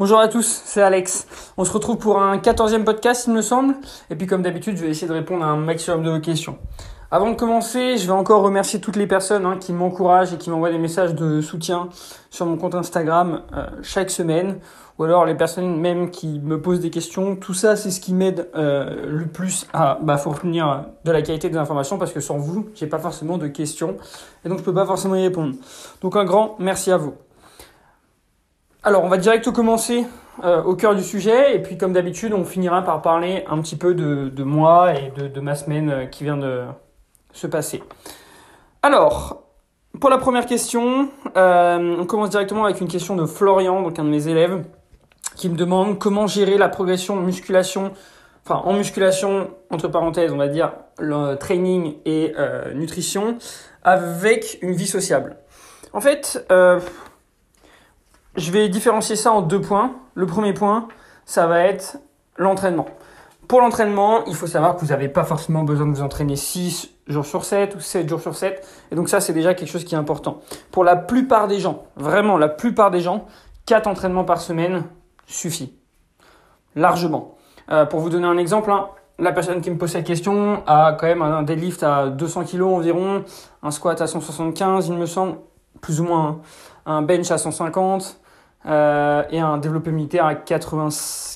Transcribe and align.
Bonjour 0.00 0.18
à 0.18 0.26
tous, 0.26 0.62
c'est 0.64 0.82
Alex. 0.82 1.28
On 1.56 1.64
se 1.64 1.72
retrouve 1.72 1.98
pour 1.98 2.20
un 2.20 2.38
quatorzième 2.38 2.84
podcast, 2.84 3.26
il 3.28 3.32
me 3.32 3.42
semble. 3.42 3.76
Et 4.10 4.16
puis, 4.16 4.26
comme 4.26 4.42
d'habitude, 4.42 4.76
je 4.76 4.82
vais 4.82 4.90
essayer 4.90 5.06
de 5.06 5.12
répondre 5.12 5.44
à 5.44 5.46
un 5.46 5.56
maximum 5.56 6.02
de 6.02 6.10
vos 6.10 6.18
questions. 6.18 6.58
Avant 7.12 7.30
de 7.30 7.36
commencer, 7.36 7.96
je 7.96 8.04
vais 8.04 8.12
encore 8.12 8.42
remercier 8.42 8.80
toutes 8.80 8.96
les 8.96 9.06
personnes 9.06 9.46
hein, 9.46 9.56
qui 9.56 9.72
m'encouragent 9.72 10.32
et 10.32 10.36
qui 10.36 10.50
m'envoient 10.50 10.72
des 10.72 10.78
messages 10.78 11.14
de 11.14 11.40
soutien 11.40 11.90
sur 12.28 12.44
mon 12.44 12.56
compte 12.56 12.74
Instagram 12.74 13.42
euh, 13.56 13.66
chaque 13.82 14.10
semaine, 14.10 14.58
ou 14.98 15.04
alors 15.04 15.26
les 15.26 15.36
personnes 15.36 15.80
même 15.80 16.10
qui 16.10 16.40
me 16.40 16.60
posent 16.60 16.80
des 16.80 16.90
questions. 16.90 17.36
Tout 17.36 17.54
ça, 17.54 17.76
c'est 17.76 17.92
ce 17.92 18.00
qui 18.00 18.14
m'aide 18.14 18.48
euh, 18.56 19.06
le 19.06 19.26
plus 19.26 19.68
à 19.72 20.00
bah, 20.02 20.16
fournir 20.16 20.86
de 21.04 21.12
la 21.12 21.22
qualité 21.22 21.48
des 21.50 21.56
informations, 21.56 21.98
parce 21.98 22.12
que 22.12 22.18
sans 22.18 22.38
vous, 22.38 22.66
j'ai 22.74 22.88
pas 22.88 22.98
forcément 22.98 23.38
de 23.38 23.46
questions, 23.46 23.96
et 24.44 24.48
donc 24.48 24.58
je 24.58 24.64
peux 24.64 24.74
pas 24.74 24.86
forcément 24.86 25.14
y 25.14 25.22
répondre. 25.22 25.54
Donc 26.02 26.16
un 26.16 26.24
grand 26.24 26.56
merci 26.58 26.90
à 26.90 26.96
vous. 26.96 27.14
Alors, 28.86 29.02
on 29.02 29.08
va 29.08 29.16
direct 29.16 29.50
commencer 29.50 30.04
euh, 30.44 30.62
au 30.62 30.76
cœur 30.76 30.94
du 30.94 31.02
sujet, 31.02 31.56
et 31.56 31.62
puis 31.62 31.78
comme 31.78 31.94
d'habitude, 31.94 32.34
on 32.34 32.44
finira 32.44 32.82
par 32.82 33.00
parler 33.00 33.42
un 33.48 33.62
petit 33.62 33.76
peu 33.76 33.94
de, 33.94 34.42
moi 34.42 34.92
et 34.92 35.10
de, 35.10 35.40
ma 35.40 35.54
semaine 35.54 35.88
euh, 35.90 36.04
qui 36.04 36.22
vient 36.22 36.36
de 36.36 36.64
se 37.32 37.46
passer. 37.46 37.82
Alors, 38.82 39.42
pour 40.02 40.10
la 40.10 40.18
première 40.18 40.44
question, 40.44 41.08
euh, 41.34 41.96
on 41.98 42.04
commence 42.04 42.28
directement 42.28 42.66
avec 42.66 42.78
une 42.82 42.88
question 42.88 43.16
de 43.16 43.24
Florian, 43.24 43.80
donc 43.80 43.98
un 43.98 44.04
de 44.04 44.10
mes 44.10 44.28
élèves, 44.28 44.62
qui 45.34 45.48
me 45.48 45.56
demande 45.56 45.98
comment 45.98 46.26
gérer 46.26 46.58
la 46.58 46.68
progression 46.68 47.16
musculation, 47.16 47.92
enfin 48.44 48.60
en 48.66 48.74
musculation, 48.74 49.48
entre 49.70 49.88
parenthèses, 49.88 50.30
on 50.30 50.36
va 50.36 50.48
dire 50.48 50.74
le 50.98 51.36
training 51.36 51.96
et 52.04 52.34
nutrition, 52.74 53.38
avec 53.82 54.58
une 54.60 54.74
vie 54.74 54.86
sociable. 54.86 55.38
En 55.94 56.02
fait, 56.02 56.46
je 58.36 58.50
vais 58.50 58.68
différencier 58.68 59.16
ça 59.16 59.32
en 59.32 59.42
deux 59.42 59.60
points. 59.60 59.92
Le 60.14 60.26
premier 60.26 60.52
point, 60.52 60.88
ça 61.24 61.46
va 61.46 61.60
être 61.60 61.98
l'entraînement. 62.36 62.86
Pour 63.48 63.60
l'entraînement, 63.60 64.24
il 64.24 64.34
faut 64.34 64.46
savoir 64.46 64.74
que 64.74 64.80
vous 64.80 64.88
n'avez 64.88 65.08
pas 65.08 65.24
forcément 65.24 65.64
besoin 65.64 65.86
de 65.86 65.92
vous 65.92 66.02
entraîner 66.02 66.36
6 66.36 66.90
jours 67.06 67.26
sur 67.26 67.44
7 67.44 67.74
ou 67.74 67.80
7 67.80 68.08
jours 68.08 68.20
sur 68.20 68.34
7. 68.34 68.66
Et 68.90 68.94
donc 68.94 69.08
ça, 69.08 69.20
c'est 69.20 69.34
déjà 69.34 69.54
quelque 69.54 69.68
chose 69.68 69.84
qui 69.84 69.94
est 69.94 69.98
important. 69.98 70.40
Pour 70.70 70.84
la 70.84 70.96
plupart 70.96 71.46
des 71.46 71.60
gens, 71.60 71.84
vraiment 71.96 72.38
la 72.38 72.48
plupart 72.48 72.90
des 72.90 73.00
gens, 73.00 73.26
4 73.66 73.86
entraînements 73.86 74.24
par 74.24 74.40
semaine 74.40 74.84
suffit. 75.26 75.74
Largement. 76.74 77.36
Euh, 77.70 77.84
pour 77.84 78.00
vous 78.00 78.08
donner 78.08 78.26
un 78.26 78.38
exemple, 78.38 78.70
hein, 78.70 78.88
la 79.18 79.32
personne 79.32 79.60
qui 79.60 79.70
me 79.70 79.78
pose 79.78 79.92
cette 79.92 80.06
question 80.06 80.62
a 80.66 80.92
quand 80.98 81.06
même 81.06 81.22
un 81.22 81.42
deadlift 81.42 81.82
à 81.82 82.08
200 82.08 82.44
kg 82.44 82.62
environ, 82.62 83.24
un 83.62 83.70
squat 83.70 84.00
à 84.00 84.06
175, 84.06 84.88
il 84.88 84.94
me 84.94 85.06
semble, 85.06 85.36
plus 85.80 86.00
ou 86.00 86.04
moins, 86.04 86.26
hein. 86.26 86.40
un 86.86 87.02
bench 87.02 87.30
à 87.30 87.38
150, 87.38 88.20
euh, 88.66 89.22
et 89.30 89.40
un 89.40 89.58
développé 89.58 89.90
militaire 89.90 90.26
à 90.26 90.34
80, 90.34 90.88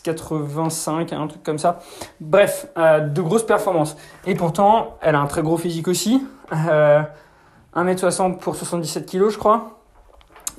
85, 0.02 1.12
un 1.12 1.26
truc 1.26 1.42
comme 1.42 1.58
ça. 1.58 1.80
Bref, 2.20 2.68
euh, 2.76 3.00
de 3.00 3.20
grosses 3.20 3.46
performances. 3.46 3.96
Et 4.26 4.34
pourtant, 4.34 4.96
elle 5.02 5.14
a 5.14 5.20
un 5.20 5.26
très 5.26 5.42
gros 5.42 5.56
physique 5.56 5.88
aussi. 5.88 6.26
Euh, 6.52 7.02
1m60 7.76 8.38
pour 8.38 8.56
77 8.56 9.10
kg, 9.10 9.28
je 9.28 9.38
crois. 9.38 9.78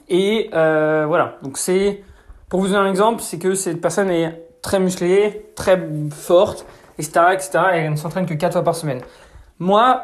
Et 0.10 0.50
euh, 0.54 1.06
voilà, 1.08 1.36
donc 1.44 1.58
c'est, 1.58 2.04
pour 2.50 2.62
vous 2.62 2.68
donner 2.68 2.80
un 2.80 2.90
exemple, 2.90 3.22
c'est 3.22 3.38
que 3.38 3.54
cette 3.54 3.82
personne 3.82 4.10
est 4.10 4.44
très 4.62 4.80
musclée, 4.80 5.52
très 5.56 5.80
forte, 6.12 6.66
etc. 6.98 7.22
etc. 7.34 7.60
et 7.74 7.78
elle 7.78 7.92
ne 7.92 7.96
s'entraîne 7.96 8.26
que 8.26 8.34
4 8.34 8.54
fois 8.54 8.64
par 8.64 8.76
semaine. 8.76 9.02
Moi, 9.60 10.04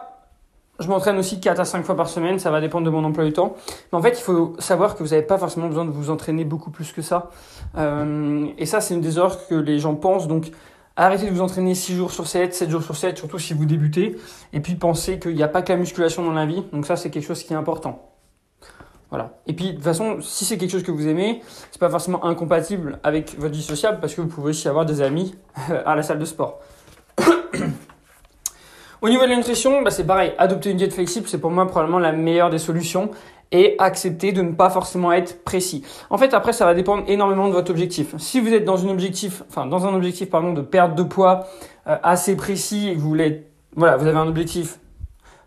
je 0.80 0.88
m'entraîne 0.88 1.18
aussi 1.18 1.40
4 1.40 1.60
à 1.60 1.66
5 1.66 1.86
fois 1.86 1.96
par 1.96 2.10
semaine, 2.10 2.40
ça 2.40 2.52
va 2.52 2.62
dépendre 2.62 2.86
de 2.86 2.90
mon 2.90 3.04
emploi 3.04 3.24
du 3.24 3.34
temps. 3.34 3.56
Mais 3.92 3.98
en 3.98 4.02
fait, 4.02 4.20
il 4.20 4.22
faut 4.22 4.56
savoir 4.60 4.96
que 4.96 5.04
vous 5.04 5.10
n'avez 5.10 5.22
pas 5.22 5.38
forcément 5.38 5.68
besoin 5.68 5.86
de 5.86 5.92
vous 5.92 6.10
entraîner 6.10 6.44
beaucoup 6.44 6.72
plus 6.72 6.92
que 6.92 7.02
ça. 7.02 7.30
Euh, 7.78 8.48
et 8.58 8.66
ça, 8.66 8.82
c'est 8.82 8.94
une 8.94 9.02
des 9.02 9.18
erreurs 9.18 9.48
que 9.48 9.56
les 9.56 9.80
gens 9.80 9.96
pensent. 9.96 10.28
Donc, 10.28 10.52
arrêtez 10.96 11.28
de 11.28 11.32
vous 11.32 11.42
entraîner 11.42 11.76
6 11.76 11.96
jours 11.96 12.12
sur 12.12 12.28
7, 12.28 12.54
7 12.54 12.70
jours 12.70 12.84
sur 12.84 12.96
7, 12.96 13.18
surtout 13.18 13.40
si 13.40 13.54
vous 13.54 13.66
débutez. 13.66 14.18
Et 14.54 14.60
puis, 14.60 14.76
pensez 14.76 15.20
qu'il 15.20 15.36
n'y 15.36 15.44
a 15.44 15.48
pas 15.48 15.62
que 15.62 15.72
la 15.72 15.78
musculation 15.78 16.24
dans 16.24 16.34
la 16.34 16.46
vie. 16.46 16.64
Donc 16.74 16.86
ça, 16.86 16.96
c'est 16.96 17.10
quelque 17.10 17.26
chose 17.26 17.42
qui 17.44 17.54
est 17.54 17.58
important. 17.58 18.12
Voilà. 19.10 19.38
Et 19.48 19.54
puis, 19.54 19.70
de 19.70 19.76
toute 19.76 19.84
façon, 19.84 20.18
si 20.20 20.44
c'est 20.44 20.58
quelque 20.58 20.72
chose 20.72 20.84
que 20.84 20.92
vous 20.92 21.08
aimez, 21.08 21.42
c'est 21.72 21.80
pas 21.80 21.90
forcément 21.90 22.26
incompatible 22.26 23.00
avec 23.04 23.40
votre 23.40 23.54
vie 23.54 23.64
sociale 23.64 24.00
parce 24.02 24.14
que 24.14 24.22
vous 24.22 24.28
pouvez 24.28 24.50
aussi 24.50 24.68
avoir 24.68 24.86
des 24.86 25.02
amis 25.02 25.36
à 25.86 25.96
la 25.96 26.04
salle 26.04 26.20
de 26.20 26.26
sport. 26.26 26.60
Au 29.06 29.10
niveau 29.10 29.24
de 29.24 29.30
la 29.30 29.36
nutrition, 29.36 29.84
bah, 29.84 29.92
c'est 29.92 30.08
pareil. 30.08 30.34
Adopter 30.40 30.72
une 30.72 30.78
diète 30.78 30.92
flexible, 30.94 31.28
c'est 31.28 31.38
pour 31.38 31.52
moi 31.52 31.68
probablement 31.68 32.00
la 32.00 32.12
meilleure 32.12 32.50
des 32.50 32.58
solutions 32.58 33.12
et 33.52 33.76
accepter 33.78 34.32
de 34.32 34.42
ne 34.42 34.54
pas 34.54 34.72
forcément 34.72 35.12
être 35.12 35.44
précis. 35.44 35.86
En 36.10 36.18
fait, 36.18 36.34
après, 36.34 36.54
ça 36.54 36.66
va 36.66 36.74
dépendre 36.74 37.04
énormément 37.08 37.48
de 37.48 37.54
votre 37.54 37.70
objectif. 37.70 38.16
Si 38.18 38.40
vous 38.40 38.52
êtes 38.52 38.66
dans 38.66 38.84
un 38.84 38.90
objectif, 38.90 39.44
de 39.52 40.62
perte 40.62 40.96
de 40.96 41.04
poids 41.04 41.46
euh, 41.86 41.98
assez 42.02 42.36
précis 42.36 42.90
et 42.90 42.96
que 42.96 43.00
vous 43.00 43.10
voulez, 43.10 43.46
voilà, 43.76 43.96
vous 43.96 44.08
avez 44.08 44.18
un 44.18 44.28
objectif 44.28 44.80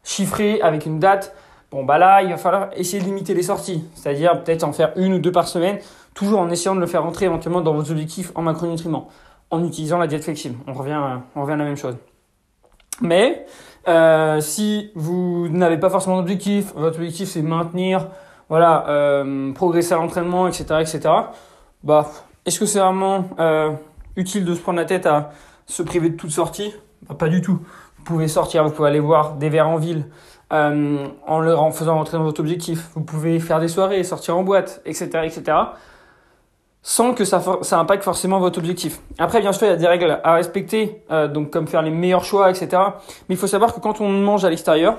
chiffré 0.04 0.60
avec 0.60 0.86
une 0.86 1.00
date, 1.00 1.34
bon, 1.72 1.82
bah 1.82 1.98
là, 1.98 2.22
il 2.22 2.30
va 2.30 2.36
falloir 2.36 2.68
essayer 2.76 3.02
de 3.02 3.06
limiter 3.06 3.34
les 3.34 3.42
sorties. 3.42 3.82
C'est-à-dire 3.96 4.40
peut-être 4.44 4.62
en 4.62 4.72
faire 4.72 4.92
une 4.94 5.14
ou 5.14 5.18
deux 5.18 5.32
par 5.32 5.48
semaine, 5.48 5.78
toujours 6.14 6.38
en 6.38 6.48
essayant 6.48 6.76
de 6.76 6.80
le 6.80 6.86
faire 6.86 7.02
rentrer 7.02 7.24
éventuellement 7.24 7.60
dans 7.60 7.74
vos 7.74 7.90
objectifs 7.90 8.30
en 8.36 8.42
macronutriments, 8.42 9.08
en 9.50 9.64
utilisant 9.64 9.98
la 9.98 10.06
diète 10.06 10.22
flexible. 10.22 10.54
On 10.68 10.74
revient, 10.74 11.00
on 11.34 11.42
revient 11.42 11.54
à 11.54 11.56
la 11.56 11.64
même 11.64 11.76
chose. 11.76 11.96
Mais 13.00 13.46
euh, 13.86 14.40
si 14.40 14.90
vous 14.94 15.48
n'avez 15.48 15.78
pas 15.78 15.90
forcément 15.90 16.16
d'objectif, 16.18 16.72
votre 16.74 16.98
objectif 16.98 17.28
c'est 17.28 17.42
maintenir, 17.42 18.08
voilà, 18.48 18.86
euh, 18.88 19.52
progresser 19.52 19.94
à 19.94 19.96
l'entraînement, 19.96 20.48
etc., 20.48 20.64
etc. 20.80 21.00
Bah, 21.84 22.08
est-ce 22.44 22.58
que 22.58 22.66
c'est 22.66 22.80
vraiment 22.80 23.24
euh, 23.38 23.72
utile 24.16 24.44
de 24.44 24.54
se 24.54 24.60
prendre 24.60 24.78
la 24.78 24.84
tête 24.84 25.06
à 25.06 25.30
se 25.66 25.82
priver 25.82 26.10
de 26.10 26.16
toute 26.16 26.30
sortie? 26.30 26.74
Bah, 27.08 27.14
Pas 27.14 27.28
du 27.28 27.40
tout. 27.40 27.60
Vous 27.98 28.04
pouvez 28.04 28.28
sortir, 28.28 28.64
vous 28.64 28.70
pouvez 28.70 28.88
aller 28.88 29.00
voir 29.00 29.34
des 29.34 29.48
verres 29.48 29.68
en 29.68 29.76
ville 29.76 30.06
euh, 30.52 31.06
en 31.26 31.40
leur 31.40 31.62
en 31.62 31.70
faisant 31.70 31.96
rentrer 31.96 32.16
dans 32.16 32.24
votre 32.24 32.40
objectif. 32.40 32.88
Vous 32.94 33.02
pouvez 33.02 33.38
faire 33.38 33.60
des 33.60 33.68
soirées, 33.68 34.02
sortir 34.02 34.36
en 34.36 34.42
boîte, 34.42 34.80
etc., 34.86 35.08
etc 35.24 35.56
sans 36.82 37.12
que 37.12 37.24
ça, 37.24 37.42
ça 37.62 37.78
impacte 37.78 38.04
forcément 38.04 38.38
votre 38.38 38.58
objectif. 38.58 39.00
Après, 39.18 39.40
bien 39.40 39.52
sûr, 39.52 39.66
il 39.66 39.70
y 39.70 39.72
a 39.72 39.76
des 39.76 39.86
règles 39.86 40.20
à 40.22 40.34
respecter, 40.34 41.02
euh, 41.10 41.28
donc 41.28 41.50
comme 41.50 41.66
faire 41.66 41.82
les 41.82 41.90
meilleurs 41.90 42.24
choix, 42.24 42.50
etc. 42.50 42.68
Mais 43.28 43.34
il 43.34 43.36
faut 43.36 43.46
savoir 43.46 43.74
que 43.74 43.80
quand 43.80 44.00
on 44.00 44.08
mange 44.08 44.44
à 44.44 44.50
l'extérieur, 44.50 44.96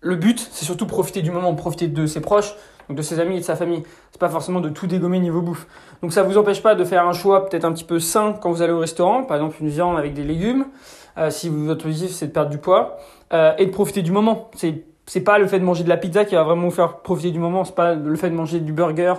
le 0.00 0.16
but, 0.16 0.48
c'est 0.50 0.64
surtout 0.64 0.86
profiter 0.86 1.22
du 1.22 1.30
moment, 1.30 1.54
profiter 1.54 1.88
de 1.88 2.06
ses 2.06 2.20
proches, 2.20 2.54
donc 2.88 2.96
de 2.96 3.02
ses 3.02 3.20
amis 3.20 3.36
et 3.36 3.40
de 3.40 3.44
sa 3.44 3.56
famille. 3.56 3.82
C'est 4.10 4.20
pas 4.20 4.28
forcément 4.28 4.60
de 4.60 4.68
tout 4.68 4.86
dégommer 4.86 5.20
niveau 5.20 5.42
bouffe. 5.42 5.66
Donc 6.02 6.12
ça 6.12 6.22
vous 6.22 6.36
empêche 6.38 6.62
pas 6.62 6.74
de 6.74 6.84
faire 6.84 7.06
un 7.06 7.12
choix 7.12 7.48
peut-être 7.48 7.64
un 7.64 7.72
petit 7.72 7.84
peu 7.84 8.00
sain 8.00 8.34
quand 8.40 8.50
vous 8.50 8.62
allez 8.62 8.72
au 8.72 8.80
restaurant, 8.80 9.22
par 9.22 9.36
exemple 9.36 9.56
une 9.60 9.68
viande 9.68 9.96
avec 9.96 10.14
des 10.14 10.24
légumes, 10.24 10.66
euh, 11.18 11.30
si 11.30 11.48
votre 11.48 11.84
objectif 11.86 12.10
c'est 12.10 12.26
de 12.26 12.32
perdre 12.32 12.50
du 12.50 12.58
poids, 12.58 12.98
euh, 13.32 13.52
et 13.58 13.66
de 13.66 13.70
profiter 13.70 14.02
du 14.02 14.10
moment. 14.10 14.50
C'est 14.56 14.84
c'est 15.06 15.20
pas 15.20 15.38
le 15.38 15.48
fait 15.48 15.58
de 15.58 15.64
manger 15.64 15.82
de 15.82 15.88
la 15.88 15.96
pizza 15.96 16.24
qui 16.24 16.36
va 16.36 16.44
vraiment 16.44 16.62
vous 16.62 16.70
faire 16.70 16.98
profiter 16.98 17.32
du 17.32 17.40
moment, 17.40 17.64
c'est 17.64 17.74
pas 17.74 17.94
le 17.94 18.16
fait 18.16 18.30
de 18.30 18.36
manger 18.36 18.60
du 18.60 18.72
burger 18.72 19.14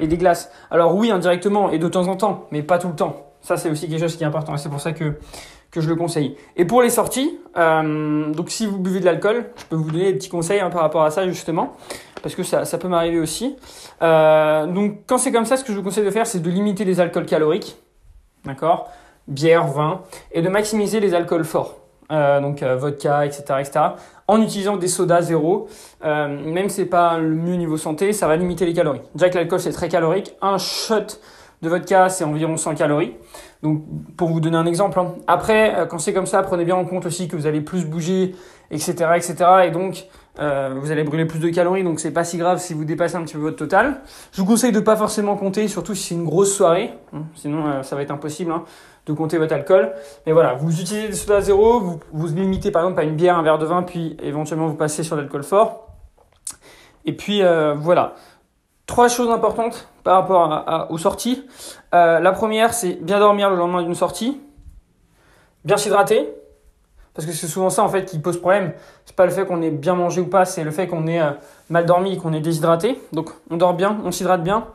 et 0.00 0.06
des 0.06 0.16
glaces. 0.16 0.50
Alors 0.70 0.94
oui, 0.96 1.10
indirectement 1.10 1.70
et 1.70 1.78
de 1.78 1.88
temps 1.88 2.08
en 2.08 2.16
temps, 2.16 2.46
mais 2.50 2.62
pas 2.62 2.78
tout 2.78 2.88
le 2.88 2.94
temps. 2.94 3.26
Ça, 3.40 3.56
c'est 3.56 3.70
aussi 3.70 3.88
quelque 3.88 4.00
chose 4.00 4.16
qui 4.16 4.24
est 4.24 4.26
important 4.26 4.54
et 4.54 4.58
c'est 4.58 4.70
pour 4.70 4.80
ça 4.80 4.92
que, 4.92 5.14
je 5.76 5.88
le 5.88 5.96
conseille. 5.96 6.36
Et 6.56 6.64
pour 6.64 6.82
les 6.82 6.90
sorties, 6.90 7.36
euh, 7.56 8.32
donc 8.32 8.50
si 8.50 8.64
vous 8.64 8.78
buvez 8.78 9.00
de 9.00 9.04
l'alcool, 9.04 9.46
je 9.56 9.64
peux 9.64 9.74
vous 9.74 9.90
donner 9.90 10.12
des 10.12 10.18
petits 10.18 10.28
conseils 10.28 10.60
hein, 10.60 10.70
par 10.70 10.82
rapport 10.82 11.02
à 11.02 11.10
ça 11.10 11.26
justement, 11.26 11.74
parce 12.22 12.36
que 12.36 12.44
ça, 12.44 12.64
ça 12.64 12.78
peut 12.78 12.86
m'arriver 12.86 13.18
aussi. 13.18 13.56
Euh, 14.00 14.66
donc 14.66 15.00
quand 15.08 15.18
c'est 15.18 15.32
comme 15.32 15.44
ça, 15.44 15.56
ce 15.56 15.64
que 15.64 15.72
je 15.72 15.78
vous 15.78 15.82
conseille 15.82 16.04
de 16.04 16.10
faire, 16.10 16.28
c'est 16.28 16.38
de 16.38 16.48
limiter 16.48 16.84
les 16.84 17.00
alcools 17.00 17.26
caloriques, 17.26 17.76
d'accord? 18.44 18.88
Bière, 19.26 19.66
vin, 19.66 20.02
et 20.30 20.42
de 20.42 20.48
maximiser 20.48 21.00
les 21.00 21.12
alcools 21.12 21.44
forts. 21.44 21.83
Euh, 22.12 22.40
donc 22.40 22.62
euh, 22.62 22.76
vodka, 22.76 23.24
etc., 23.24 23.42
etc., 23.60 23.80
en 24.28 24.42
utilisant 24.42 24.76
des 24.76 24.88
sodas 24.88 25.22
zéro. 25.22 25.68
Euh, 26.04 26.28
même 26.28 26.68
si 26.68 26.76
c'est 26.76 26.86
pas 26.86 27.18
le 27.18 27.34
mieux 27.34 27.56
niveau 27.56 27.76
santé, 27.76 28.12
ça 28.12 28.26
va 28.26 28.36
limiter 28.36 28.66
les 28.66 28.74
calories. 28.74 29.00
Déjà 29.14 29.30
que 29.30 29.36
l'alcool 29.36 29.60
c'est 29.60 29.72
très 29.72 29.88
calorique, 29.88 30.34
un 30.42 30.58
shot 30.58 31.18
de 31.62 31.68
vodka 31.68 32.10
c'est 32.10 32.24
environ 32.24 32.56
100 32.56 32.74
calories. 32.74 33.14
Donc 33.62 33.82
pour 34.16 34.28
vous 34.28 34.40
donner 34.40 34.56
un 34.56 34.66
exemple. 34.66 34.98
Hein. 34.98 35.14
Après, 35.26 35.86
quand 35.88 35.98
c'est 35.98 36.12
comme 36.12 36.26
ça, 36.26 36.42
prenez 36.42 36.64
bien 36.64 36.76
en 36.76 36.84
compte 36.84 37.06
aussi 37.06 37.28
que 37.28 37.36
vous 37.36 37.46
allez 37.46 37.62
plus 37.62 37.86
bouger, 37.86 38.34
etc., 38.70 38.92
etc., 39.16 39.36
et 39.66 39.70
donc 39.70 40.06
vous 40.36 40.90
allez 40.90 41.04
brûler 41.04 41.26
plus 41.26 41.38
de 41.38 41.48
calories, 41.48 41.84
donc 41.84 42.00
c'est 42.00 42.10
pas 42.10 42.24
si 42.24 42.38
grave 42.38 42.58
si 42.58 42.74
vous 42.74 42.84
dépassez 42.84 43.16
un 43.16 43.22
petit 43.22 43.34
peu 43.34 43.40
votre 43.40 43.56
total. 43.56 44.00
Je 44.32 44.40
vous 44.40 44.46
conseille 44.46 44.72
de 44.72 44.80
pas 44.80 44.96
forcément 44.96 45.36
compter, 45.36 45.68
surtout 45.68 45.94
si 45.94 46.08
c'est 46.08 46.14
une 46.14 46.24
grosse 46.24 46.54
soirée, 46.54 46.92
hein. 47.12 47.22
sinon 47.34 47.82
ça 47.82 47.94
va 47.96 48.02
être 48.02 48.10
impossible. 48.10 48.50
Hein 48.50 48.64
de 49.06 49.12
compter 49.12 49.38
votre 49.38 49.54
alcool. 49.54 49.92
Mais 50.26 50.32
voilà, 50.32 50.54
vous 50.54 50.80
utilisez 50.80 51.08
des 51.08 51.14
sodas 51.14 51.42
zéro, 51.42 51.80
vous 51.80 52.00
vous 52.12 52.26
limitez 52.28 52.70
par 52.70 52.82
exemple 52.82 53.00
à 53.00 53.04
une 53.04 53.16
bière, 53.16 53.36
un 53.36 53.42
verre 53.42 53.58
de 53.58 53.66
vin, 53.66 53.82
puis 53.82 54.16
éventuellement 54.22 54.66
vous 54.66 54.74
passez 54.74 55.02
sur 55.02 55.16
l'alcool 55.16 55.42
fort. 55.42 55.88
Et 57.04 57.12
puis 57.14 57.42
euh, 57.42 57.74
voilà. 57.74 58.14
Trois 58.86 59.08
choses 59.08 59.30
importantes 59.30 59.88
par 60.02 60.20
rapport 60.20 60.90
aux 60.90 60.98
sorties. 60.98 61.46
Euh, 61.94 62.20
la 62.20 62.32
première, 62.32 62.74
c'est 62.74 63.02
bien 63.02 63.18
dormir 63.18 63.48
le 63.48 63.56
lendemain 63.56 63.82
d'une 63.82 63.94
sortie, 63.94 64.42
bien 65.64 65.78
s'hydrater, 65.78 66.34
parce 67.14 67.26
que 67.26 67.32
c'est 67.32 67.46
souvent 67.46 67.70
ça 67.70 67.82
en 67.82 67.88
fait 67.88 68.04
qui 68.04 68.18
pose 68.18 68.38
problème. 68.40 68.72
C'est 69.04 69.16
pas 69.16 69.24
le 69.24 69.32
fait 69.32 69.46
qu'on 69.46 69.62
ait 69.62 69.70
bien 69.70 69.94
mangé 69.94 70.20
ou 70.20 70.26
pas, 70.26 70.44
c'est 70.44 70.64
le 70.64 70.70
fait 70.70 70.86
qu'on 70.86 71.06
ait 71.06 71.20
euh, 71.20 71.30
mal 71.70 71.86
dormi, 71.86 72.18
qu'on 72.18 72.32
ait 72.32 72.40
déshydraté. 72.40 73.00
Donc 73.12 73.30
on 73.50 73.56
dort 73.56 73.74
bien, 73.74 73.98
on 74.04 74.12
s'hydrate 74.12 74.42
bien. 74.42 74.66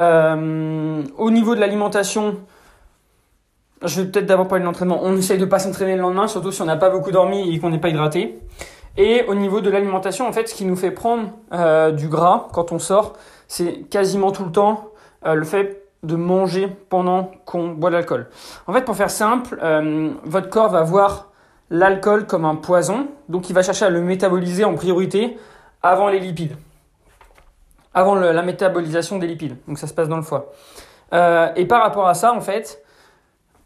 au 0.00 1.30
niveau 1.30 1.54
de 1.54 1.60
l'alimentation, 1.60 2.36
je 3.82 4.00
vais 4.00 4.08
peut-être 4.08 4.26
d'abord 4.26 4.48
parler 4.48 4.62
de 4.62 4.66
l'entraînement. 4.66 5.00
On 5.02 5.16
essaye 5.16 5.38
de 5.38 5.44
pas 5.44 5.58
s'entraîner 5.58 5.96
le 5.96 6.02
lendemain, 6.02 6.26
surtout 6.26 6.52
si 6.52 6.62
on 6.62 6.66
n'a 6.66 6.76
pas 6.76 6.90
beaucoup 6.90 7.10
dormi 7.10 7.54
et 7.54 7.58
qu'on 7.58 7.70
n'est 7.70 7.78
pas 7.78 7.90
hydraté. 7.90 8.38
Et 8.96 9.24
au 9.26 9.34
niveau 9.34 9.60
de 9.60 9.70
l'alimentation, 9.70 10.26
en 10.28 10.32
fait, 10.32 10.48
ce 10.48 10.54
qui 10.54 10.64
nous 10.64 10.76
fait 10.76 10.92
prendre 10.92 11.30
euh, 11.52 11.90
du 11.90 12.08
gras 12.08 12.48
quand 12.52 12.72
on 12.72 12.78
sort, 12.78 13.14
c'est 13.48 13.88
quasiment 13.90 14.30
tout 14.30 14.44
le 14.44 14.52
temps 14.52 14.90
euh, 15.26 15.34
le 15.34 15.44
fait 15.44 15.82
de 16.02 16.16
manger 16.16 16.68
pendant 16.88 17.30
qu'on 17.44 17.68
boit 17.68 17.90
de 17.90 17.96
l'alcool. 17.96 18.28
En 18.66 18.72
fait, 18.72 18.82
pour 18.82 18.94
faire 18.94 19.10
simple, 19.10 19.58
euh, 19.62 20.10
votre 20.24 20.48
corps 20.48 20.70
va 20.70 20.82
voir 20.82 21.30
l'alcool 21.74 22.26
comme 22.26 22.44
un 22.44 22.54
poison, 22.56 23.08
donc 23.28 23.50
il 23.50 23.52
va 23.52 23.62
chercher 23.62 23.84
à 23.84 23.90
le 23.90 24.00
métaboliser 24.00 24.64
en 24.64 24.74
priorité 24.74 25.36
avant 25.82 26.08
les 26.08 26.20
lipides, 26.20 26.56
avant 27.92 28.14
la 28.14 28.42
métabolisation 28.42 29.18
des 29.18 29.26
lipides. 29.26 29.56
Donc 29.66 29.78
ça 29.78 29.86
se 29.86 29.94
passe 29.94 30.08
dans 30.08 30.16
le 30.16 30.22
foie. 30.22 30.52
et 31.12 31.66
par 31.66 31.82
rapport 31.82 32.06
à 32.06 32.14
ça, 32.14 32.32
en 32.32 32.40
fait, 32.40 32.82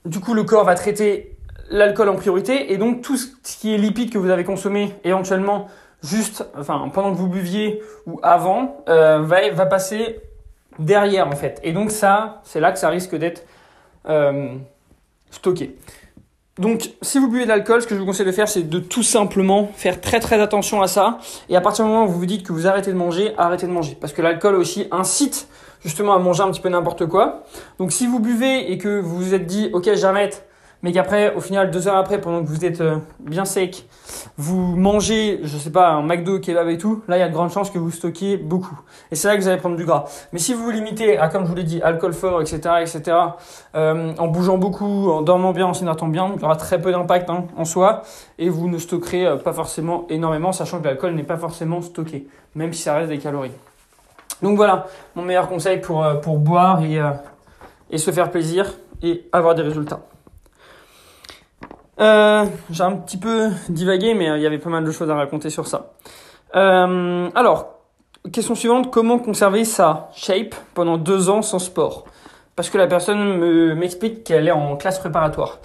du 0.05 0.20
coup, 0.20 0.34
le 0.34 0.44
corps 0.44 0.64
va 0.64 0.75
traiter 0.75 1.37
l'alcool 1.70 2.08
en 2.08 2.16
priorité 2.16 2.72
et 2.72 2.78
donc 2.78 3.02
tout 3.02 3.16
ce 3.16 3.28
qui 3.43 3.75
est 3.75 3.78
lipides 3.78 4.11
que 4.11 4.19
vous 4.19 4.31
avez 4.31 4.44
consommé 4.44 4.94
éventuellement 5.04 5.69
juste, 6.02 6.49
enfin 6.56 6.90
pendant 6.93 7.12
que 7.12 7.16
vous 7.19 7.28
buviez 7.28 7.82
ou 8.06 8.20
avant, 8.22 8.84
euh, 8.88 9.19
va, 9.20 9.50
va 9.50 9.66
passer 9.66 10.20
derrière 10.78 11.28
en 11.28 11.37
fait. 11.37 11.61
Et 11.62 11.72
donc 11.72 11.90
ça, 11.90 12.40
c'est 12.44 12.61
là 12.61 12.72
que 12.72 12.78
ça 12.78 12.88
risque 12.88 13.14
d'être 13.14 13.44
euh, 14.08 14.54
stocké. 15.31 15.76
Donc, 16.58 16.90
si 17.02 17.19
vous 17.19 17.28
buvez 17.28 17.44
de 17.44 17.49
l'alcool, 17.49 17.82
ce 17.82 17.87
que 17.87 17.94
je 17.94 18.00
vous 18.00 18.06
conseille 18.06 18.26
de 18.26 18.32
faire, 18.32 18.49
c'est 18.49 18.69
de 18.69 18.78
tout 18.81 19.05
simplement 19.05 19.70
faire 19.76 20.00
très 20.00 20.19
très 20.19 20.40
attention 20.40 20.82
à 20.82 20.88
ça. 20.88 21.19
Et 21.49 21.56
à 21.56 21.60
partir 21.60 21.84
du 21.84 21.90
moment 21.90 22.05
où 22.05 22.08
vous 22.08 22.19
vous 22.19 22.26
dites 22.26 22.44
que 22.44 22.52
vous 22.52 22.66
arrêtez 22.66 22.93
de 22.93 22.96
manger, 22.96 23.32
arrêtez 23.38 23.66
de 23.66 23.72
manger. 23.72 23.96
Parce 24.00 24.12
que 24.12 24.22
l'alcool 24.22 24.56
aussi 24.56 24.88
incite 24.90 25.49
justement 25.84 26.14
à 26.14 26.19
manger 26.19 26.43
un 26.43 26.50
petit 26.50 26.60
peu 26.60 26.69
n'importe 26.69 27.06
quoi. 27.06 27.44
Donc, 27.78 27.93
si 27.93 28.06
vous 28.06 28.19
buvez 28.19 28.72
et 28.72 28.78
que 28.78 28.99
vous 28.99 29.16
vous 29.16 29.34
êtes 29.34 29.46
dit, 29.46 29.70
ok, 29.72 29.94
j'arrête, 29.94 30.48
mais 30.82 30.92
qu'après, 30.92 31.34
au 31.34 31.40
final, 31.40 31.72
deux 31.72 31.88
heures 31.88 31.96
après, 31.96 32.20
pendant 32.20 32.40
que 32.42 32.48
vous 32.48 32.64
êtes 32.64 32.80
euh, 32.80 32.98
bien 33.19 33.44
sec, 33.44 33.88
vous 34.36 34.76
mangez, 34.76 35.40
je 35.42 35.58
sais 35.58 35.72
pas, 35.72 35.90
un 35.90 36.02
McDo, 36.02 36.38
kebab 36.38 36.69
et 36.69 36.78
tout, 36.78 37.02
là, 37.08 37.16
il 37.16 37.20
y 37.20 37.22
a 37.22 37.28
de 37.28 37.32
grandes 37.32 37.50
chances 37.50 37.70
que 37.70 37.78
vous 37.78 37.90
stockiez 37.90 38.36
beaucoup. 38.36 38.78
Et 39.10 39.16
c'est 39.16 39.26
là 39.26 39.36
que 39.36 39.42
vous 39.42 39.48
allez 39.48 39.58
prendre 39.58 39.76
du 39.76 39.84
gras. 39.84 40.04
Mais 40.32 40.38
si 40.38 40.54
vous 40.54 40.62
vous 40.62 40.70
limitez 40.70 41.19
à, 41.19 41.28
comme 41.28 41.44
je 41.44 41.48
vous 41.48 41.56
l'ai 41.56 41.64
dit, 41.64 41.82
alcool 41.82 42.12
fort, 42.12 42.40
etc., 42.40 42.60
etc., 42.80 43.16
euh, 43.75 44.12
en 44.19 44.28
bougeant 44.28 44.56
beaucoup, 44.56 45.10
en 45.10 45.22
dormant 45.22 45.52
bien, 45.52 45.66
en 45.66 45.75
s'hydratant 45.75 46.06
bien, 46.06 46.32
il 46.36 46.40
y 46.40 46.44
aura 46.44 46.54
très 46.54 46.80
peu 46.80 46.92
d'impact 46.92 47.28
hein, 47.28 47.46
en 47.56 47.64
soi, 47.64 48.02
et 48.38 48.48
vous 48.48 48.69
ne 48.69 48.78
stockerez 48.78 49.26
euh, 49.26 49.36
pas 49.36 49.52
forcément 49.52 50.06
énormément, 50.08 50.52
sachant 50.52 50.78
que 50.78 50.84
l'alcool 50.84 51.14
n'est 51.14 51.25
pas 51.25 51.38
forcément 51.38 51.82
stocké, 51.82 52.28
même 52.54 52.72
si 52.72 52.82
ça 52.82 52.94
reste 52.94 53.08
des 53.08 53.19
calories. 53.19 53.52
Donc 54.42 54.56
voilà, 54.56 54.86
mon 55.16 55.22
meilleur 55.22 55.48
conseil 55.48 55.80
pour, 55.80 56.06
pour 56.22 56.38
boire 56.38 56.84
et, 56.84 57.00
et 57.90 57.98
se 57.98 58.12
faire 58.12 58.30
plaisir 58.30 58.72
et 59.02 59.28
avoir 59.32 59.56
des 59.56 59.62
résultats. 59.62 59.98
Euh, 62.00 62.45
j'ai 62.71 62.83
un 62.83 62.93
petit 62.97 63.17
peu 63.17 63.50
divagué, 63.69 64.15
mais 64.15 64.31
euh, 64.31 64.37
il 64.37 64.43
y 64.43 64.47
avait 64.47 64.59
pas 64.59 64.71
mal 64.71 64.85
de 64.85 64.91
choses 64.91 65.11
à 65.11 65.15
raconter 65.15 65.50
sur 65.50 65.67
ça. 65.67 65.93
Euh, 66.55 67.29
alors, 67.35 67.81
question 68.33 68.55
suivante, 68.55 68.91
comment 68.91 69.19
conserver 69.19 69.65
sa 69.65 70.09
shape 70.15 70.55
pendant 70.75 70.97
deux 70.97 71.29
ans 71.29 71.43
sans 71.43 71.59
sport? 71.59 72.05
Parce 72.55 72.71
que 72.71 72.79
la 72.79 72.87
personne 72.87 73.75
m'explique 73.75 74.25
qu'elle 74.25 74.49
est 74.49 74.53
en 74.53 74.77
classe 74.77 74.99
préparatoire. 74.99 75.59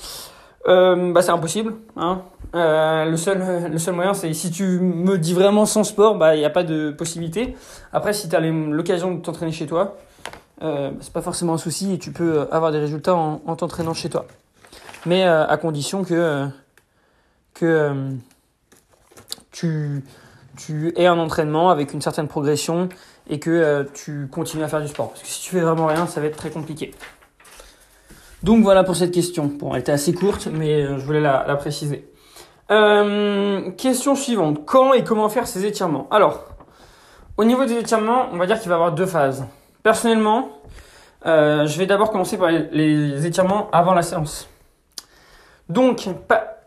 bah, 0.66 1.22
c'est 1.22 1.32
impossible. 1.32 1.74
Hein. 1.98 2.22
le, 2.54 3.16
seul, 3.16 3.72
le 3.72 3.78
seul 3.80 3.96
moyen, 3.96 4.14
c'est 4.14 4.32
si 4.34 4.52
tu 4.52 4.80
me 4.80 5.18
dis 5.18 5.34
vraiment 5.34 5.66
sans 5.66 5.84
sport, 5.84 6.16
bah, 6.16 6.36
il 6.36 6.40
n'y 6.40 6.46
a 6.46 6.52
pas 6.52 6.64
de 6.64 6.92
possibilité. 6.92 7.56
Après, 7.94 8.14
si 8.14 8.30
tu 8.30 8.36
as 8.36 8.40
l'occasion 8.40 9.16
de 9.16 9.22
t'entraîner 9.22 9.52
chez 9.52 9.66
toi, 9.66 9.98
euh, 10.62 10.92
c'est 11.02 11.12
pas 11.12 11.22
forcément 11.22 11.54
un 11.54 11.58
souci 11.58 11.94
et 11.94 11.98
tu 11.98 12.12
peux 12.12 12.48
avoir 12.52 12.72
des 12.72 12.80
résultats 12.80 13.16
en 13.16 13.56
t'entraînant 13.56 13.96
chez 13.96 14.10
toi 14.10 14.26
mais 15.06 15.26
euh, 15.26 15.46
à 15.48 15.58
condition 15.58 16.04
que, 16.04 16.14
euh, 16.14 16.46
que 17.54 17.66
euh, 17.66 18.10
tu, 19.52 20.94
aies 20.96 21.08
un 21.08 21.20
entraînement 21.20 21.70
avec 21.70 21.94
une 21.94 22.02
certaine 22.02 22.28
progression 22.28 22.90
et 23.30 23.40
que 23.40 23.88
tu 23.94 24.28
continues 24.32 24.64
à 24.64 24.68
faire 24.68 24.82
du 24.82 24.88
sport. 24.88 25.10
Parce 25.10 25.22
que 25.22 25.28
si 25.28 25.42
tu 25.42 25.52
fais 25.52 25.62
vraiment 25.62 25.88
rien, 25.88 26.08
ça 26.08 26.20
va 26.22 26.28
être 26.28 26.38
très 26.38 26.50
compliqué. 26.50 26.94
Donc 28.44 28.64
voilà 28.64 28.84
pour 28.84 28.96
cette 28.96 29.12
question. 29.12 29.46
Bon, 29.46 29.74
elle 29.74 29.82
était 29.82 29.94
assez 29.94 30.14
courte, 30.14 30.48
mais 30.52 30.86
je 30.86 31.06
voulais 31.06 31.22
la, 31.22 31.46
la 31.48 31.56
préciser. 31.56 32.06
question 33.78 34.16
suivante. 34.16 34.66
Quand 34.66 34.94
et 34.94 35.04
comment 35.04 35.30
faire 35.30 35.48
ces 35.48 35.66
étirements? 35.66 36.08
Alors, 36.12 36.44
au 37.38 37.46
niveau 37.46 37.66
des 37.66 37.76
étirements, 37.76 38.28
on 38.34 38.38
va 38.38 38.46
dire 38.46 38.60
qu'il 38.60 38.68
va 38.68 38.76
y 38.76 38.78
avoir 38.78 38.92
deux 38.92 39.06
phases. 39.06 39.46
Personnellement, 39.82 40.50
je 41.26 41.78
vais 41.78 41.86
d'abord 41.86 42.12
commencer 42.12 42.38
par 42.38 42.50
les 42.52 43.26
étirements 43.26 43.70
avant 43.72 43.94
la 43.94 44.02
séance. 44.02 44.50
Donc, 45.70 46.08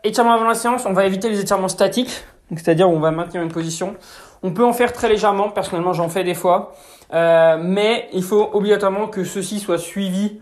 étirement 0.03 0.33
avant 0.33 0.47
la 0.47 0.55
séance, 0.55 0.85
on 0.85 0.93
va 0.93 1.05
éviter 1.05 1.29
les 1.29 1.39
étirements 1.39 1.67
statiques, 1.67 2.23
c'est-à-dire 2.55 2.89
on 2.89 2.99
va 2.99 3.11
maintenir 3.11 3.43
une 3.43 3.51
position. 3.51 3.95
On 4.43 4.51
peut 4.51 4.65
en 4.65 4.73
faire 4.73 4.93
très 4.93 5.09
légèrement, 5.09 5.49
personnellement 5.49 5.93
j'en 5.93 6.09
fais 6.09 6.23
des 6.23 6.33
fois, 6.33 6.75
euh, 7.13 7.57
mais 7.61 8.09
il 8.13 8.23
faut 8.23 8.49
obligatoirement 8.53 9.07
que 9.07 9.23
ceci 9.23 9.59
soit 9.59 9.77
suivi 9.77 10.39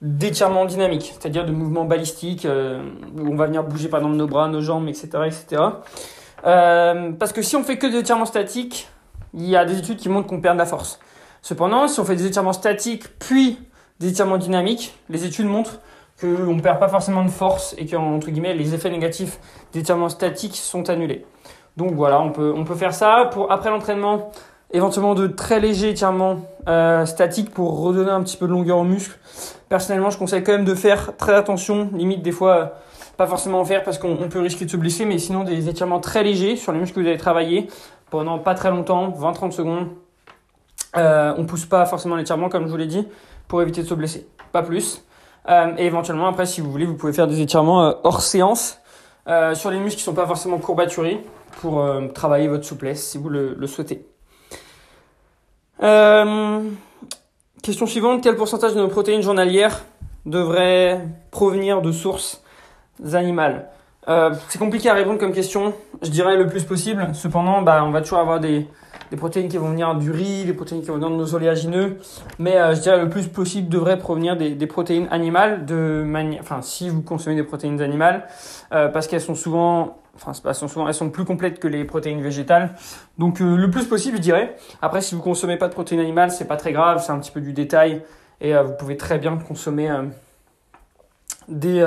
d'étirements 0.00 0.64
dynamiques, 0.64 1.14
c'est-à-dire 1.18 1.44
de 1.44 1.52
mouvements 1.52 1.84
balistiques, 1.84 2.44
euh, 2.44 2.82
où 3.18 3.32
on 3.32 3.36
va 3.36 3.46
venir 3.46 3.64
bouger 3.64 3.88
par 3.88 4.00
exemple 4.00 4.16
nos 4.16 4.26
bras, 4.28 4.48
nos 4.48 4.60
jambes, 4.60 4.88
etc. 4.88 5.08
etc. 5.26 5.62
Euh, 6.46 7.12
parce 7.12 7.32
que 7.32 7.42
si 7.42 7.56
on 7.56 7.64
fait 7.64 7.78
que 7.78 7.86
des 7.86 7.98
étirements 7.98 8.26
statiques, 8.26 8.88
il 9.34 9.48
y 9.48 9.56
a 9.56 9.64
des 9.64 9.78
études 9.78 9.96
qui 9.96 10.08
montrent 10.08 10.28
qu'on 10.28 10.40
perd 10.40 10.54
de 10.54 10.60
la 10.60 10.66
force. 10.66 11.00
Cependant, 11.42 11.88
si 11.88 11.98
on 11.98 12.04
fait 12.04 12.16
des 12.16 12.26
étirements 12.26 12.52
statiques 12.52 13.18
puis 13.18 13.58
des 13.98 14.08
étirements 14.08 14.38
dynamiques, 14.38 14.94
les 15.08 15.24
études 15.24 15.46
montrent 15.46 15.80
qu'on 16.20 16.54
ne 16.54 16.60
perd 16.60 16.78
pas 16.78 16.88
forcément 16.88 17.24
de 17.24 17.30
force 17.30 17.74
et 17.78 17.86
que, 17.86 17.96
entre 17.96 18.30
guillemets, 18.30 18.54
les 18.54 18.74
effets 18.74 18.90
négatifs 18.90 19.38
d'étirement 19.72 20.08
statique 20.08 20.56
sont 20.56 20.90
annulés. 20.90 21.24
Donc 21.76 21.92
voilà, 21.92 22.20
on 22.20 22.30
peut, 22.30 22.74
faire 22.74 22.92
ça. 22.92 23.30
Après 23.48 23.70
l'entraînement, 23.70 24.30
éventuellement 24.72 25.14
de 25.14 25.28
très 25.28 25.60
légers 25.60 25.90
étirements 25.90 26.40
euh, 26.68 27.06
statiques 27.06 27.50
pour 27.50 27.80
redonner 27.80 28.10
un 28.10 28.22
petit 28.22 28.36
peu 28.36 28.46
de 28.46 28.52
longueur 28.52 28.78
aux 28.78 28.84
muscles. 28.84 29.18
Personnellement, 29.68 30.10
je 30.10 30.18
conseille 30.18 30.42
quand 30.42 30.52
même 30.52 30.64
de 30.64 30.74
faire 30.74 31.16
très 31.16 31.34
attention, 31.34 31.90
limite 31.94 32.22
des 32.22 32.32
fois 32.32 32.74
pas 33.16 33.26
forcément 33.26 33.60
en 33.60 33.64
faire 33.64 33.82
parce 33.82 33.98
qu'on 33.98 34.28
peut 34.28 34.40
risquer 34.40 34.64
de 34.64 34.70
se 34.70 34.76
blesser, 34.76 35.04
mais 35.04 35.18
sinon 35.18 35.44
des 35.44 35.68
étirements 35.68 36.00
très 36.00 36.22
légers 36.22 36.56
sur 36.56 36.72
les 36.72 36.78
muscles 36.78 36.96
que 36.96 37.00
vous 37.00 37.06
allez 37.06 37.16
travailler 37.16 37.68
pendant 38.10 38.38
pas 38.38 38.54
très 38.54 38.70
longtemps, 38.70 39.10
20-30 39.10 39.50
secondes. 39.50 39.88
Euh, 40.96 41.34
on 41.36 41.44
pousse 41.44 41.66
pas 41.66 41.84
forcément 41.84 42.16
l'étirement 42.16 42.48
comme 42.48 42.66
je 42.66 42.70
vous 42.70 42.76
l'ai 42.76 42.86
dit 42.86 43.06
pour 43.46 43.60
éviter 43.60 43.82
de 43.82 43.86
se 43.86 43.94
blesser, 43.94 44.26
pas 44.52 44.62
plus. 44.62 45.02
Euh, 45.48 45.72
et 45.78 45.86
éventuellement, 45.86 46.26
après, 46.26 46.46
si 46.46 46.60
vous 46.60 46.70
voulez, 46.70 46.84
vous 46.84 46.94
pouvez 46.94 47.12
faire 47.12 47.26
des 47.26 47.40
étirements 47.40 47.84
euh, 47.84 47.92
hors 48.04 48.20
séance 48.20 48.78
euh, 49.28 49.54
sur 49.54 49.70
les 49.70 49.78
muscles 49.78 49.96
qui 49.96 50.02
ne 50.02 50.14
sont 50.14 50.20
pas 50.20 50.26
forcément 50.26 50.58
courbaturés 50.58 51.24
pour 51.60 51.84
travailler 52.14 52.46
votre 52.46 52.64
souplesse 52.64 53.04
si 53.04 53.18
vous 53.18 53.28
le, 53.28 53.66
souhaitez. 53.66 54.06
question 57.62 57.86
suivante, 57.86 58.22
quel 58.22 58.36
pourcentage 58.36 58.74
de 58.74 58.78
nos 58.78 58.86
protéines 58.86 59.22
journalières 59.22 59.84
devrait 60.24 61.00
provenir 61.32 61.82
de 61.82 61.90
sources 61.90 62.44
animales 63.12 63.68
C'est 64.48 64.60
compliqué 64.60 64.88
à 64.88 64.94
répondre 64.94 65.18
comme 65.18 65.32
question, 65.32 65.74
je 66.00 66.10
dirais 66.10 66.36
le 66.36 66.46
plus 66.46 66.62
possible. 66.62 67.08
Cependant, 67.14 67.62
bah, 67.62 67.82
on 67.84 67.90
va 67.90 68.02
toujours 68.02 68.20
avoir 68.20 68.38
des, 68.38 68.68
des 69.10 69.16
protéines 69.16 69.48
qui 69.48 69.56
vont 69.56 69.70
venir 69.70 69.94
du 69.94 70.10
riz, 70.10 70.44
des 70.44 70.52
protéines 70.52 70.82
qui 70.82 70.88
vont 70.88 70.94
venir 70.94 71.10
de 71.10 71.16
nos 71.16 71.34
oléagineux, 71.34 71.98
mais 72.38 72.56
euh, 72.56 72.74
je 72.74 72.80
dirais 72.80 72.98
le 72.98 73.08
plus 73.08 73.28
possible 73.28 73.68
devrait 73.68 73.98
provenir 73.98 74.36
des, 74.36 74.66
protéines 74.66 75.08
animales, 75.10 75.64
de 75.66 76.02
manière, 76.04 76.40
enfin 76.40 76.62
si 76.62 76.88
vous 76.88 77.02
consommez 77.02 77.36
des 77.36 77.42
protéines 77.42 77.80
animales, 77.80 78.26
euh, 78.72 78.88
parce 78.88 79.06
qu'elles 79.06 79.20
sont 79.20 79.34
souvent, 79.34 79.98
enfin 80.14 80.32
elles 80.44 80.54
sont 80.54 80.68
souvent, 80.68 80.88
elles 80.88 80.94
sont 80.94 81.10
plus 81.10 81.24
complètes 81.24 81.58
que 81.58 81.68
les 81.68 81.84
protéines 81.84 82.22
végétales, 82.22 82.74
donc 83.18 83.40
euh, 83.40 83.56
le 83.56 83.70
plus 83.70 83.86
possible 83.86 84.18
je 84.18 84.22
dirais. 84.22 84.56
Après 84.82 85.00
si 85.00 85.14
vous 85.14 85.22
consommez 85.22 85.56
pas 85.56 85.68
de 85.68 85.74
protéines 85.74 86.00
animales, 86.00 86.30
c'est 86.30 86.48
pas 86.48 86.56
très 86.56 86.72
grave, 86.72 87.02
c'est 87.04 87.12
un 87.12 87.18
petit 87.18 87.32
peu 87.32 87.40
du 87.40 87.52
détail. 87.52 88.02
Et 88.40 88.54
vous 88.54 88.74
pouvez 88.78 88.96
très 88.96 89.18
bien 89.18 89.36
consommer 89.36 89.90
des 91.48 91.84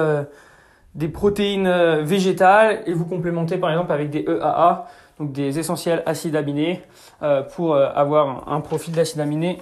des 0.96 1.08
protéines 1.08 2.02
végétales 2.02 2.82
et 2.86 2.92
vous 2.92 3.06
complémenter 3.06 3.58
par 3.58 3.70
exemple 3.70 3.94
avec 3.94 4.10
des 4.10 4.26
EAA 4.28 4.86
donc 5.22 5.32
des 5.34 5.60
essentiels 5.60 6.02
acides 6.08 6.36
aminés, 6.36 6.82
euh, 7.22 7.44
pour 7.44 7.76
euh, 7.76 7.90
avoir 7.94 8.52
un, 8.52 8.60
profil 8.60 8.94
d'acide 8.94 9.20
aminé 9.20 9.60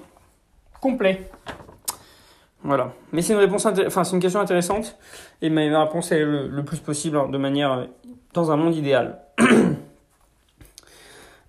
complet. 0.79 1.29
Voilà. 2.63 2.93
Mais 3.11 3.21
c'est 3.21 3.33
une 3.33 3.39
réponse, 3.39 3.67
question 4.21 4.39
intéressante 4.39 4.97
et 5.41 5.49
ma 5.49 5.83
réponse 5.83 6.13
est 6.13 6.23
le, 6.23 6.63
plus 6.63 6.79
possible 6.79 7.17
hein, 7.17 7.27
de 7.29 7.37
manière 7.37 7.73
euh, 7.73 7.85
dans 8.33 8.51
un 8.51 8.55
monde 8.55 8.75
idéal. 8.75 9.19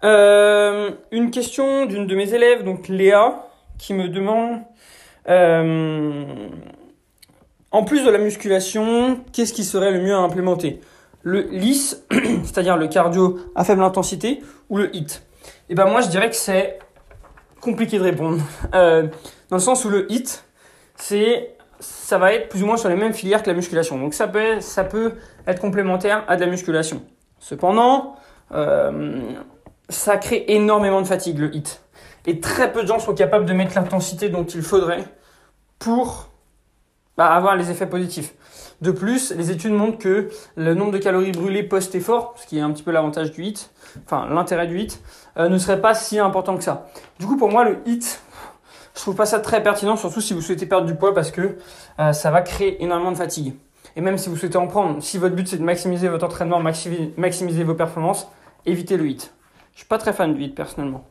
une 0.02 1.30
question 1.30 1.86
d'une 1.86 2.08
de 2.08 2.16
mes 2.16 2.34
élèves, 2.34 2.64
donc 2.64 2.88
Léa, 2.88 3.46
qui 3.78 3.94
me 3.94 4.08
demande 4.08 4.62
en 7.72 7.84
plus 7.84 8.04
de 8.04 8.10
la 8.10 8.18
musculation, 8.18 9.20
qu'est-ce 9.32 9.52
qui 9.52 9.62
serait 9.62 9.92
le 9.92 10.00
mieux 10.00 10.14
à 10.14 10.18
implémenter? 10.18 10.80
Le 11.22 11.42
LIS, 11.42 11.96
c'est-à-dire 12.44 12.76
le 12.76 12.88
cardio 12.88 13.38
à 13.54 13.64
faible 13.64 13.82
intensité, 13.82 14.42
ou 14.68 14.78
le 14.78 14.94
HIT 14.94 15.22
Et 15.68 15.74
ben 15.74 15.86
moi 15.86 16.00
je 16.00 16.08
dirais 16.08 16.30
que 16.30 16.36
c'est 16.36 16.78
compliqué 17.60 17.98
de 17.98 18.04
répondre. 18.04 18.40
Euh, 18.74 19.08
dans 19.48 19.56
le 19.56 19.62
sens 19.62 19.84
où 19.84 19.88
le 19.88 20.10
HIT, 20.12 20.44
ça 21.80 22.18
va 22.18 22.32
être 22.32 22.48
plus 22.48 22.62
ou 22.62 22.66
moins 22.66 22.76
sur 22.76 22.88
les 22.88 22.94
mêmes 22.94 23.12
filières 23.12 23.42
que 23.42 23.48
la 23.48 23.56
musculation. 23.56 23.98
Donc 23.98 24.14
ça 24.14 24.28
peut, 24.28 24.60
ça 24.60 24.84
peut 24.84 25.14
être 25.46 25.60
complémentaire 25.60 26.24
à 26.28 26.36
de 26.36 26.42
la 26.42 26.46
musculation. 26.46 27.02
Cependant, 27.40 28.14
euh, 28.52 29.20
ça 29.88 30.18
crée 30.18 30.44
énormément 30.48 31.02
de 31.02 31.06
fatigue 31.06 31.38
le 31.38 31.54
HIT. 31.54 31.80
Et 32.26 32.38
très 32.38 32.72
peu 32.72 32.82
de 32.82 32.86
gens 32.86 32.98
sont 32.98 33.14
capables 33.14 33.46
de 33.46 33.52
mettre 33.52 33.74
l'intensité 33.74 34.28
dont 34.28 34.44
il 34.44 34.62
faudrait 34.62 35.04
pour 35.78 36.30
bah, 37.16 37.26
avoir 37.26 37.56
les 37.56 37.70
effets 37.70 37.86
positifs. 37.88 38.34
De 38.80 38.92
plus, 38.92 39.32
les 39.32 39.50
études 39.50 39.72
montrent 39.72 39.98
que 39.98 40.30
le 40.56 40.74
nombre 40.74 40.92
de 40.92 40.98
calories 40.98 41.32
brûlées 41.32 41.62
post-effort, 41.62 42.34
ce 42.36 42.46
qui 42.46 42.56
est 42.56 42.62
un 42.62 42.70
petit 42.70 42.82
peu 42.82 42.90
l'avantage 42.90 43.30
du 43.30 43.44
HIT, 43.44 43.70
enfin 44.06 44.26
l'intérêt 44.30 44.66
du 44.66 44.78
HIT, 44.78 45.02
euh, 45.36 45.50
ne 45.50 45.58
serait 45.58 45.82
pas 45.82 45.94
si 45.94 46.18
important 46.18 46.56
que 46.56 46.64
ça. 46.64 46.86
Du 47.18 47.26
coup, 47.26 47.36
pour 47.36 47.50
moi, 47.50 47.64
le 47.64 47.78
HIT, 47.84 48.20
je 48.94 49.00
trouve 49.00 49.16
pas 49.16 49.26
ça 49.26 49.38
très 49.38 49.62
pertinent, 49.62 49.96
surtout 49.96 50.22
si 50.22 50.32
vous 50.32 50.40
souhaitez 50.40 50.64
perdre 50.64 50.86
du 50.86 50.94
poids 50.94 51.14
parce 51.14 51.30
que 51.30 51.58
euh, 51.98 52.12
ça 52.14 52.30
va 52.30 52.40
créer 52.40 52.82
énormément 52.82 53.12
de 53.12 53.18
fatigue. 53.18 53.54
Et 53.96 54.00
même 54.00 54.16
si 54.16 54.30
vous 54.30 54.36
souhaitez 54.36 54.56
en 54.56 54.66
prendre, 54.66 55.02
si 55.02 55.18
votre 55.18 55.34
but 55.34 55.46
c'est 55.46 55.58
de 55.58 55.62
maximiser 55.62 56.08
votre 56.08 56.24
entraînement, 56.24 56.60
maximiser 56.60 57.64
vos 57.64 57.74
performances, 57.74 58.28
évitez 58.64 58.96
le 58.96 59.06
HIT. 59.06 59.30
Je 59.74 59.80
suis 59.80 59.88
pas 59.88 59.98
très 59.98 60.14
fan 60.14 60.32
du 60.32 60.42
HIT 60.42 60.54
personnellement. 60.54 61.04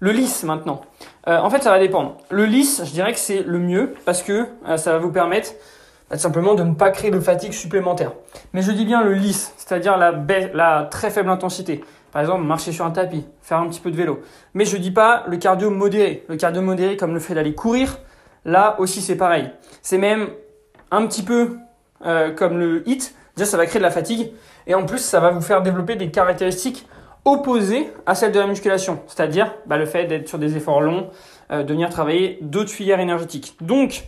Le 0.00 0.12
lisse 0.12 0.42
maintenant. 0.42 0.82
Euh, 1.28 1.38
en 1.38 1.48
fait, 1.48 1.62
ça 1.62 1.70
va 1.70 1.78
dépendre. 1.78 2.18
Le 2.28 2.44
lisse, 2.44 2.82
je 2.84 2.90
dirais 2.90 3.12
que 3.12 3.18
c'est 3.18 3.42
le 3.42 3.58
mieux 3.58 3.94
parce 4.04 4.22
que 4.22 4.46
ça 4.76 4.92
va 4.92 4.98
vous 4.98 5.10
permettre 5.10 5.52
simplement 6.14 6.54
de 6.54 6.62
ne 6.62 6.74
pas 6.74 6.90
créer 6.90 7.10
de 7.10 7.20
fatigue 7.20 7.52
supplémentaire. 7.52 8.12
Mais 8.52 8.62
je 8.62 8.70
dis 8.72 8.84
bien 8.84 9.02
le 9.02 9.14
lisse, 9.14 9.52
c'est-à-dire 9.56 9.96
la, 9.98 10.12
la 10.54 10.88
très 10.90 11.10
faible 11.10 11.30
intensité. 11.30 11.82
Par 12.12 12.22
exemple, 12.22 12.44
marcher 12.44 12.72
sur 12.72 12.84
un 12.84 12.90
tapis, 12.90 13.26
faire 13.42 13.58
un 13.58 13.68
petit 13.68 13.80
peu 13.80 13.90
de 13.90 13.96
vélo. 13.96 14.20
Mais 14.54 14.64
je 14.64 14.76
dis 14.76 14.90
pas 14.90 15.24
le 15.26 15.36
cardio 15.36 15.70
modéré. 15.70 16.24
Le 16.28 16.36
cardio 16.36 16.62
modéré, 16.62 16.96
comme 16.96 17.12
le 17.12 17.20
fait 17.20 17.34
d'aller 17.34 17.54
courir, 17.54 17.98
là 18.44 18.76
aussi 18.78 19.02
c'est 19.02 19.16
pareil. 19.16 19.50
C'est 19.82 19.98
même 19.98 20.28
un 20.90 21.06
petit 21.06 21.22
peu 21.22 21.58
euh, 22.04 22.30
comme 22.32 22.58
le 22.58 22.88
HIT. 22.88 23.14
Déjà, 23.36 23.50
ça 23.50 23.56
va 23.56 23.66
créer 23.66 23.80
de 23.80 23.84
la 23.84 23.90
fatigue. 23.90 24.32
Et 24.66 24.74
en 24.74 24.86
plus, 24.86 24.98
ça 24.98 25.20
va 25.20 25.30
vous 25.30 25.40
faire 25.40 25.62
développer 25.62 25.96
des 25.96 26.10
caractéristiques 26.10 26.86
opposées 27.24 27.92
à 28.06 28.14
celles 28.14 28.32
de 28.32 28.38
la 28.38 28.46
musculation. 28.46 29.00
C'est-à-dire 29.08 29.52
bah, 29.66 29.76
le 29.76 29.84
fait 29.86 30.06
d'être 30.06 30.28
sur 30.28 30.38
des 30.38 30.56
efforts 30.56 30.80
longs, 30.80 31.10
euh, 31.50 31.64
de 31.64 31.72
venir 31.72 31.90
travailler 31.90 32.38
d'autres 32.40 32.70
filières 32.70 33.00
énergétiques. 33.00 33.56
Donc, 33.60 34.04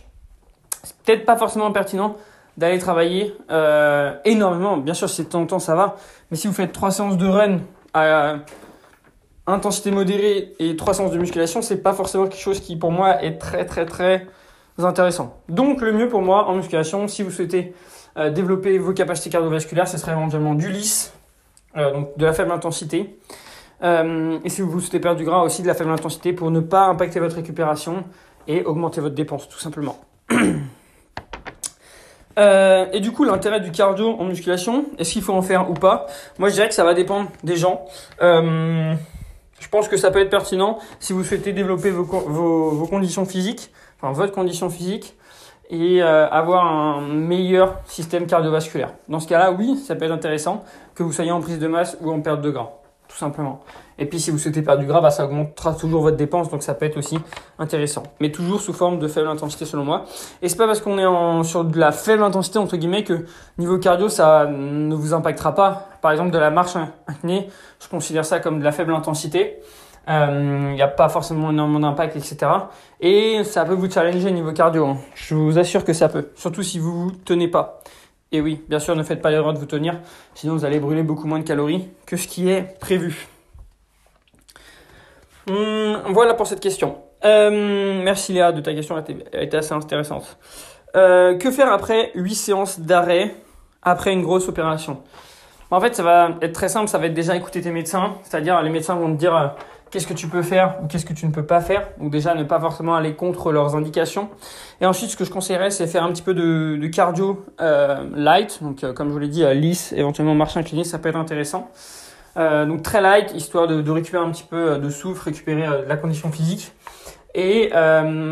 c'est 0.83 0.95
peut-être 0.97 1.25
pas 1.25 1.37
forcément 1.37 1.71
pertinent 1.71 2.15
d'aller 2.57 2.77
travailler 2.77 3.35
euh, 3.51 4.13
énormément. 4.25 4.77
Bien 4.77 4.93
sûr, 4.93 5.09
si 5.09 5.17
c'est 5.17 5.23
de 5.23 5.29
temps 5.29 5.41
en 5.41 5.45
temps, 5.45 5.59
ça 5.59 5.75
va. 5.75 5.95
Mais 6.29 6.37
si 6.37 6.47
vous 6.47 6.53
faites 6.53 6.73
trois 6.73 6.91
séances 6.91 7.17
de 7.17 7.27
run 7.27 7.59
à 7.93 8.35
intensité 9.47 9.91
modérée 9.91 10.53
et 10.59 10.75
trois 10.75 10.93
séances 10.93 11.11
de 11.11 11.17
musculation, 11.17 11.61
c'est 11.61 11.81
pas 11.81 11.93
forcément 11.93 12.27
quelque 12.27 12.41
chose 12.41 12.59
qui 12.59 12.75
pour 12.75 12.91
moi 12.91 13.23
est 13.23 13.39
très 13.39 13.65
très 13.65 13.85
très 13.85 14.27
intéressant. 14.77 15.37
Donc 15.47 15.81
le 15.81 15.91
mieux 15.91 16.07
pour 16.07 16.21
moi 16.21 16.47
en 16.47 16.55
musculation, 16.55 17.07
si 17.07 17.23
vous 17.23 17.31
souhaitez 17.31 17.73
euh, 18.17 18.29
développer 18.29 18.77
vos 18.77 18.93
capacités 18.93 19.29
cardiovasculaires, 19.29 19.87
ce 19.87 19.97
serait 19.97 20.11
éventuellement 20.11 20.53
du 20.53 20.69
lisse, 20.69 21.13
euh, 21.77 21.93
donc 21.93 22.17
de 22.17 22.25
la 22.25 22.33
faible 22.33 22.51
intensité. 22.51 23.17
Et 23.81 24.49
si 24.49 24.61
vous 24.61 24.77
souhaitez 24.81 24.99
perdre 24.99 25.17
du 25.17 25.23
gras, 25.23 25.41
aussi 25.43 25.61
de 25.61 25.67
la 25.67 25.73
faible 25.73 25.91
intensité 25.91 26.33
pour 26.33 26.51
ne 26.51 26.59
pas 26.59 26.87
impacter 26.87 27.21
votre 27.21 27.37
récupération 27.37 28.03
et 28.45 28.65
augmenter 28.65 28.99
votre 28.99 29.15
dépense 29.15 29.47
tout 29.47 29.59
simplement. 29.59 29.97
Euh, 32.37 32.85
et 32.93 33.01
du 33.01 33.11
coup, 33.11 33.25
l'intérêt 33.25 33.59
du 33.59 33.71
cardio 33.71 34.15
en 34.17 34.23
musculation, 34.23 34.85
est-ce 34.97 35.11
qu'il 35.11 35.21
faut 35.21 35.33
en 35.33 35.41
faire 35.41 35.69
ou 35.69 35.73
pas? 35.73 36.07
Moi, 36.37 36.47
je 36.47 36.53
dirais 36.53 36.69
que 36.69 36.73
ça 36.73 36.85
va 36.85 36.93
dépendre 36.93 37.29
des 37.43 37.57
gens. 37.57 37.85
Euh, 38.21 38.93
je 39.59 39.67
pense 39.67 39.89
que 39.89 39.97
ça 39.97 40.09
peut 40.09 40.19
être 40.19 40.29
pertinent 40.29 40.79
si 40.99 41.11
vous 41.11 41.23
souhaitez 41.23 41.51
développer 41.51 41.91
vos, 41.91 42.87
conditions 42.89 43.25
physiques, 43.25 43.71
enfin 44.01 44.13
votre 44.13 44.31
condition 44.31 44.69
physique, 44.69 45.17
et 45.69 46.01
euh, 46.01 46.29
avoir 46.29 46.65
un 46.65 47.01
meilleur 47.01 47.81
système 47.85 48.25
cardiovasculaire. 48.25 48.93
Dans 49.09 49.19
ce 49.19 49.27
cas-là, 49.27 49.51
oui, 49.51 49.75
ça 49.75 49.95
peut 49.95 50.05
être 50.05 50.11
intéressant 50.11 50.63
que 50.95 51.03
vous 51.03 51.11
soyez 51.11 51.31
en 51.31 51.41
prise 51.41 51.59
de 51.59 51.67
masse 51.67 51.97
ou 52.01 52.09
en 52.09 52.21
perte 52.21 52.41
de 52.41 52.51
gras 52.51 52.78
tout 53.09 53.17
simplement. 53.17 53.59
Et 53.97 54.05
puis 54.05 54.19
si 54.19 54.31
vous 54.31 54.37
souhaitez 54.37 54.61
perdre 54.61 54.79
du 54.79 54.87
gras, 54.87 55.01
bah, 55.01 55.09
ça 55.09 55.25
augmentera 55.25 55.73
toujours 55.73 56.03
votre 56.03 56.15
dépense, 56.15 56.49
donc 56.49 56.63
ça 56.63 56.75
peut 56.75 56.85
être 56.85 56.97
aussi 56.97 57.19
intéressant. 57.57 58.03
Mais 58.21 58.31
toujours 58.31 58.61
sous 58.61 58.71
forme 58.71 58.99
de 58.99 59.07
faible 59.07 59.27
intensité 59.27 59.65
selon 59.65 59.83
moi. 59.83 60.05
Et 60.41 60.47
c'est 60.47 60.55
pas 60.55 60.67
parce 60.67 60.79
qu'on 60.79 60.97
est 60.97 61.05
en, 61.05 61.43
sur 61.43 61.65
de 61.65 61.77
la 61.77 61.91
faible 61.91 62.23
intensité 62.23 62.59
entre 62.59 62.77
guillemets 62.77 63.03
que 63.03 63.25
niveau 63.57 63.77
cardio 63.79 64.07
ça 64.07 64.45
ne 64.45 64.95
vous 64.95 65.13
impactera 65.13 65.53
pas. 65.55 65.87
Par 66.01 66.11
exemple 66.11 66.31
de 66.31 66.37
la 66.37 66.51
marche 66.51 66.77
inclinée, 67.07 67.49
je 67.81 67.89
considère 67.89 68.23
ça 68.23 68.39
comme 68.39 68.59
de 68.59 68.63
la 68.63 68.71
faible 68.71 68.93
intensité. 68.93 69.57
Il 70.07 70.13
euh, 70.13 70.73
n'y 70.73 70.81
a 70.81 70.87
pas 70.87 71.09
forcément 71.09 71.51
énormément 71.51 71.81
d'impact, 71.81 72.15
etc. 72.15 72.37
Et 72.99 73.43
ça 73.43 73.65
peut 73.65 73.73
vous 73.73 73.91
challenger 73.91 74.31
niveau 74.31 74.51
cardio. 74.53 74.87
Hein. 74.87 74.97
Je 75.13 75.35
vous 75.35 75.59
assure 75.59 75.83
que 75.83 75.93
ça 75.93 76.09
peut. 76.09 76.29
Surtout 76.35 76.63
si 76.63 76.79
vous 76.79 77.03
vous 77.03 77.11
tenez 77.11 77.47
pas. 77.47 77.78
Et 78.31 78.41
oui, 78.41 78.61
bien 78.69 78.79
sûr, 78.79 78.95
ne 78.95 79.03
faites 79.03 79.21
pas 79.21 79.31
l'erreur 79.31 79.53
de 79.53 79.59
vous 79.59 79.65
tenir, 79.65 79.99
sinon 80.35 80.53
vous 80.53 80.63
allez 80.63 80.79
brûler 80.79 81.01
beaucoup 81.01 81.25
moins 81.25 81.39
de 81.39 81.43
calories 81.43 81.87
que 82.05 82.15
ce 82.15 82.27
qui 82.27 82.49
est 82.49 82.79
prévu. 82.79 83.27
Hum, 85.49 86.01
voilà 86.09 86.35
pour 86.35 86.45
cette 86.45 86.59
question. 86.59 86.97
Euh, 87.25 88.01
merci 88.03 88.33
Léa 88.33 88.51
de 88.51 88.61
ta 88.61 88.73
question, 88.73 89.03
elle 89.33 89.43
été 89.43 89.57
assez 89.57 89.73
intéressante. 89.73 90.37
Euh, 90.95 91.37
que 91.37 91.49
faire 91.49 91.71
après 91.71 92.11
8 92.13 92.35
séances 92.35 92.79
d'arrêt 92.79 93.35
après 93.81 94.13
une 94.13 94.21
grosse 94.21 94.47
opération? 94.47 95.01
En 95.71 95.81
fait, 95.81 95.95
ça 95.95 96.03
va 96.03 96.31
être 96.41 96.53
très 96.53 96.69
simple, 96.69 96.87
ça 96.87 96.97
va 96.97 97.07
être 97.07 97.13
déjà 97.13 97.35
écouter 97.35 97.61
tes 97.61 97.71
médecins, 97.71 98.15
c'est-à-dire 98.23 98.61
les 98.61 98.69
médecins 98.69 98.95
vont 98.95 99.11
te 99.13 99.19
dire 99.19 99.35
euh, 99.35 99.47
qu'est-ce 99.91 100.07
que 100.07 100.13
tu 100.13 100.27
peux 100.27 100.43
faire 100.43 100.75
ou 100.83 100.87
qu'est-ce 100.87 101.05
que 101.05 101.13
tu 101.13 101.25
ne 101.25 101.31
peux 101.31 101.45
pas 101.45 101.61
faire. 101.61 101.87
Donc 101.99 102.11
déjà, 102.11 102.35
ne 102.35 102.43
pas 102.43 102.59
forcément 102.59 102.95
aller 102.95 103.15
contre 103.15 103.51
leurs 103.51 103.75
indications. 103.75 104.29
Et 104.81 104.85
ensuite, 104.85 105.09
ce 105.09 105.17
que 105.17 105.25
je 105.25 105.31
conseillerais, 105.31 105.71
c'est 105.71 105.87
faire 105.87 106.03
un 106.03 106.11
petit 106.11 106.21
peu 106.21 106.33
de, 106.33 106.77
de 106.79 106.87
cardio 106.87 107.45
euh, 107.61 108.05
light. 108.15 108.59
Donc 108.61 108.83
euh, 108.83 108.93
comme 108.93 109.07
je 109.07 109.13
vous 109.13 109.19
l'ai 109.19 109.27
dit, 109.27 109.43
euh, 109.43 109.53
lisse, 109.53 109.93
éventuellement 109.93 110.35
marche 110.35 110.57
inclinée, 110.57 110.83
ça 110.83 110.99
peut 110.99 111.09
être 111.09 111.15
intéressant. 111.15 111.69
Euh, 112.37 112.65
donc 112.65 112.83
très 112.83 113.01
light, 113.01 113.33
histoire 113.33 113.67
de, 113.67 113.81
de, 113.81 113.91
récupérer 113.91 114.23
un 114.23 114.31
petit 114.31 114.45
peu 114.47 114.77
de 114.77 114.89
souffle, 114.89 115.23
récupérer 115.25 115.67
la 115.87 115.97
condition 115.97 116.31
physique. 116.31 116.71
Et 117.35 117.69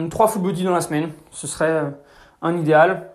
trois 0.10 0.28
full 0.28 0.42
body 0.42 0.64
dans 0.64 0.74
la 0.74 0.82
semaine, 0.82 1.12
ce 1.32 1.48
serait 1.48 1.84
un 2.42 2.58
idéal. 2.58 3.10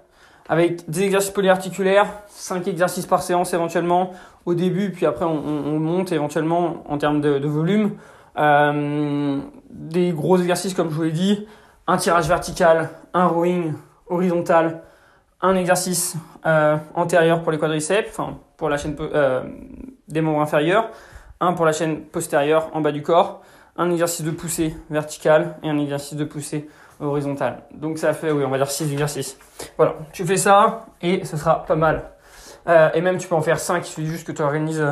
Avec 0.49 0.89
des 0.91 1.05
exercices 1.05 1.31
polyarticulaires, 1.31 2.07
5 2.29 2.67
exercices 2.67 3.07
par 3.07 3.23
séance 3.23 3.55
éventuellement 3.55 4.13
au 4.45 4.55
début, 4.55 4.91
puis 4.91 5.07
après 5.07 5.25
on, 5.25 5.39
on 5.39 5.79
monte 5.79 6.13
éventuellement 6.13 6.83
en 6.89 6.99
termes 6.99 7.21
de, 7.21 7.39
de 7.39 7.49
volume. 7.49 7.93
Euh, 8.39 9.41
des 9.69 10.13
gros 10.13 10.39
exercices 10.39 10.75
comme 10.75 10.91
je 10.91 10.95
vous 10.95 11.03
l'ai 11.03 11.13
dit, 11.13 11.47
un 11.87 11.97
tirage 11.97 12.29
vertical, 12.29 12.91
un 13.13 13.27
rowing 13.27 13.75
horizontal, 14.07 14.83
un 15.41 15.55
exercice 15.57 16.17
euh, 16.47 16.77
antérieur 16.95 17.43
pour 17.43 17.53
les 17.53 17.59
quadriceps, 17.59 18.09
enfin 18.11 18.39
pour 18.57 18.69
la 18.69 18.77
chaîne 18.77 18.97
euh, 19.01 19.43
des 20.09 20.21
membres 20.21 20.41
inférieurs, 20.41 20.91
un 21.41 21.53
pour 21.53 21.67
la 21.67 21.73
chaîne 21.73 22.03
postérieure 22.03 22.71
en 22.73 22.81
bas 22.81 22.93
du 22.93 23.03
corps, 23.03 23.43
un 23.77 23.91
exercice 23.91 24.25
de 24.25 24.31
poussée 24.31 24.75
verticale 24.89 25.57
et 25.63 25.69
un 25.69 25.79
exercice 25.79 26.17
de 26.17 26.25
poussée 26.25 26.69
horizontale. 27.01 27.65
Donc 27.75 27.99
ça 27.99 28.13
fait, 28.15 28.31
oui, 28.31 28.45
on 28.45 28.51
va 28.51 28.59
dire 28.59 28.71
6 28.71 28.93
exercices. 28.93 29.37
Voilà, 29.77 29.97
tu 30.13 30.25
fais 30.25 30.37
ça 30.37 30.87
et 31.01 31.25
ce 31.25 31.37
sera 31.37 31.65
pas 31.65 31.75
mal. 31.75 32.11
Et 32.95 33.01
même 33.01 33.19
tu 33.19 33.27
peux 33.27 33.35
en 33.35 33.43
faire 33.43 33.59
5, 33.59 33.79
il 33.79 33.85
suffit 33.85 34.07
juste 34.07 34.25
que 34.25 34.31
tu 34.31 34.41
organises 34.41 34.87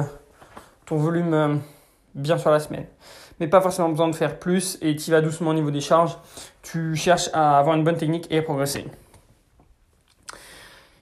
ton 0.86 0.96
volume 0.96 1.60
bien 2.16 2.36
sur 2.36 2.50
la 2.50 2.58
semaine 2.58 2.86
mais 3.40 3.48
pas 3.48 3.60
forcément 3.62 3.88
besoin 3.88 4.08
de 4.08 4.14
faire 4.14 4.38
plus 4.38 4.78
et 4.82 4.94
tu 4.94 5.10
vas 5.10 5.22
doucement 5.22 5.50
au 5.50 5.54
niveau 5.54 5.70
des 5.70 5.80
charges. 5.80 6.16
Tu 6.62 6.94
cherches 6.94 7.30
à 7.32 7.58
avoir 7.58 7.74
une 7.74 7.82
bonne 7.82 7.96
technique 7.96 8.26
et 8.30 8.38
à 8.38 8.42
progresser. 8.42 8.84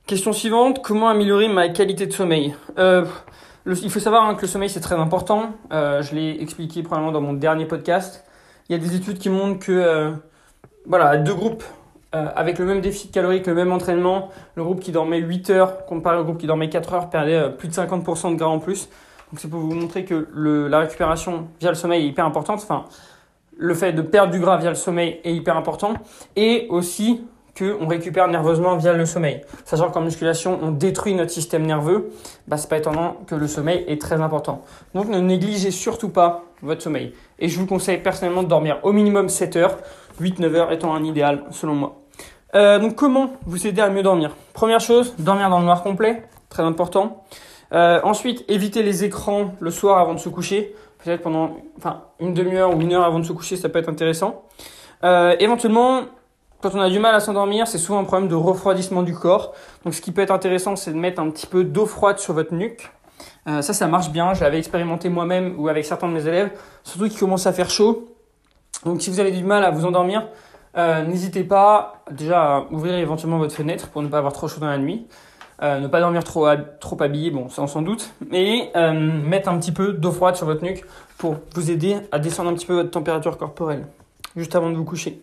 Question 0.06 0.32
suivante, 0.32 0.80
comment 0.82 1.08
améliorer 1.08 1.48
ma 1.48 1.68
qualité 1.68 2.06
de 2.06 2.12
sommeil? 2.12 2.54
Euh, 2.78 3.04
Il 3.66 3.90
faut 3.90 4.00
savoir 4.00 4.24
hein, 4.24 4.34
que 4.36 4.42
le 4.42 4.46
sommeil 4.46 4.70
c'est 4.70 4.80
très 4.80 4.94
important. 4.94 5.50
Euh, 5.72 6.00
je 6.00 6.14
l'ai 6.14 6.40
expliqué 6.40 6.82
probablement 6.82 7.12
dans 7.12 7.20
mon 7.20 7.34
dernier 7.34 7.66
podcast. 7.66 8.24
Il 8.68 8.72
y 8.72 8.74
a 8.74 8.78
des 8.78 8.94
études 8.94 9.18
qui 9.18 9.28
montrent 9.28 9.58
que 9.58 9.72
euh, 9.72 10.12
voilà, 10.86 11.18
deux 11.18 11.34
groupes 11.34 11.64
avec 12.10 12.58
le 12.58 12.64
même 12.64 12.80
déficit 12.80 13.12
calorique, 13.12 13.46
le 13.46 13.52
même 13.52 13.70
entraînement, 13.70 14.30
le 14.54 14.64
groupe 14.64 14.80
qui 14.80 14.92
dormait 14.92 15.18
8 15.18 15.50
heures 15.50 15.84
comparé 15.84 16.16
au 16.16 16.24
groupe 16.24 16.38
qui 16.38 16.46
dormait 16.46 16.70
4 16.70 16.94
heures 16.94 17.10
perdait 17.10 17.50
plus 17.50 17.68
de 17.68 17.74
50% 17.74 18.32
de 18.32 18.36
gras 18.36 18.48
en 18.48 18.60
plus. 18.60 18.88
Donc 19.30 19.40
c'est 19.40 19.48
pour 19.48 19.60
vous 19.60 19.74
montrer 19.74 20.04
que 20.04 20.28
la 20.34 20.80
récupération 20.80 21.48
via 21.60 21.70
le 21.70 21.76
sommeil 21.76 22.04
est 22.04 22.08
hyper 22.08 22.24
importante. 22.24 22.60
Enfin, 22.62 22.84
le 23.56 23.74
fait 23.74 23.92
de 23.92 24.02
perdre 24.02 24.32
du 24.32 24.40
gras 24.40 24.56
via 24.56 24.70
le 24.70 24.76
sommeil 24.76 25.20
est 25.24 25.34
hyper 25.34 25.56
important. 25.56 25.94
Et 26.36 26.66
aussi 26.70 27.22
qu'on 27.58 27.86
récupère 27.86 28.28
nerveusement 28.28 28.76
via 28.76 28.92
le 28.92 29.04
sommeil. 29.04 29.40
Sachant 29.64 29.90
qu'en 29.90 30.00
musculation, 30.00 30.58
on 30.62 30.70
détruit 30.70 31.14
notre 31.14 31.32
système 31.32 31.66
nerveux, 31.66 32.10
bah, 32.46 32.56
c'est 32.56 32.68
pas 32.68 32.78
étonnant 32.78 33.16
que 33.26 33.34
le 33.34 33.48
sommeil 33.48 33.84
est 33.88 34.00
très 34.00 34.20
important. 34.20 34.62
Donc 34.94 35.08
ne 35.08 35.18
négligez 35.18 35.70
surtout 35.70 36.08
pas 36.08 36.44
votre 36.62 36.82
sommeil. 36.82 37.12
Et 37.38 37.48
je 37.48 37.58
vous 37.58 37.66
conseille 37.66 37.98
personnellement 37.98 38.42
de 38.42 38.48
dormir 38.48 38.78
au 38.82 38.92
minimum 38.92 39.28
7 39.28 39.56
heures, 39.56 39.78
8-9 40.20 40.54
heures 40.54 40.72
étant 40.72 40.94
un 40.94 41.04
idéal 41.04 41.44
selon 41.50 41.74
moi. 41.74 42.00
Euh, 42.54 42.78
donc 42.78 42.94
comment 42.94 43.32
vous 43.44 43.66
aider 43.66 43.82
à 43.82 43.90
mieux 43.90 44.02
dormir? 44.02 44.34
Première 44.54 44.80
chose, 44.80 45.14
dormir 45.18 45.50
dans 45.50 45.58
le 45.58 45.64
noir 45.64 45.82
complet, 45.82 46.22
très 46.48 46.62
important. 46.62 47.24
Euh, 47.72 48.00
ensuite, 48.02 48.44
éviter 48.48 48.82
les 48.82 49.04
écrans 49.04 49.54
le 49.60 49.70
soir 49.70 49.98
avant 49.98 50.14
de 50.14 50.18
se 50.18 50.28
coucher. 50.28 50.74
Peut-être 51.04 51.22
pendant 51.22 51.56
enfin, 51.76 52.02
une 52.18 52.34
demi-heure 52.34 52.74
ou 52.74 52.80
une 52.80 52.92
heure 52.92 53.04
avant 53.04 53.18
de 53.18 53.24
se 53.24 53.32
coucher, 53.32 53.56
ça 53.56 53.68
peut 53.68 53.78
être 53.78 53.88
intéressant. 53.88 54.44
Euh, 55.04 55.36
éventuellement, 55.38 56.02
quand 56.60 56.74
on 56.74 56.80
a 56.80 56.88
du 56.88 56.98
mal 56.98 57.14
à 57.14 57.20
s'endormir, 57.20 57.68
c'est 57.68 57.78
souvent 57.78 58.00
un 58.00 58.04
problème 58.04 58.28
de 58.28 58.34
refroidissement 58.34 59.02
du 59.02 59.14
corps. 59.14 59.54
Donc 59.84 59.94
ce 59.94 60.00
qui 60.00 60.10
peut 60.10 60.22
être 60.22 60.32
intéressant, 60.32 60.76
c'est 60.76 60.92
de 60.92 60.96
mettre 60.96 61.20
un 61.20 61.30
petit 61.30 61.46
peu 61.46 61.62
d'eau 61.62 61.86
froide 61.86 62.18
sur 62.18 62.34
votre 62.34 62.52
nuque. 62.54 62.90
Euh, 63.46 63.62
ça, 63.62 63.72
ça 63.72 63.86
marche 63.86 64.10
bien. 64.10 64.34
Je 64.34 64.42
l'avais 64.42 64.58
expérimenté 64.58 65.08
moi-même 65.08 65.54
ou 65.58 65.68
avec 65.68 65.84
certains 65.84 66.08
de 66.08 66.14
mes 66.14 66.26
élèves, 66.26 66.50
surtout 66.82 67.08
qui 67.08 67.16
commencent 67.16 67.46
à 67.46 67.52
faire 67.52 67.70
chaud. 67.70 68.06
Donc 68.84 69.02
si 69.02 69.10
vous 69.10 69.20
avez 69.20 69.30
du 69.30 69.44
mal 69.44 69.64
à 69.64 69.70
vous 69.70 69.84
endormir, 69.84 70.28
n'hésitez 70.76 71.42
pas 71.42 72.04
déjà 72.12 72.56
à 72.56 72.66
ouvrir 72.70 72.94
éventuellement 72.94 73.38
votre 73.38 73.54
fenêtre 73.54 73.88
pour 73.88 74.02
ne 74.02 74.08
pas 74.08 74.18
avoir 74.18 74.32
trop 74.32 74.46
chaud 74.46 74.60
dans 74.60 74.68
la 74.68 74.78
nuit. 74.78 75.08
Euh, 75.60 75.80
ne 75.80 75.88
pas 75.88 76.00
dormir 76.00 76.22
trop, 76.22 76.46
habillé, 77.00 77.30
bon, 77.30 77.48
ça 77.48 77.62
on 77.62 77.66
s'en 77.66 77.82
doute. 77.82 78.10
Mais 78.30 78.70
euh, 78.76 78.92
mettre 78.92 79.48
un 79.48 79.58
petit 79.58 79.72
peu 79.72 79.92
d'eau 79.92 80.12
froide 80.12 80.36
sur 80.36 80.46
votre 80.46 80.62
nuque 80.62 80.84
pour 81.16 81.36
vous 81.54 81.70
aider 81.70 81.96
à 82.12 82.18
descendre 82.18 82.50
un 82.50 82.54
petit 82.54 82.66
peu 82.66 82.74
votre 82.74 82.90
température 82.90 83.36
corporelle 83.38 83.86
juste 84.36 84.54
avant 84.54 84.70
de 84.70 84.76
vous 84.76 84.84
coucher. 84.84 85.20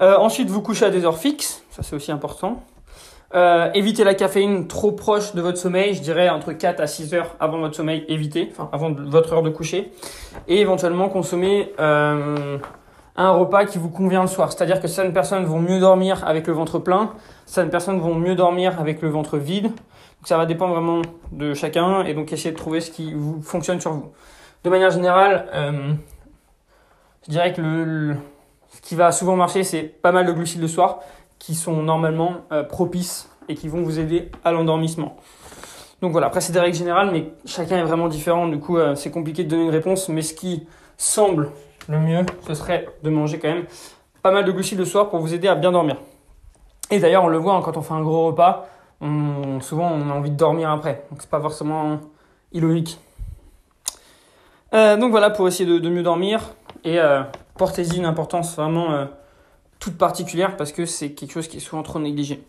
Euh, 0.00 0.16
ensuite, 0.16 0.48
vous 0.48 0.62
couchez 0.62 0.86
à 0.86 0.90
des 0.90 1.04
heures 1.04 1.18
fixes, 1.18 1.62
ça 1.70 1.82
c'est 1.82 1.94
aussi 1.94 2.10
important. 2.10 2.62
Évitez 3.32 4.02
la 4.02 4.14
caféine 4.14 4.66
trop 4.66 4.90
proche 4.90 5.36
de 5.36 5.40
votre 5.40 5.58
sommeil, 5.58 5.94
je 5.94 6.00
dirais 6.00 6.28
entre 6.30 6.52
4 6.52 6.80
à 6.80 6.88
6 6.88 7.14
heures 7.14 7.36
avant 7.38 7.58
votre 7.58 7.76
sommeil, 7.76 8.04
évitez, 8.08 8.48
enfin 8.50 8.68
avant 8.72 8.90
votre 8.92 9.32
heure 9.34 9.42
de 9.42 9.50
coucher. 9.50 9.92
Et 10.48 10.60
éventuellement 10.60 11.08
consommer 11.08 11.72
un 13.22 13.32
repas 13.32 13.66
qui 13.66 13.78
vous 13.78 13.90
convient 13.90 14.22
le 14.22 14.28
soir. 14.28 14.52
C'est-à-dire 14.52 14.80
que 14.80 14.88
certaines 14.88 15.12
personnes 15.12 15.44
vont 15.44 15.60
mieux 15.60 15.78
dormir 15.78 16.26
avec 16.26 16.46
le 16.46 16.52
ventre 16.52 16.78
plein, 16.78 17.12
certaines 17.44 17.70
personnes 17.70 18.00
vont 18.00 18.14
mieux 18.14 18.34
dormir 18.34 18.80
avec 18.80 19.02
le 19.02 19.08
ventre 19.08 19.36
vide. 19.36 19.64
Donc 19.64 20.26
ça 20.26 20.36
va 20.36 20.46
dépendre 20.46 20.74
vraiment 20.74 21.02
de 21.32 21.54
chacun 21.54 22.04
et 22.04 22.14
donc 22.14 22.32
essayez 22.32 22.52
de 22.52 22.56
trouver 22.56 22.80
ce 22.80 22.90
qui 22.90 23.12
vous 23.12 23.42
fonctionne 23.42 23.80
sur 23.80 23.92
vous. 23.92 24.12
De 24.64 24.70
manière 24.70 24.90
générale, 24.90 25.46
euh, 25.54 25.92
je 27.26 27.30
dirais 27.30 27.52
que 27.52 27.60
le, 27.60 28.16
ce 28.68 28.80
qui 28.80 28.94
va 28.94 29.12
souvent 29.12 29.36
marcher, 29.36 29.64
c'est 29.64 29.82
pas 29.82 30.12
mal 30.12 30.26
de 30.26 30.32
glucides 30.32 30.60
le 30.60 30.68
soir 30.68 31.00
qui 31.38 31.54
sont 31.54 31.82
normalement 31.82 32.36
euh, 32.52 32.62
propices 32.62 33.30
et 33.48 33.54
qui 33.54 33.68
vont 33.68 33.82
vous 33.82 33.98
aider 33.98 34.30
à 34.44 34.52
l'endormissement. 34.52 35.16
Donc 36.00 36.12
voilà, 36.12 36.28
après 36.28 36.40
c'est 36.40 36.52
des 36.52 36.60
règles 36.60 36.76
générales, 36.76 37.10
mais 37.12 37.32
chacun 37.44 37.76
est 37.76 37.82
vraiment 37.82 38.08
différent, 38.08 38.48
du 38.48 38.58
coup 38.58 38.78
euh, 38.78 38.94
c'est 38.94 39.10
compliqué 39.10 39.44
de 39.44 39.50
donner 39.50 39.64
une 39.64 39.70
réponse, 39.70 40.08
mais 40.08 40.22
ce 40.22 40.32
qui 40.32 40.66
semble 40.96 41.50
le 41.88 41.98
mieux, 41.98 42.26
ce 42.46 42.54
serait 42.54 42.88
de 43.02 43.10
manger 43.10 43.38
quand 43.38 43.48
même 43.48 43.66
pas 44.22 44.30
mal 44.30 44.44
de 44.44 44.52
glucides 44.52 44.78
le 44.78 44.84
soir 44.84 45.08
pour 45.08 45.20
vous 45.20 45.34
aider 45.34 45.48
à 45.48 45.54
bien 45.54 45.72
dormir. 45.72 45.96
Et 46.90 46.98
d'ailleurs, 46.98 47.24
on 47.24 47.28
le 47.28 47.38
voit 47.38 47.54
hein, 47.54 47.62
quand 47.62 47.76
on 47.76 47.82
fait 47.82 47.94
un 47.94 48.02
gros 48.02 48.26
repas, 48.26 48.68
souvent 49.60 49.90
on 49.92 50.10
a 50.10 50.12
envie 50.12 50.30
de 50.30 50.36
dormir 50.36 50.70
après, 50.70 51.04
donc 51.10 51.20
c'est 51.20 51.30
pas 51.30 51.40
forcément 51.40 52.00
illogique. 52.52 52.98
Euh, 54.72 54.96
donc 54.96 55.10
voilà, 55.10 55.30
pour 55.30 55.48
essayer 55.48 55.80
de, 55.80 55.88
mieux 55.88 56.02
dormir, 56.02 56.54
et 56.84 56.98
euh, 57.00 57.22
portez-y 57.56 57.96
une 57.96 58.04
importance 58.04 58.54
vraiment 58.56 58.92
euh, 58.92 59.06
toute 59.78 59.98
particulière 59.98 60.56
parce 60.56 60.72
que 60.72 60.86
c'est 60.86 61.12
quelque 61.12 61.32
chose 61.32 61.48
qui 61.48 61.56
est 61.56 61.60
souvent 61.60 61.82
trop 61.82 61.98
négligé. 61.98 62.42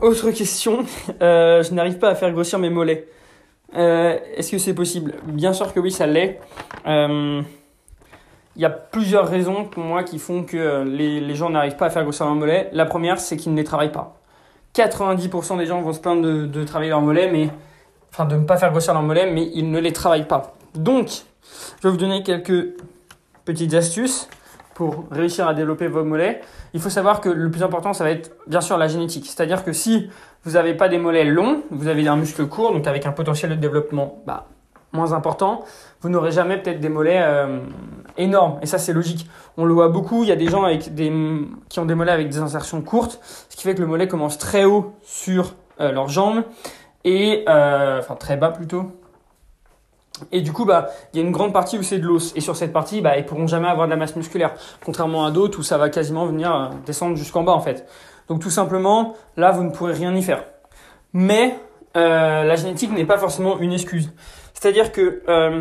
Autre 0.00 0.30
question, 0.30 0.84
je 1.20 1.74
n'arrive 1.74 1.98
pas 1.98 2.10
à 2.10 2.14
faire 2.14 2.32
grossir 2.32 2.58
mes 2.58 2.70
mollets. 2.70 3.08
Est-ce 3.74 4.50
que 4.50 4.58
c'est 4.58 4.74
possible 4.74 5.14
Bien 5.24 5.52
sûr 5.52 5.72
que 5.72 5.80
oui, 5.80 5.90
ça 5.90 6.06
l'est. 6.06 6.40
Il 8.56 8.62
y 8.62 8.64
a 8.64 8.70
plusieurs 8.70 9.28
raisons 9.28 9.64
pour 9.64 9.84
moi 9.84 10.02
qui 10.02 10.18
font 10.18 10.42
que 10.44 10.82
les, 10.82 11.20
les 11.20 11.34
gens 11.34 11.50
n'arrivent 11.50 11.76
pas 11.76 11.86
à 11.86 11.90
faire 11.90 12.04
grossir 12.04 12.24
leurs 12.24 12.34
mollets. 12.34 12.70
La 12.72 12.86
première, 12.86 13.20
c'est 13.20 13.36
qu'ils 13.36 13.52
ne 13.52 13.58
les 13.58 13.64
travaillent 13.64 13.92
pas. 13.92 14.16
90% 14.74 15.58
des 15.58 15.66
gens 15.66 15.82
vont 15.82 15.92
se 15.92 16.00
plaindre 16.00 16.22
de, 16.22 16.46
de 16.46 16.64
travailler 16.64 16.90
leurs 16.90 17.02
mollets, 17.02 17.30
mais 17.30 17.50
enfin 18.10 18.24
de 18.24 18.36
ne 18.36 18.44
pas 18.44 18.56
faire 18.56 18.70
grossir 18.70 18.94
leurs 18.94 19.02
mollets, 19.02 19.30
mais 19.30 19.50
ils 19.54 19.70
ne 19.70 19.78
les 19.78 19.92
travaillent 19.92 20.28
pas. 20.28 20.54
Donc, 20.74 21.08
je 21.80 21.88
vais 21.88 21.90
vous 21.90 21.98
donner 21.98 22.22
quelques 22.22 22.74
petites 23.44 23.74
astuces 23.74 24.28
pour 24.74 25.04
réussir 25.10 25.48
à 25.48 25.54
développer 25.54 25.86
vos 25.88 26.04
mollets. 26.04 26.40
Il 26.74 26.80
faut 26.80 26.90
savoir 26.90 27.20
que 27.20 27.28
le 27.28 27.50
plus 27.50 27.62
important, 27.62 27.92
ça 27.92 28.04
va 28.04 28.10
être 28.10 28.32
bien 28.46 28.60
sûr 28.60 28.76
la 28.78 28.88
génétique. 28.88 29.26
C'est-à-dire 29.26 29.64
que 29.64 29.72
si 29.72 30.10
vous 30.46 30.52
n'avez 30.52 30.74
pas 30.74 30.88
des 30.88 30.98
mollets 30.98 31.24
longs, 31.24 31.64
vous 31.70 31.88
avez 31.88 32.06
un 32.06 32.14
muscle 32.14 32.46
court, 32.46 32.72
donc 32.72 32.86
avec 32.86 33.04
un 33.04 33.10
potentiel 33.10 33.50
de 33.50 33.56
développement 33.56 34.22
bah, 34.26 34.46
moins 34.92 35.12
important, 35.12 35.64
vous 36.00 36.08
n'aurez 36.08 36.30
jamais 36.30 36.56
peut-être 36.56 36.78
des 36.78 36.88
mollets 36.88 37.20
euh, 37.20 37.58
énormes. 38.16 38.60
Et 38.62 38.66
ça, 38.66 38.78
c'est 38.78 38.92
logique. 38.92 39.28
On 39.56 39.64
le 39.64 39.74
voit 39.74 39.88
beaucoup. 39.88 40.22
Il 40.22 40.28
y 40.28 40.32
a 40.32 40.36
des 40.36 40.46
gens 40.46 40.64
qui 41.68 41.80
ont 41.80 41.84
des 41.84 41.94
mollets 41.96 42.12
avec 42.12 42.28
des 42.28 42.38
insertions 42.38 42.80
courtes, 42.80 43.18
ce 43.50 43.56
qui 43.56 43.64
fait 43.64 43.74
que 43.74 43.80
le 43.80 43.88
mollet 43.88 44.06
commence 44.06 44.38
très 44.38 44.64
haut 44.64 44.94
sur 45.02 45.56
euh, 45.80 45.90
leurs 45.90 46.08
jambes 46.08 46.44
et 47.04 47.44
euh, 47.48 47.98
enfin 47.98 48.14
très 48.14 48.36
bas 48.36 48.50
plutôt 48.50 48.92
et 50.32 50.40
du 50.40 50.52
coup, 50.52 50.64
bah, 50.64 50.88
il 51.12 51.20
y 51.20 51.22
a 51.22 51.26
une 51.26 51.32
grande 51.32 51.52
partie 51.52 51.78
où 51.78 51.82
c'est 51.82 51.98
de 51.98 52.06
l'os. 52.06 52.32
Et 52.36 52.40
sur 52.40 52.56
cette 52.56 52.72
partie, 52.72 53.00
bah, 53.00 53.18
ils 53.18 53.26
pourront 53.26 53.46
jamais 53.46 53.68
avoir 53.68 53.86
de 53.86 53.90
la 53.90 53.96
masse 53.96 54.16
musculaire. 54.16 54.54
Contrairement 54.84 55.26
à 55.26 55.30
d'autres 55.30 55.58
où 55.58 55.62
ça 55.62 55.76
va 55.76 55.90
quasiment 55.90 56.24
venir 56.26 56.70
descendre 56.86 57.16
jusqu'en 57.16 57.42
bas, 57.42 57.52
en 57.52 57.60
fait. 57.60 57.86
Donc, 58.28 58.40
tout 58.40 58.50
simplement, 58.50 59.14
là, 59.36 59.52
vous 59.52 59.62
ne 59.62 59.70
pourrez 59.70 59.92
rien 59.92 60.14
y 60.14 60.22
faire. 60.22 60.44
Mais, 61.12 61.54
euh, 61.96 62.44
la 62.44 62.56
génétique 62.56 62.92
n'est 62.92 63.04
pas 63.04 63.18
forcément 63.18 63.58
une 63.58 63.72
excuse. 63.72 64.12
C'est-à-dire 64.54 64.92
que, 64.92 65.22
euh, 65.28 65.60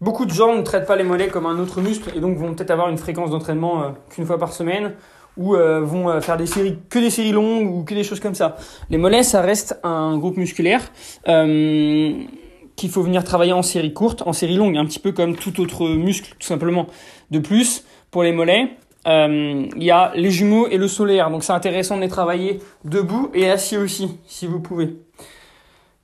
beaucoup 0.00 0.24
de 0.26 0.32
gens 0.32 0.54
ne 0.54 0.62
traitent 0.62 0.86
pas 0.86 0.96
les 0.96 1.04
mollets 1.04 1.28
comme 1.28 1.46
un 1.46 1.58
autre 1.58 1.80
muscle 1.80 2.10
et 2.16 2.20
donc 2.20 2.36
vont 2.36 2.54
peut-être 2.54 2.70
avoir 2.70 2.88
une 2.88 2.98
fréquence 2.98 3.30
d'entraînement 3.30 3.82
euh, 3.82 3.88
qu'une 4.10 4.26
fois 4.26 4.38
par 4.38 4.52
semaine 4.52 4.94
ou 5.36 5.56
euh, 5.56 5.80
vont 5.80 6.20
faire 6.20 6.36
des 6.36 6.46
séries 6.46 6.78
que 6.88 6.98
des 6.98 7.10
séries 7.10 7.32
longues 7.32 7.74
ou 7.74 7.84
que 7.84 7.94
des 7.94 8.04
choses 8.04 8.20
comme 8.20 8.34
ça. 8.34 8.56
Les 8.90 8.98
mollets, 8.98 9.24
ça 9.24 9.40
reste 9.40 9.78
un 9.82 10.16
groupe 10.18 10.36
musculaire. 10.36 10.80
Euh, 11.28 12.12
qu'il 12.76 12.90
faut 12.90 13.02
venir 13.02 13.22
travailler 13.22 13.52
en 13.52 13.62
série 13.62 13.92
courte, 13.92 14.22
en 14.26 14.32
série 14.32 14.56
longue, 14.56 14.76
un 14.76 14.84
petit 14.84 14.98
peu 14.98 15.12
comme 15.12 15.36
tout 15.36 15.60
autre 15.60 15.88
muscle, 15.88 16.34
tout 16.38 16.46
simplement. 16.46 16.86
De 17.30 17.38
plus, 17.38 17.84
pour 18.10 18.22
les 18.22 18.32
mollets, 18.32 18.70
euh, 19.06 19.66
il 19.76 19.82
y 19.82 19.90
a 19.90 20.12
les 20.14 20.30
jumeaux 20.30 20.66
et 20.68 20.78
le 20.78 20.88
solaire, 20.88 21.30
donc 21.30 21.44
c'est 21.44 21.52
intéressant 21.52 21.96
de 21.96 22.02
les 22.02 22.08
travailler 22.08 22.60
debout 22.84 23.30
et 23.34 23.50
assis 23.50 23.76
aussi, 23.76 24.18
si 24.26 24.46
vous 24.46 24.60
pouvez. 24.60 24.96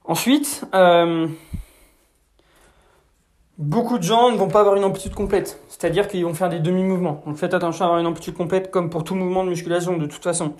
Ensuite, 0.04 0.64
euh, 0.74 1.26
beaucoup 3.58 3.98
de 3.98 4.02
gens 4.02 4.30
ne 4.30 4.36
vont 4.36 4.48
pas 4.48 4.60
avoir 4.60 4.76
une 4.76 4.84
amplitude 4.84 5.14
complète, 5.14 5.62
c'est-à-dire 5.68 6.08
qu'ils 6.08 6.24
vont 6.24 6.34
faire 6.34 6.48
des 6.48 6.58
demi-mouvements. 6.58 7.22
Donc 7.26 7.36
faites 7.36 7.54
attention 7.54 7.84
à 7.84 7.88
avoir 7.88 8.00
une 8.00 8.06
amplitude 8.06 8.34
complète, 8.34 8.70
comme 8.70 8.90
pour 8.90 9.04
tout 9.04 9.14
mouvement 9.14 9.44
de 9.44 9.50
musculation, 9.50 9.96
de 9.96 10.06
toute 10.06 10.22
façon. 10.22 10.54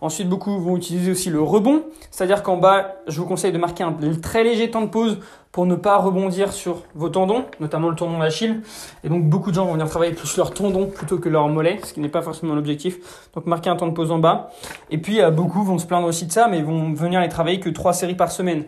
Ensuite, 0.00 0.28
beaucoup 0.28 0.58
vont 0.58 0.76
utiliser 0.76 1.10
aussi 1.10 1.28
le 1.28 1.42
rebond, 1.42 1.82
c'est-à-dire 2.10 2.42
qu'en 2.42 2.56
bas, 2.56 2.94
je 3.06 3.20
vous 3.20 3.26
conseille 3.26 3.52
de 3.52 3.58
marquer 3.58 3.84
un 3.84 3.94
très 4.22 4.44
léger 4.44 4.70
temps 4.70 4.80
de 4.80 4.86
pause 4.86 5.18
pour 5.52 5.66
ne 5.66 5.74
pas 5.74 5.98
rebondir 5.98 6.52
sur 6.52 6.82
vos 6.94 7.08
tendons, 7.08 7.44
notamment 7.58 7.90
le 7.90 7.96
tendon 7.96 8.18
d'Achille. 8.18 8.62
Et 9.04 9.08
donc, 9.08 9.24
beaucoup 9.24 9.50
de 9.50 9.56
gens 9.56 9.66
vont 9.66 9.72
venir 9.72 9.88
travailler 9.88 10.12
plus 10.12 10.36
leur 10.36 10.54
tendon 10.54 10.86
plutôt 10.86 11.18
que 11.18 11.28
leur 11.28 11.48
mollet, 11.48 11.80
ce 11.84 11.92
qui 11.92 12.00
n'est 12.00 12.08
pas 12.08 12.22
forcément 12.22 12.54
l'objectif. 12.54 13.28
Donc, 13.34 13.46
marquer 13.46 13.68
un 13.68 13.76
temps 13.76 13.88
de 13.88 13.92
pause 13.92 14.10
en 14.10 14.18
bas. 14.18 14.50
Et 14.90 14.98
puis, 14.98 15.20
euh, 15.20 15.30
beaucoup 15.30 15.62
vont 15.64 15.78
se 15.78 15.86
plaindre 15.86 16.06
aussi 16.06 16.26
de 16.26 16.32
ça, 16.32 16.48
mais 16.48 16.62
vont 16.62 16.92
venir 16.94 17.20
les 17.20 17.28
travailler 17.28 17.60
que 17.60 17.68
3 17.68 17.92
séries 17.92 18.14
par 18.14 18.30
semaine. 18.30 18.64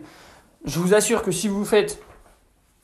Je 0.65 0.79
vous 0.79 0.93
assure 0.93 1.23
que 1.23 1.31
si 1.31 1.47
vous 1.47 1.65
faites 1.65 1.99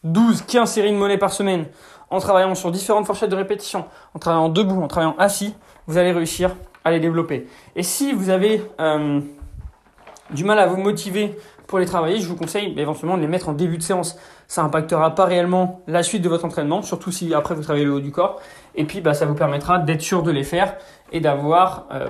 12, 0.06 0.44
15 0.44 0.72
séries 0.72 0.92
de 0.92 0.98
mollets 0.98 1.18
par 1.18 1.34
semaine, 1.34 1.66
en 2.10 2.20
travaillant 2.20 2.56
sur 2.56 2.72
différentes 2.72 3.06
fourchettes 3.06 3.30
de 3.30 3.36
répétition, 3.36 3.86
en 4.16 4.20
travaillant 4.20 4.50
debout, 4.50 4.82
en 4.82 4.88
travaillant 4.88 5.16
assis, 5.20 5.54
vous 5.88 5.98
allez 5.98 6.12
réussir 6.12 6.56
les 6.91 6.99
développer. 6.99 7.47
Et 7.75 7.84
si 7.84 8.13
vous 8.13 8.30
avez 8.30 8.62
euh, 8.80 9.21
du 10.32 10.43
mal 10.43 10.60
à 10.60 10.67
vous 10.67 10.78
motiver 10.78 11.36
pour 11.67 11.80
les 11.80 11.86
travailler, 11.86 12.19
je 12.19 12.28
vous 12.28 12.36
conseille 12.36 12.73
éventuellement 12.78 13.17
de 13.17 13.21
les 13.21 13.28
mettre 13.28 13.49
en 13.49 13.54
début 13.54 13.78
de 13.78 13.84
séance. 13.84 14.17
Ça 14.47 14.63
impactera 14.63 15.13
pas 15.13 15.25
réellement 15.25 15.82
la 15.88 16.02
suite 16.02 16.21
de 16.21 16.30
votre 16.30 16.45
entraînement, 16.45 16.82
surtout 16.82 17.12
si 17.12 17.34
après 17.34 17.54
vous 17.54 17.62
travaillez 17.62 17.86
le 17.86 17.93
haut 17.93 17.99
du 17.99 18.12
corps. 18.12 18.41
Et 18.75 18.86
puis 18.86 19.02
bah, 19.02 19.13
ça 19.13 19.25
vous 19.25 19.36
permettra 19.36 19.78
d'être 19.78 20.02
sûr 20.02 20.23
de 20.23 20.32
les 20.32 20.43
faire 20.43 20.75
et 21.12 21.19
d'avoir 21.19 21.86
euh, 21.91 22.10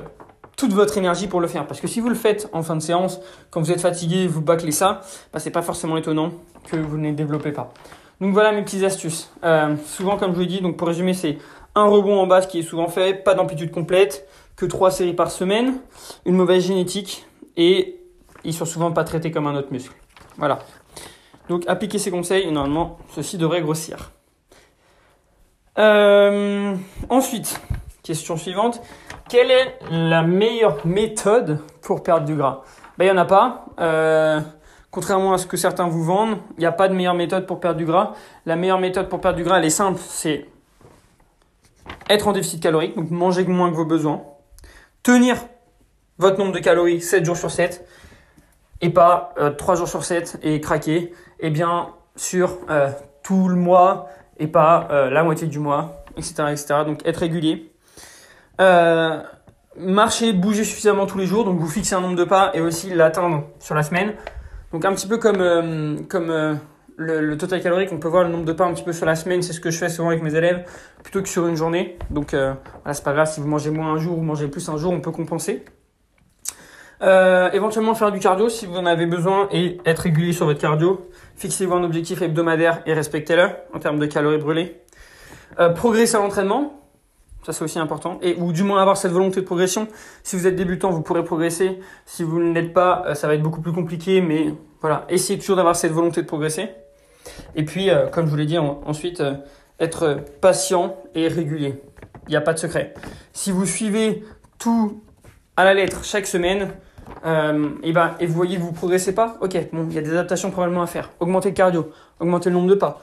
toute 0.56 0.74
votre 0.74 0.98
énergie 0.98 1.28
pour 1.28 1.42
le 1.42 1.48
faire. 1.48 1.68
Parce 1.68 1.82
que 1.82 1.88
si 1.88 2.00
vous 2.00 2.10
le 2.10 2.16
faites 2.16 2.50
en 2.54 2.64
fin 2.64 2.76
de 2.76 2.82
séance, 2.82 3.20
quand 3.50 3.62
vous 3.62 3.72
êtes 3.72 3.82
fatigué, 3.82 4.28
vous 4.28 4.42
bâclez 4.42 4.72
ça, 4.72 5.02
bah, 5.34 5.40
c'est 5.40 5.52
pas 5.52 5.62
forcément 5.62 5.98
étonnant 5.98 6.32
que 6.70 6.78
vous 6.78 6.98
ne 6.98 7.04
les 7.04 7.12
développez 7.14 7.52
pas. 7.52 7.74
Donc 8.22 8.34
voilà 8.34 8.52
mes 8.52 8.62
petites 8.62 8.84
astuces. 8.84 9.32
Euh, 9.44 9.76
souvent, 9.86 10.18
comme 10.18 10.32
je 10.32 10.36
vous 10.36 10.42
l'ai 10.42 10.48
dit, 10.48 10.62
donc 10.62 10.76
pour 10.76 10.88
résumer, 10.88 11.14
c'est 11.14 11.38
un 11.76 11.86
rebond 11.86 12.20
en 12.20 12.28
base 12.28 12.48
qui 12.48 12.60
est 12.60 12.64
souvent 12.64 12.88
fait, 12.88 13.14
pas 13.24 13.34
d'amplitude 13.34 13.72
complète, 13.72 14.28
que 14.60 14.66
trois 14.66 14.92
séries 14.92 15.14
par 15.14 15.32
semaine, 15.32 15.80
une 16.26 16.36
mauvaise 16.36 16.66
génétique 16.66 17.26
et 17.56 18.02
ils 18.44 18.54
sont 18.54 18.66
souvent 18.66 18.92
pas 18.92 19.06
traités 19.06 19.32
comme 19.32 19.48
un 19.48 19.56
autre 19.56 19.72
muscle. 19.72 19.96
Voilà. 20.38 20.60
Donc 21.48 21.64
appliquez 21.68 21.98
ces 21.98 22.12
conseils 22.12 22.46
et 22.46 22.52
normalement 22.52 22.98
ceci 23.16 23.38
devrait 23.38 23.62
grossir. 23.62 24.12
Euh, 25.78 26.76
ensuite, 27.10 27.62
question 28.04 28.36
suivante. 28.36 28.82
Quelle 29.30 29.50
est 29.50 29.80
la 29.92 30.24
meilleure 30.24 30.86
méthode 30.86 31.62
pour 31.82 32.04
perdre 32.04 32.26
du 32.26 32.36
gras? 32.36 32.64
Ben, 32.98 33.06
Il 33.06 33.12
n'y 33.14 33.18
en 33.18 33.22
a 33.22 33.26
pas. 33.26 33.66
Euh, 33.80 34.42
contrairement 34.92 35.32
à 35.32 35.38
ce 35.38 35.46
que 35.46 35.56
certains 35.56 35.88
vous 35.88 36.04
vendent, 36.04 36.38
il 36.58 36.60
n'y 36.60 36.66
a 36.66 36.74
pas 36.74 36.90
de 36.90 36.96
meilleure 36.96 37.14
méthode 37.14 37.46
pour 37.46 37.62
perdre 37.62 37.78
du 37.78 37.86
gras. 37.86 38.12
La 38.46 38.58
meilleure 38.58 38.80
méthode 38.80 39.08
pour 39.08 39.22
perdre 39.22 39.38
du 39.38 39.46
gras, 39.46 39.60
elle 39.60 39.66
est 39.66 39.70
simple, 39.70 40.02
c'est 40.04 40.50
être 42.10 42.28
en 42.28 42.34
déficit 42.34 42.62
calorique, 42.62 42.98
donc 42.98 43.10
manger 43.10 43.46
moins 43.46 43.70
que 43.70 43.76
vos 43.76 43.86
besoins 43.86 44.22
tenir 45.04 45.38
votre 46.18 46.38
nombre 46.38 46.52
de 46.52 46.60
calories 46.60 47.02
7 47.02 47.26
jours 47.26 47.38
sur 47.38 47.52
7 47.52 47.86
et 48.82 48.90
pas 48.90 49.34
3 49.58 49.74
euh, 49.74 49.78
jours 49.78 49.88
sur 49.88 50.04
7 50.04 50.40
et 50.44 50.62
craquer, 50.62 51.14
et 51.40 51.50
bien 51.50 51.90
sur 52.16 52.58
euh, 52.70 52.90
tout 53.24 53.48
le 53.48 53.56
mois 53.56 54.10
et 54.38 54.48
pas 54.48 54.88
euh, 54.92 55.10
la 55.10 55.24
moitié 55.24 55.48
du 55.48 55.60
mois, 55.60 56.04
etc., 56.18 56.34
etc. 56.50 56.66
Donc 56.86 57.06
être 57.06 57.18
régulier. 57.18 57.72
Marcher, 59.78 60.34
bouger 60.34 60.66
suffisamment 60.66 61.06
tous 61.06 61.18
les 61.18 61.26
jours, 61.26 61.46
donc 61.46 61.58
vous 61.58 61.70
fixez 61.70 61.96
un 61.96 62.02
nombre 62.02 62.18
de 62.18 62.26
pas 62.26 62.52
et 62.54 62.60
aussi 62.60 62.90
l'atteindre 62.90 63.46
sur 63.60 63.76
la 63.76 63.84
semaine. 63.84 64.14
Donc 64.74 64.84
un 64.84 64.94
petit 64.94 65.08
peu 65.08 65.18
comme, 65.18 66.06
comme 66.10 66.60
le, 67.00 67.38
total 67.38 67.62
calorique, 67.62 67.90
on 67.94 67.98
peut 67.98 68.10
voir 68.10 68.24
le 68.24 68.30
nombre 68.30 68.44
de 68.44 68.52
pas 68.52 68.66
un 68.66 68.74
petit 68.74 68.84
peu 68.84 68.92
sur 68.92 69.06
la 69.06 69.16
semaine, 69.16 69.42
c'est 69.42 69.54
ce 69.54 69.62
que 69.62 69.72
je 69.72 69.78
fais 69.78 69.90
souvent 69.90 70.10
avec 70.10 70.22
mes 70.22 70.36
élèves, 70.36 70.66
plutôt 71.02 71.22
que 71.22 71.30
sur 71.30 71.48
une 71.48 71.56
journée. 71.56 71.98
Donc 72.10 72.34
euh, 72.34 72.54
voilà, 72.84 72.94
c'est 72.94 73.04
pas 73.04 73.14
grave 73.14 73.32
si 73.32 73.40
vous 73.40 73.48
mangez 73.48 73.72
moins 73.72 73.94
un 73.94 73.98
jour 73.98 74.18
ou 74.18 74.22
mangez 74.22 74.48
plus 74.48 74.68
un 74.68 74.78
jour, 74.78 74.92
on 74.92 75.00
peut 75.00 75.12
compenser. 75.12 75.64
Euh, 77.02 77.50
éventuellement 77.52 77.96
faire 77.96 78.12
du 78.12 78.20
cardio 78.20 78.50
si 78.50 78.66
vous 78.66 78.76
en 78.76 78.86
avez 78.86 79.06
besoin 79.06 79.48
et 79.54 79.78
être 79.86 80.00
régulier 80.00 80.34
sur 80.34 80.46
votre 80.46 80.60
cardio. 80.60 81.10
Fixez-vous 81.38 81.74
un 81.74 81.84
objectif 81.86 82.22
hebdomadaire 82.22 82.82
et 82.86 82.94
respectez-le 82.94 83.48
en 83.74 83.80
termes 83.80 84.00
de 84.00 84.06
calories 84.06 84.38
brûlées. 84.38 84.82
Euh, 85.62 85.70
progresser 85.70 86.18
à 86.18 86.20
l'entraînement, 86.20 86.82
ça 87.46 87.54
c'est 87.54 87.64
aussi 87.64 87.80
important. 87.80 88.20
Et 88.22 88.36
ou 88.36 88.52
du 88.52 88.64
moins 88.64 88.82
avoir 88.82 88.98
cette 88.98 89.14
volonté 89.14 89.40
de 89.40 89.46
progression. 89.46 89.88
Si 90.24 90.36
vous 90.36 90.48
êtes 90.48 90.58
débutant, 90.58 90.90
vous 90.90 91.02
pourrez 91.02 91.24
progresser. 91.24 91.80
Si 92.06 92.24
vous 92.24 92.42
ne 92.42 92.54
l'êtes 92.54 92.74
pas, 92.74 93.16
ça 93.16 93.28
va 93.28 93.36
être 93.36 93.42
beaucoup 93.42 93.62
plus 93.62 93.72
compliqué. 93.72 94.20
Mais 94.20 94.54
voilà, 94.82 95.06
essayez 95.08 95.40
toujours 95.40 95.56
d'avoir 95.56 95.78
cette 95.78 95.94
volonté 95.94 96.22
de 96.22 96.28
progresser. 96.28 96.68
Et 97.56 97.64
puis, 97.64 97.90
euh, 97.90 98.08
comme 98.08 98.26
je 98.26 98.32
vous 98.32 98.38
l'ai 98.38 98.46
dit, 98.46 98.58
ensuite, 98.58 99.22
euh, 99.22 99.34
être 99.80 100.18
patient 100.42 100.98
et 101.16 101.28
régulier. 101.28 101.82
Il 102.28 102.32
n'y 102.32 102.36
a 102.36 102.42
pas 102.42 102.54
de 102.54 102.60
secret. 102.60 102.94
Si 103.34 103.52
vous 103.52 103.66
suivez 103.66 104.24
tout 104.58 105.02
à 105.58 105.64
la 105.64 105.74
lettre 105.74 106.04
chaque 106.04 106.28
semaine, 106.28 106.70
euh, 107.26 107.70
et, 107.84 107.92
ben, 107.92 108.16
et 108.20 108.26
vous 108.26 108.34
voyez 108.34 108.58
que 108.58 108.62
vous 108.62 108.72
progressez 108.72 109.16
pas, 109.16 109.38
ok, 109.42 109.58
bon, 109.74 109.88
il 109.90 109.96
y 109.96 109.98
a 109.98 110.02
des 110.02 110.12
adaptations 110.12 110.52
probablement 110.52 110.84
à 110.84 110.88
faire. 110.88 111.12
Augmenter 111.20 111.50
le 111.50 111.56
cardio, 111.56 111.92
augmenter 112.20 112.50
le 112.50 112.56
nombre 112.56 112.70
de 112.70 112.76
pas, 112.76 113.02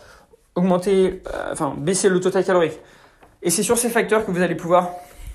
augmenter, 0.55 1.23
enfin, 1.51 1.75
baisser 1.77 2.09
le 2.09 2.21
total 2.21 2.45
calorique. 2.45 2.79
Et 3.43 3.51
c'est 3.51 3.63
sur 3.63 3.79
ces 3.79 3.89
facteurs 3.89 4.25
que 4.25 4.31
vous 4.31 4.41
allez 4.43 4.55
pouvoir 4.55 4.91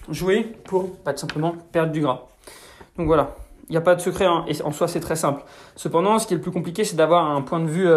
jouer 0.10 0.44
pour 0.66 0.96
pas 0.98 1.14
tout 1.14 1.20
simplement 1.20 1.54
perdre 1.72 1.92
du 1.92 2.02
gras. 2.02 2.28
Donc 2.98 3.08
voilà, 3.08 3.36
il 3.68 3.72
n'y 3.72 3.78
a 3.78 3.82
pas 3.82 3.96
de 3.96 4.02
secret, 4.02 4.26
hein, 4.26 4.46
et 4.48 4.62
en 4.62 4.72
soi 4.72 4.88
c'est 4.88 5.00
très 5.00 5.16
simple. 5.16 5.44
Cependant, 5.76 6.18
ce 6.18 6.28
qui 6.28 6.34
est 6.34 6.38
le 6.38 6.42
plus 6.42 6.52
compliqué, 6.52 6.84
c'est 6.84 6.96
d'avoir 6.96 7.30
un 7.30 7.42
point 7.42 7.60
de 7.60 7.70
vue 7.70 7.88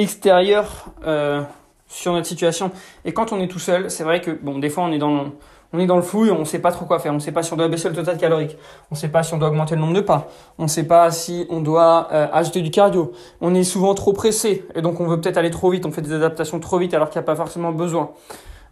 extérieur 0.00 0.86
euh, 1.06 1.42
sur 1.88 2.12
notre 2.12 2.26
situation. 2.26 2.70
Et 3.04 3.12
quand 3.12 3.32
on 3.32 3.40
est 3.40 3.48
tout 3.48 3.58
seul, 3.58 3.90
c'est 3.90 4.04
vrai 4.04 4.20
que 4.20 4.30
bon, 4.30 4.58
des 4.58 4.70
fois 4.70 4.84
on 4.84 4.92
est 4.92 4.98
dans 4.98 5.26
on 5.72 5.78
est 5.78 5.86
dans 5.86 5.96
le 5.96 6.02
flou 6.02 6.28
on 6.30 6.40
ne 6.40 6.44
sait 6.44 6.58
pas 6.58 6.72
trop 6.72 6.84
quoi 6.84 6.98
faire. 6.98 7.12
On 7.12 7.16
ne 7.16 7.20
sait 7.20 7.32
pas 7.32 7.42
si 7.42 7.52
on 7.52 7.56
doit 7.56 7.68
baisser 7.68 7.88
le 7.88 7.94
total 7.94 8.18
calorique. 8.18 8.56
On 8.90 8.96
sait 8.96 9.08
pas 9.08 9.22
si 9.22 9.34
on 9.34 9.38
doit 9.38 9.48
augmenter 9.48 9.76
le 9.76 9.80
nombre 9.80 9.94
de 9.94 10.00
pas. 10.00 10.28
On 10.58 10.64
ne 10.64 10.68
sait 10.68 10.86
pas 10.86 11.10
si 11.12 11.46
on 11.48 11.60
doit 11.60 12.08
euh, 12.12 12.26
ajouter 12.32 12.60
du 12.60 12.70
cardio. 12.70 13.12
On 13.40 13.54
est 13.54 13.62
souvent 13.62 13.94
trop 13.94 14.12
pressé 14.12 14.66
et 14.74 14.82
donc 14.82 15.00
on 15.00 15.06
veut 15.06 15.20
peut-être 15.20 15.36
aller 15.36 15.50
trop 15.50 15.70
vite. 15.70 15.86
On 15.86 15.92
fait 15.92 16.02
des 16.02 16.12
adaptations 16.12 16.58
trop 16.58 16.78
vite 16.78 16.92
alors 16.94 17.08
qu'il 17.08 17.20
n'y 17.20 17.24
a 17.24 17.26
pas 17.26 17.36
forcément 17.36 17.70
besoin. 17.70 18.10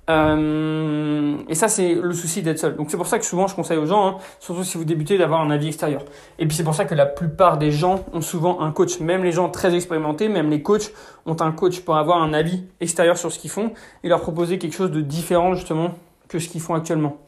Euh, 0.09 1.37
et 1.49 1.55
ça, 1.55 1.68
c'est 1.68 1.94
le 1.94 2.12
souci 2.12 2.42
d'être 2.42 2.59
seul. 2.59 2.77
Donc 2.77 2.90
c'est 2.90 2.97
pour 2.97 3.07
ça 3.07 3.18
que 3.18 3.25
souvent 3.25 3.47
je 3.47 3.55
conseille 3.55 3.77
aux 3.77 3.87
gens, 3.87 4.07
hein, 4.07 4.16
surtout 4.40 4.64
si 4.64 4.79
vous 4.79 4.85
débutez, 4.85 5.18
d'avoir 5.18 5.40
un 5.40 5.51
avis 5.51 5.68
extérieur. 5.68 6.03
Et 6.38 6.47
puis 6.47 6.57
c'est 6.57 6.64
pour 6.64 6.75
ça 6.75 6.85
que 6.85 6.94
la 6.94 7.07
plupart 7.07 7.59
des 7.59 7.71
gens 7.71 8.05
ont 8.12 8.23
souvent 8.23 8.61
un 8.61 8.73
coach. 8.73 9.01
Même 9.01 9.23
les 9.23 9.33
gens 9.33 9.51
très 9.51 9.75
expérimentés, 9.75 10.29
même 10.29 10.51
les 10.51 10.62
coachs 10.62 10.92
ont 11.27 11.37
un 11.40 11.53
coach 11.53 11.81
pour 11.81 11.97
avoir 11.97 12.23
un 12.23 12.33
avis 12.33 12.64
extérieur 12.81 13.18
sur 13.18 13.31
ce 13.31 13.38
qu'ils 13.38 13.51
font 13.51 13.73
et 14.03 14.09
leur 14.09 14.21
proposer 14.21 14.59
quelque 14.59 14.75
chose 14.75 14.90
de 14.90 15.01
différent 15.01 15.55
justement 15.55 15.90
que 16.29 16.38
ce 16.38 16.49
qu'ils 16.49 16.62
font 16.62 16.75
actuellement. 16.75 17.18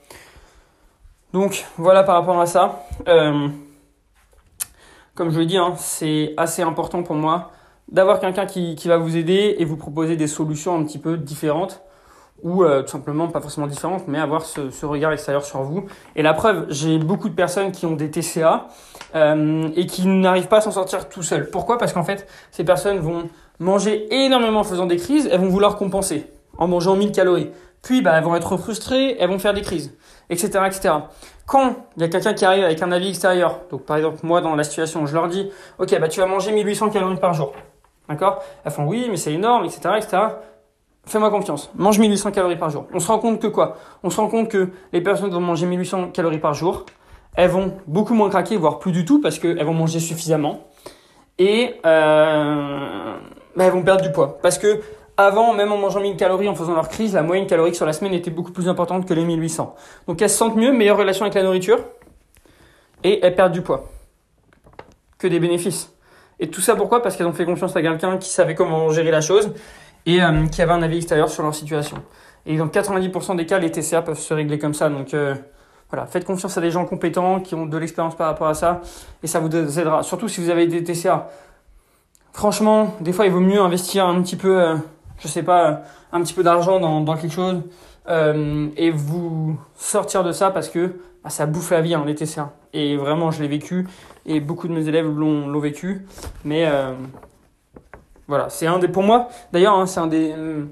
Donc 1.33 1.67
voilà 1.77 2.03
par 2.03 2.17
rapport 2.17 2.41
à 2.41 2.47
ça. 2.47 2.87
Euh, 3.09 3.49
comme 5.15 5.31
je 5.31 5.39
l'ai 5.39 5.47
dit, 5.47 5.59
hein, 5.59 5.75
c'est 5.77 6.33
assez 6.39 6.63
important 6.63 7.03
pour 7.03 7.15
moi 7.15 7.51
d'avoir 7.93 8.21
quelqu'un 8.21 8.47
qui, 8.47 8.75
qui 8.75 8.89
va 8.89 8.97
vous 8.97 9.17
aider 9.17 9.57
et 9.59 9.65
vous 9.65 9.77
proposer 9.77 10.17
des 10.17 10.29
solutions 10.29 10.79
un 10.79 10.85
petit 10.85 10.99
peu 10.99 11.17
différentes 11.19 11.83
ou 12.43 12.65
euh, 12.65 12.83
tout 12.83 12.89
simplement 12.89 13.29
pas 13.29 13.41
forcément 13.41 13.67
différentes, 13.67 14.09
mais 14.09 14.19
avoir 14.19 14.45
ce, 14.45 14.71
ce, 14.71 14.87
regard 14.87 15.13
extérieur 15.13 15.45
sur 15.45 15.63
vous. 15.63 15.87
Et 16.17 16.23
la 16.23 16.35
preuve, 16.35 16.67
j'ai 16.69 16.99
beaucoup 16.99 17.29
de 17.29 17.35
personnes 17.35 17.73
qui 17.73 17.87
ont 17.87 17.97
des 17.97 18.11
TCA 18.11 18.69
euh, 19.15 19.69
et 19.77 19.87
qui 19.87 20.07
n'arrivent 20.07 20.49
pas 20.49 20.59
à 20.59 20.61
s'en 20.61 20.71
sortir 20.71 21.09
tout 21.09 21.23
seuls. 21.23 21.51
Pourquoi? 21.51 21.79
Parce 21.79 21.93
qu'en 21.93 22.05
fait, 22.05 22.27
ces 22.51 22.65
personnes 22.65 22.99
vont 22.99 23.29
manger 23.59 24.07
énormément 24.15 24.61
en 24.61 24.65
faisant 24.65 24.87
des 24.87 24.97
crises, 24.97 25.29
elles 25.31 25.41
vont 25.41 25.49
vouloir 25.49 25.77
compenser 25.77 26.27
en 26.59 26.69
mangeant 26.69 26.97
1000 26.97 27.13
calories. 27.13 27.51
Puis, 27.83 28.03
bah, 28.03 28.13
elles 28.17 28.25
vont 28.25 28.37
être 28.37 28.57
frustrées, 28.57 29.17
elles 29.19 29.31
vont 29.31 29.39
faire 29.39 29.55
des 29.55 29.63
crises, 29.63 29.97
etc., 30.29 30.61
etc. 30.67 30.95
Quand 31.47 31.89
il 31.97 32.03
y 32.03 32.05
a 32.05 32.09
quelqu'un 32.09 32.35
qui 32.35 32.45
arrive 32.45 32.65
avec 32.65 32.81
un 32.83 32.93
avis 32.93 33.09
extérieur, 33.09 33.61
donc 33.71 33.85
par 33.85 33.97
exemple 33.97 34.21
moi 34.23 34.41
dans 34.41 34.55
la 34.55 34.63
situation, 34.63 35.05
je 35.07 35.15
leur 35.15 35.27
dis, 35.27 35.51
ok, 35.79 35.99
bah 35.99 36.09
tu 36.09 36.21
vas 36.21 36.27
manger 36.27 36.53
1800 36.53 36.91
calories 36.91 37.17
par 37.17 37.35
jour, 37.35 37.53
d'accord? 38.09 38.41
Elles 38.65 38.71
font 38.71 38.85
oui, 38.85 39.09
mais 39.11 39.17
c'est 39.17 39.33
énorme, 39.33 39.65
etc., 39.65 39.81
etc. 39.97 40.19
Fais-moi 41.07 41.31
confiance, 41.31 41.71
mange 41.75 41.99
1800 41.99 42.31
calories 42.31 42.57
par 42.57 42.71
jour. 42.71 42.87
On 42.93 43.01
se 43.01 43.09
rend 43.09 43.19
compte 43.19 43.41
que 43.41 43.47
quoi? 43.47 43.77
On 44.03 44.11
se 44.11 44.21
rend 44.21 44.29
compte 44.29 44.49
que 44.49 44.69
les 44.93 45.01
personnes 45.01 45.29
qui 45.29 45.35
vont 45.35 45.41
manger 45.41 45.67
1800 45.67 46.11
calories 46.11 46.39
par 46.39 46.55
jour, 46.55 46.85
elles 47.37 47.51
vont 47.51 47.73
beaucoup 47.87 48.15
moins 48.15 48.29
craquer, 48.29 48.57
voire 48.57 48.79
plus 48.79 48.93
du 48.93 49.05
tout, 49.05 49.21
parce 49.21 49.39
qu'elles 49.39 49.65
vont 49.65 49.75
manger 49.75 49.99
suffisamment. 49.99 50.69
Et 51.39 51.75
euh, 51.87 53.17
bah, 53.57 53.65
elles 53.65 53.73
vont 53.73 53.83
perdre 53.83 54.03
du 54.03 54.13
poids. 54.13 54.39
Parce 54.43 54.59
que 54.59 54.81
avant, 55.17 55.55
même 55.55 55.73
en 55.73 55.79
mangeant 55.79 56.01
1000 56.01 56.17
calories, 56.17 56.49
en 56.49 56.55
faisant 56.55 56.75
leur 56.75 56.89
crise, 56.89 57.15
la 57.15 57.23
moyenne 57.23 57.47
calorique 57.47 57.77
sur 57.77 57.87
la 57.87 57.93
semaine 57.93 58.15
était 58.15 58.31
beaucoup 58.31 58.53
plus 58.53 58.69
importante 58.69 59.07
que 59.07 59.15
les 59.15 59.25
1800. 59.25 59.75
Donc 60.07 60.21
elles 60.23 60.31
se 60.31 60.37
sentent 60.37 60.57
mieux, 60.57 60.73
meilleure 60.73 60.99
relation 60.99 61.25
avec 61.25 61.35
la 61.35 61.43
nourriture, 61.43 61.79
et 63.05 63.25
elles 63.25 63.35
perdent 63.35 63.53
du 63.53 63.63
poids. 63.63 63.89
Que 65.19 65.27
des 65.27 65.41
bénéfices. 65.41 65.93
Et 66.39 66.49
tout 66.49 66.61
ça 66.61 66.75
pourquoi? 66.75 67.03
Parce 67.03 67.17
qu'elles 67.17 67.27
ont 67.27 67.33
fait 67.33 67.45
confiance 67.45 67.77
à 67.77 67.83
quelqu'un 67.83 68.17
qui 68.17 68.31
savait 68.31 68.55
comment 68.55 68.91
gérer 68.91 69.11
la 69.11 69.21
chose 69.21 69.53
et 70.07 70.23
euh, 70.23 70.47
qui 70.47 70.63
avait 70.63 70.73
un 70.73 70.83
avis 70.83 70.99
extérieur 70.99 71.29
sur 71.29 71.43
leur 71.43 71.55
situation. 71.55 71.97
Et 72.47 72.57
dans 72.57 72.69
90% 72.69 73.37
des 73.37 73.47
cas, 73.47 73.59
les 73.59 73.71
TCA 73.71 74.03
peuvent 74.03 74.19
se 74.19 74.33
régler 74.35 74.59
comme 74.59 74.75
ça. 74.75 74.89
Donc 74.89 75.15
euh, 75.15 75.35
voilà, 75.91 76.07
faites 76.07 76.25
confiance 76.25 76.57
à 76.57 76.61
des 76.61 76.71
gens 76.71 76.85
compétents 76.85 77.41
qui 77.41 77.55
ont 77.55 77.67
de 77.67 77.77
l'expérience 77.77 78.17
par 78.17 78.29
rapport 78.29 78.49
à 78.49 78.55
ça, 78.55 78.81
et 79.23 79.27
ça 79.27 79.41
vous 79.41 79.55
aidera. 79.55 80.03
Surtout 80.03 80.29
si 80.29 80.41
vous 80.41 80.51
avez 80.51 80.67
des 80.67 80.83
TCA. 80.85 81.29
Franchement, 82.33 82.95
des 83.01 83.13
fois, 83.13 83.27
il 83.27 83.33
vaut 83.33 83.41
mieux 83.41 83.61
investir 83.61 84.07
un 84.07 84.21
petit 84.23 84.37
peu... 84.37 84.61
Euh, 84.63 84.77
je 85.19 85.29
sais 85.29 85.43
pas, 85.43 85.83
un 86.13 86.23
petit 86.23 86.33
peu 86.33 86.43
d'argent 86.43 86.81
dans, 86.81 87.03
dans, 87.03 87.15
quelque 87.15 87.35
chose 87.35 87.61
et 88.09 88.91
vous 88.91 89.57
sortir 89.77 90.25
de 90.25 90.33
ça 90.33 90.51
parce 90.51 90.71
que 90.71 90.99
bah, 91.23 91.29
ça 91.29 91.45
bouffe 91.45 91.71
la 91.71 91.83
vie, 91.83 91.93
hein, 91.93 92.05
les 92.07 92.15
TCA. 92.15 92.55
Et 92.73 92.97
vraiment, 92.97 93.31
je 93.31 93.43
l'ai 93.43 93.49
vécu 93.49 93.87
et 94.25 94.41
beaucoup 94.41 94.67
de 94.67 94.73
mes 94.73 94.89
élèves 94.89 95.07
l'ont 95.07 95.61
vécu. 95.61 96.07
Mais 96.43 96.67
voilà, 98.31 98.49
c'est 98.49 98.69
un 98.69 98.79
des, 98.79 98.87
pour 98.87 99.03
moi, 99.03 99.29
d'ailleurs, 99.53 99.75
hein, 99.75 99.87
c'est 99.87 99.99
un 99.99 100.07
des 100.07 100.33
euh, 100.33 100.65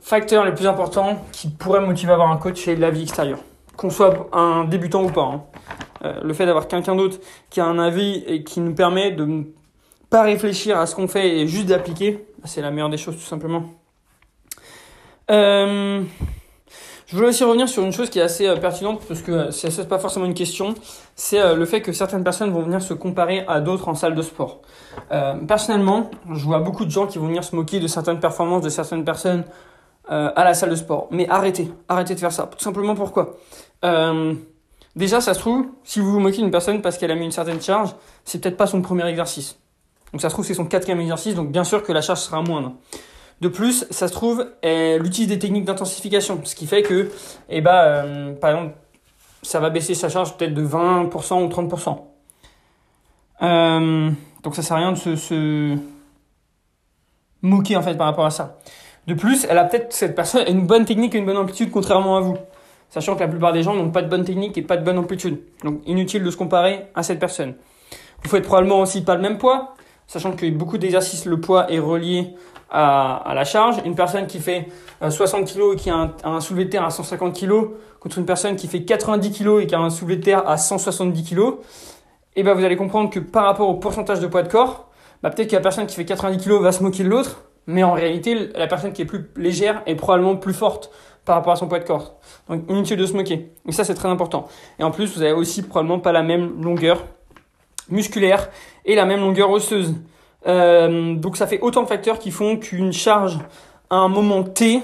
facteurs 0.00 0.42
les 0.46 0.52
plus 0.52 0.66
importants 0.66 1.22
qui 1.30 1.48
pourrait 1.48 1.82
motiver 1.82 2.12
à 2.12 2.14
avoir 2.14 2.30
un 2.30 2.38
coach, 2.38 2.64
c'est 2.64 2.76
la 2.76 2.90
vie 2.90 3.02
extérieure. 3.02 3.40
Qu'on 3.76 3.90
soit 3.90 4.26
un 4.32 4.64
débutant 4.64 5.04
ou 5.04 5.10
pas. 5.10 5.20
Hein. 5.20 5.42
Euh, 6.06 6.20
le 6.22 6.32
fait 6.32 6.46
d'avoir 6.46 6.66
quelqu'un 6.66 6.96
d'autre 6.96 7.18
qui 7.50 7.60
a 7.60 7.66
un 7.66 7.78
avis 7.78 8.24
et 8.26 8.42
qui 8.42 8.60
nous 8.60 8.74
permet 8.74 9.12
de 9.12 9.26
ne 9.26 9.42
pas 10.08 10.22
réfléchir 10.22 10.78
à 10.78 10.86
ce 10.86 10.94
qu'on 10.94 11.08
fait 11.08 11.40
et 11.40 11.46
juste 11.46 11.66
d'appliquer, 11.66 12.26
c'est 12.46 12.62
la 12.62 12.70
meilleure 12.70 12.88
des 12.88 12.96
choses 12.96 13.16
tout 13.16 13.20
simplement. 13.20 13.64
Euh, 15.30 16.02
je 17.06 17.14
voulais 17.16 17.28
aussi 17.28 17.44
revenir 17.44 17.68
sur 17.68 17.84
une 17.84 17.92
chose 17.92 18.10
qui 18.10 18.18
est 18.18 18.22
assez 18.22 18.46
euh, 18.46 18.56
pertinente 18.56 19.00
parce 19.06 19.22
que 19.22 19.50
ce 19.50 19.66
n'est 19.66 19.86
pas 19.86 19.98
forcément 19.98 20.26
une 20.26 20.34
question, 20.34 20.74
c'est 21.14 21.40
euh, 21.40 21.54
le 21.54 21.64
fait 21.64 21.80
que 21.80 21.92
certaines 21.92 22.24
personnes 22.24 22.50
vont 22.50 22.62
venir 22.62 22.82
se 22.82 22.94
comparer 22.94 23.44
à 23.46 23.60
d'autres 23.60 23.88
en 23.88 23.94
salle 23.94 24.14
de 24.14 24.22
sport. 24.22 24.60
Euh, 25.12 25.34
personnellement, 25.46 26.10
je 26.32 26.44
vois 26.44 26.58
beaucoup 26.58 26.84
de 26.84 26.90
gens 26.90 27.06
qui 27.06 27.18
vont 27.18 27.26
venir 27.26 27.44
se 27.44 27.54
moquer 27.54 27.78
de 27.78 27.86
certaines 27.86 28.18
performances 28.18 28.62
de 28.62 28.68
certaines 28.68 29.04
personnes 29.04 29.44
euh, 30.10 30.30
à 30.34 30.44
la 30.44 30.54
salle 30.54 30.70
de 30.70 30.76
sport. 30.76 31.06
Mais 31.10 31.28
arrêtez, 31.28 31.70
arrêtez 31.88 32.14
de 32.14 32.20
faire 32.20 32.32
ça. 32.32 32.50
Tout 32.56 32.62
simplement 32.62 32.94
pourquoi? 32.94 33.36
Déjà, 34.96 35.20
ça 35.20 35.34
se 35.34 35.38
trouve, 35.38 35.66
si 35.84 36.00
vous 36.00 36.10
vous 36.10 36.20
moquez 36.20 36.38
d'une 36.38 36.50
personne 36.50 36.80
parce 36.80 36.96
qu'elle 36.96 37.10
a 37.10 37.14
mis 37.14 37.26
une 37.26 37.30
certaine 37.30 37.60
charge, 37.60 37.94
c'est 38.24 38.40
peut-être 38.40 38.56
pas 38.56 38.66
son 38.66 38.80
premier 38.80 39.06
exercice. 39.06 39.58
Donc 40.12 40.22
ça 40.22 40.30
se 40.30 40.34
trouve, 40.34 40.46
c'est 40.46 40.54
son 40.54 40.64
quatrième 40.64 41.00
exercice, 41.00 41.34
donc 41.34 41.52
bien 41.52 41.64
sûr 41.64 41.82
que 41.82 41.92
la 41.92 42.00
charge 42.00 42.20
sera 42.20 42.40
moindre. 42.40 42.72
De 43.40 43.48
plus, 43.48 43.84
ça 43.90 44.08
se 44.08 44.12
trouve, 44.12 44.46
elle 44.62 45.04
utilise 45.04 45.28
des 45.28 45.38
techniques 45.38 45.66
d'intensification, 45.66 46.40
ce 46.44 46.54
qui 46.54 46.66
fait 46.66 46.82
que, 46.82 47.10
eh 47.50 47.60
ben, 47.60 47.74
euh, 47.74 48.32
par 48.34 48.50
exemple, 48.50 48.74
ça 49.42 49.60
va 49.60 49.70
baisser 49.70 49.94
sa 49.94 50.08
charge 50.08 50.36
peut-être 50.36 50.54
de 50.54 50.62
20% 50.62 51.44
ou 51.44 51.48
30%. 51.48 51.98
Euh, 53.42 54.10
donc 54.42 54.56
ça 54.56 54.62
sert 54.62 54.76
à 54.76 54.80
rien 54.80 54.92
de 54.92 54.96
se, 54.96 55.76
moquer 57.42 57.76
en 57.76 57.82
fait 57.82 57.94
par 57.94 58.06
rapport 58.06 58.26
à 58.26 58.30
ça. 58.30 58.58
De 59.06 59.14
plus, 59.14 59.46
elle 59.48 59.58
a 59.58 59.64
peut-être 59.64 59.92
cette 59.92 60.14
personne 60.14 60.44
une 60.48 60.66
bonne 60.66 60.84
technique 60.84 61.14
et 61.14 61.18
une 61.18 61.26
bonne 61.26 61.36
amplitude 61.36 61.70
contrairement 61.70 62.16
à 62.16 62.20
vous. 62.20 62.36
Sachant 62.88 63.14
que 63.14 63.20
la 63.20 63.28
plupart 63.28 63.52
des 63.52 63.62
gens 63.62 63.74
n'ont 63.74 63.90
pas 63.90 64.02
de 64.02 64.08
bonne 64.08 64.24
technique 64.24 64.56
et 64.56 64.62
pas 64.62 64.76
de 64.76 64.84
bonne 64.84 64.98
amplitude. 64.98 65.40
Donc 65.62 65.80
inutile 65.86 66.24
de 66.24 66.30
se 66.30 66.36
comparer 66.36 66.86
à 66.94 67.02
cette 67.02 67.18
personne. 67.18 67.54
Vous 68.22 68.30
faites 68.30 68.44
probablement 68.44 68.80
aussi 68.80 69.02
pas 69.02 69.14
le 69.14 69.20
même 69.20 69.38
poids, 69.38 69.74
sachant 70.06 70.32
que 70.32 70.48
beaucoup 70.50 70.78
d'exercices, 70.78 71.26
le 71.26 71.40
poids 71.40 71.70
est 71.70 71.78
relié 71.78 72.34
à, 72.70 73.32
la 73.34 73.44
charge. 73.44 73.76
Une 73.84 73.94
personne 73.94 74.26
qui 74.26 74.38
fait 74.38 74.68
60 75.08 75.52
kg 75.52 75.72
et 75.72 75.76
qui 75.76 75.90
a 75.90 76.12
un, 76.24 76.40
soulevé 76.40 76.64
de 76.66 76.70
terre 76.70 76.84
à 76.84 76.90
150 76.90 77.38
kg 77.38 77.68
contre 78.00 78.18
une 78.18 78.26
personne 78.26 78.56
qui 78.56 78.68
fait 78.68 78.82
90 78.82 79.32
kg 79.32 79.60
et 79.60 79.66
qui 79.66 79.74
a 79.74 79.80
un 79.80 79.90
soulevé 79.90 80.16
de 80.16 80.22
terre 80.22 80.48
à 80.48 80.56
170 80.56 81.24
kg, 81.24 81.54
et 82.36 82.42
ben 82.42 82.54
vous 82.54 82.64
allez 82.64 82.76
comprendre 82.76 83.10
que 83.10 83.18
par 83.18 83.44
rapport 83.44 83.68
au 83.68 83.74
pourcentage 83.74 84.20
de 84.20 84.26
poids 84.26 84.42
de 84.42 84.48
corps, 84.48 84.90
bah 85.22 85.30
peut-être 85.30 85.50
que 85.50 85.56
la 85.56 85.62
personne 85.62 85.86
qui 85.86 85.96
fait 85.96 86.04
90 86.04 86.44
kg 86.44 86.60
va 86.60 86.70
se 86.70 86.82
moquer 86.82 87.02
de 87.02 87.08
l'autre, 87.08 87.42
mais 87.66 87.82
en 87.82 87.92
réalité, 87.92 88.50
la 88.54 88.66
personne 88.66 88.92
qui 88.92 89.02
est 89.02 89.06
plus 89.06 89.30
légère 89.36 89.82
est 89.86 89.96
probablement 89.96 90.36
plus 90.36 90.54
forte 90.54 90.90
par 91.24 91.34
rapport 91.34 91.52
à 91.52 91.56
son 91.56 91.66
poids 91.66 91.80
de 91.80 91.84
corps. 91.84 92.14
Donc 92.48 92.62
inutile 92.68 92.96
de 92.96 93.06
se 93.06 93.14
moquer. 93.14 93.50
Et 93.66 93.72
ça, 93.72 93.84
c'est 93.84 93.94
très 93.94 94.08
important. 94.08 94.46
Et 94.78 94.84
en 94.84 94.90
plus, 94.90 95.16
vous 95.16 95.22
avez 95.22 95.32
aussi 95.32 95.62
probablement 95.62 95.98
pas 95.98 96.12
la 96.12 96.22
même 96.22 96.62
longueur 96.62 97.04
musculaire 97.88 98.48
et 98.84 98.94
la 98.94 99.04
même 99.04 99.20
longueur 99.20 99.50
osseuse. 99.50 99.94
Euh, 100.46 101.14
donc 101.14 101.36
ça 101.36 101.46
fait 101.46 101.60
autant 101.60 101.82
de 101.82 101.88
facteurs 101.88 102.18
qui 102.18 102.30
font 102.30 102.56
qu'une 102.56 102.92
charge 102.92 103.38
à 103.90 103.96
un 103.96 104.08
moment 104.08 104.42
T 104.44 104.82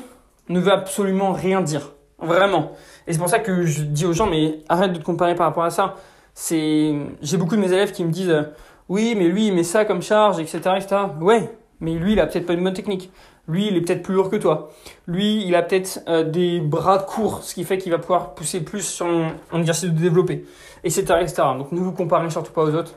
ne 0.49 0.61
veut 0.61 0.73
absolument 0.73 1.33
rien 1.33 1.61
dire. 1.61 1.93
Vraiment. 2.19 2.73
Et 3.07 3.13
c'est 3.13 3.19
pour 3.19 3.29
ça 3.29 3.41
que 3.41 3.65
je 3.65 3.83
dis 3.83 4.07
aux 4.07 4.13
gens, 4.13 4.27
mais 4.27 4.61
arrête 4.69 4.93
de 4.93 4.99
te 4.99 5.05
comparer 5.05 5.35
par 5.35 5.47
rapport 5.47 5.65
à 5.65 5.71
ça. 5.71 5.97
C'est, 6.35 6.95
j'ai 7.21 7.37
beaucoup 7.37 7.57
de 7.57 7.61
mes 7.61 7.73
élèves 7.73 7.93
qui 7.93 8.05
me 8.05 8.11
disent, 8.11 8.47
oui, 8.89 9.15
mais 9.17 9.29
lui, 9.29 9.49
il 9.49 9.55
met 9.55 9.65
ça 9.65 9.85
comme 9.85 10.03
charge, 10.03 10.39
etc., 10.39 10.61
etc. 10.77 10.97
Ouais, 11.21 11.51
mais 11.81 11.95
lui, 11.95 12.13
il 12.13 12.21
a 12.21 12.27
peut-être 12.27 12.47
pas 12.47 12.53
une 12.53 12.63
bonne 12.63 12.75
technique. 12.75 13.11
Lui, 13.49 13.67
il 13.67 13.77
est 13.77 13.81
peut-être 13.81 14.03
plus 14.03 14.15
lourd 14.15 14.31
que 14.31 14.37
toi. 14.37 14.71
Lui, 15.09 15.45
il 15.45 15.55
a 15.57 15.63
peut-être 15.63 16.01
euh, 16.09 16.23
des 16.23 16.61
bras 16.61 16.99
courts, 16.99 17.43
ce 17.43 17.55
qui 17.55 17.65
fait 17.65 17.77
qu'il 17.77 17.91
va 17.91 17.99
pouvoir 17.99 18.35
pousser 18.35 18.61
plus 18.61 18.83
sur 18.83 19.07
un, 19.07 19.35
exercice 19.59 19.91
de 19.91 19.99
développer, 19.99 20.45
etc., 20.85 21.03
etc. 21.21 21.43
Donc 21.59 21.73
ne 21.73 21.81
vous 21.81 21.93
comparez 21.93 22.31
surtout 22.31 22.53
pas 22.53 22.63
aux 22.63 22.75
autres. 22.75 22.95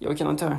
Il 0.00 0.06
n'y 0.06 0.08
a 0.08 0.10
aucun 0.10 0.28
intérêt. 0.28 0.56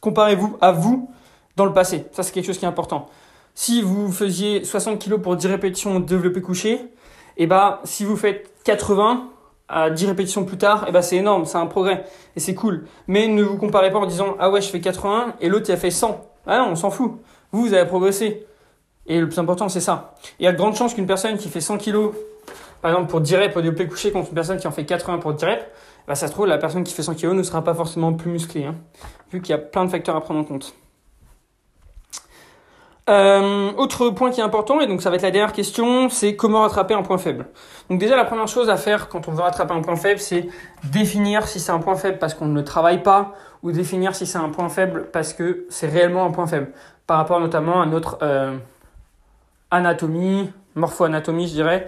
Comparez-vous 0.00 0.56
à 0.60 0.72
vous 0.72 1.10
dans 1.56 1.64
le 1.64 1.72
passé. 1.72 2.06
Ça, 2.12 2.22
c'est 2.22 2.32
quelque 2.32 2.46
chose 2.46 2.58
qui 2.58 2.64
est 2.64 2.68
important. 2.68 3.08
Si 3.54 3.82
vous 3.82 4.12
faisiez 4.12 4.64
60 4.64 5.04
kg 5.04 5.16
pour 5.16 5.36
10 5.36 5.48
répétitions 5.48 5.98
développé 6.00 6.40
couché, 6.40 6.72
et 6.72 7.44
eh 7.44 7.46
bah, 7.46 7.80
si 7.84 8.04
vous 8.04 8.16
faites 8.16 8.52
80 8.64 9.28
à 9.68 9.90
10 9.90 10.06
répétitions 10.06 10.44
plus 10.44 10.58
tard, 10.58 10.84
et 10.84 10.86
eh 10.88 10.92
bah, 10.92 11.02
c'est 11.02 11.16
énorme, 11.16 11.44
c'est 11.44 11.58
un 11.58 11.66
progrès. 11.66 12.04
Et 12.36 12.40
c'est 12.40 12.54
cool. 12.54 12.86
Mais 13.06 13.28
ne 13.28 13.42
vous 13.42 13.56
comparez 13.56 13.90
pas 13.90 13.98
en 13.98 14.06
disant, 14.06 14.36
ah 14.38 14.50
ouais, 14.50 14.60
je 14.60 14.68
fais 14.68 14.80
80 14.80 15.34
et 15.40 15.48
l'autre, 15.48 15.66
il 15.68 15.72
a 15.72 15.76
fait 15.76 15.90
100. 15.90 16.24
Ah 16.46 16.58
non, 16.58 16.70
on 16.70 16.74
s'en 16.76 16.90
fout. 16.90 17.12
Vous, 17.52 17.62
vous 17.62 17.74
avez 17.74 17.86
progressé. 17.86 18.46
Et 19.06 19.20
le 19.20 19.28
plus 19.28 19.38
important, 19.38 19.68
c'est 19.68 19.80
ça. 19.80 20.14
Il 20.38 20.44
y 20.44 20.48
a 20.48 20.52
de 20.52 20.56
grandes 20.56 20.76
chances 20.76 20.94
qu'une 20.94 21.06
personne 21.06 21.36
qui 21.38 21.48
fait 21.48 21.60
100 21.60 21.78
kg, 21.78 22.10
par 22.82 22.92
exemple 22.92 23.10
pour 23.10 23.20
10 23.20 23.36
reps 23.36 23.56
au 23.56 23.60
développé 23.60 23.86
couché, 23.86 24.12
contre 24.12 24.28
une 24.28 24.34
personne 24.34 24.58
qui 24.58 24.66
en 24.66 24.72
fait 24.72 24.84
80 24.84 25.18
pour 25.18 25.32
10 25.32 25.44
reps, 25.44 25.64
bah, 26.08 26.14
ça 26.14 26.26
se 26.26 26.32
trouve, 26.32 26.46
la 26.46 26.56
personne 26.56 26.84
qui 26.84 26.94
fait 26.94 27.02
100 27.02 27.16
kg 27.16 27.32
ne 27.34 27.42
sera 27.42 27.62
pas 27.62 27.74
forcément 27.74 28.14
plus 28.14 28.30
musclée, 28.30 28.64
hein, 28.64 28.74
vu 29.30 29.42
qu'il 29.42 29.50
y 29.50 29.52
a 29.52 29.58
plein 29.58 29.84
de 29.84 29.90
facteurs 29.90 30.16
à 30.16 30.22
prendre 30.22 30.40
en 30.40 30.44
compte. 30.44 30.74
Euh, 33.10 33.72
autre 33.76 34.08
point 34.10 34.30
qui 34.30 34.40
est 34.40 34.42
important, 34.42 34.80
et 34.80 34.86
donc 34.86 35.02
ça 35.02 35.10
va 35.10 35.16
être 35.16 35.22
la 35.22 35.30
dernière 35.30 35.52
question, 35.52 36.08
c'est 36.08 36.34
comment 36.34 36.62
rattraper 36.62 36.94
un 36.94 37.02
point 37.02 37.18
faible. 37.18 37.46
Donc 37.90 37.98
déjà 37.98 38.16
la 38.16 38.24
première 38.24 38.48
chose 38.48 38.70
à 38.70 38.78
faire 38.78 39.08
quand 39.08 39.28
on 39.28 39.32
veut 39.32 39.42
rattraper 39.42 39.74
un 39.74 39.82
point 39.82 39.96
faible, 39.96 40.18
c'est 40.18 40.48
définir 40.92 41.46
si 41.46 41.60
c'est 41.60 41.72
un 41.72 41.78
point 41.78 41.96
faible 41.96 42.18
parce 42.18 42.32
qu'on 42.32 42.46
ne 42.46 42.54
le 42.54 42.64
travaille 42.64 43.02
pas, 43.02 43.34
ou 43.62 43.70
définir 43.70 44.14
si 44.14 44.26
c'est 44.26 44.38
un 44.38 44.48
point 44.48 44.70
faible 44.70 45.08
parce 45.12 45.34
que 45.34 45.66
c'est 45.68 45.88
réellement 45.88 46.24
un 46.24 46.30
point 46.30 46.46
faible, 46.46 46.72
par 47.06 47.18
rapport 47.18 47.38
notamment 47.38 47.82
à 47.82 47.86
notre 47.86 48.18
euh, 48.22 48.56
anatomie, 49.70 50.50
morpho-anatomie 50.74 51.48
je 51.48 51.52
dirais, 51.52 51.86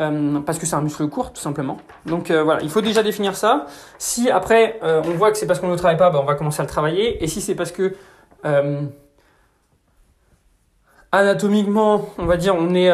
euh, 0.00 0.40
parce 0.40 0.58
que 0.58 0.66
c'est 0.66 0.74
un 0.74 0.80
muscle 0.80 1.06
court 1.08 1.32
tout 1.32 1.40
simplement. 1.40 1.76
Donc 2.06 2.30
euh, 2.30 2.42
voilà, 2.42 2.62
il 2.62 2.70
faut 2.70 2.80
déjà 2.80 3.02
définir 3.02 3.36
ça. 3.36 3.66
Si 3.98 4.30
après 4.30 4.78
euh, 4.82 5.02
on 5.04 5.10
voit 5.10 5.30
que 5.30 5.38
c'est 5.38 5.46
parce 5.46 5.60
qu'on 5.60 5.66
ne 5.66 5.72
le 5.72 5.78
travaille 5.78 5.98
pas, 5.98 6.10
bah, 6.10 6.20
on 6.22 6.26
va 6.26 6.34
commencer 6.34 6.60
à 6.60 6.64
le 6.64 6.68
travailler, 6.68 7.22
et 7.22 7.26
si 7.26 7.40
c'est 7.40 7.54
parce 7.54 7.72
que 7.72 7.94
anatomiquement, 11.12 12.08
on 12.18 12.24
va 12.24 12.36
dire, 12.36 12.56
on 12.56 12.68
n'est 12.68 12.90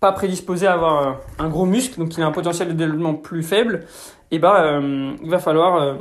pas 0.00 0.10
prédisposé 0.10 0.66
à 0.66 0.72
avoir 0.72 1.18
un 1.38 1.48
gros 1.48 1.66
muscle, 1.66 2.00
donc 2.00 2.16
il 2.16 2.22
a 2.22 2.26
un 2.26 2.32
potentiel 2.32 2.68
de 2.68 2.72
développement 2.72 3.14
plus 3.14 3.44
faible, 3.44 3.86
et 4.32 4.40
ben 4.40 5.14
il 5.22 5.30
va 5.30 5.38
falloir 5.38 5.98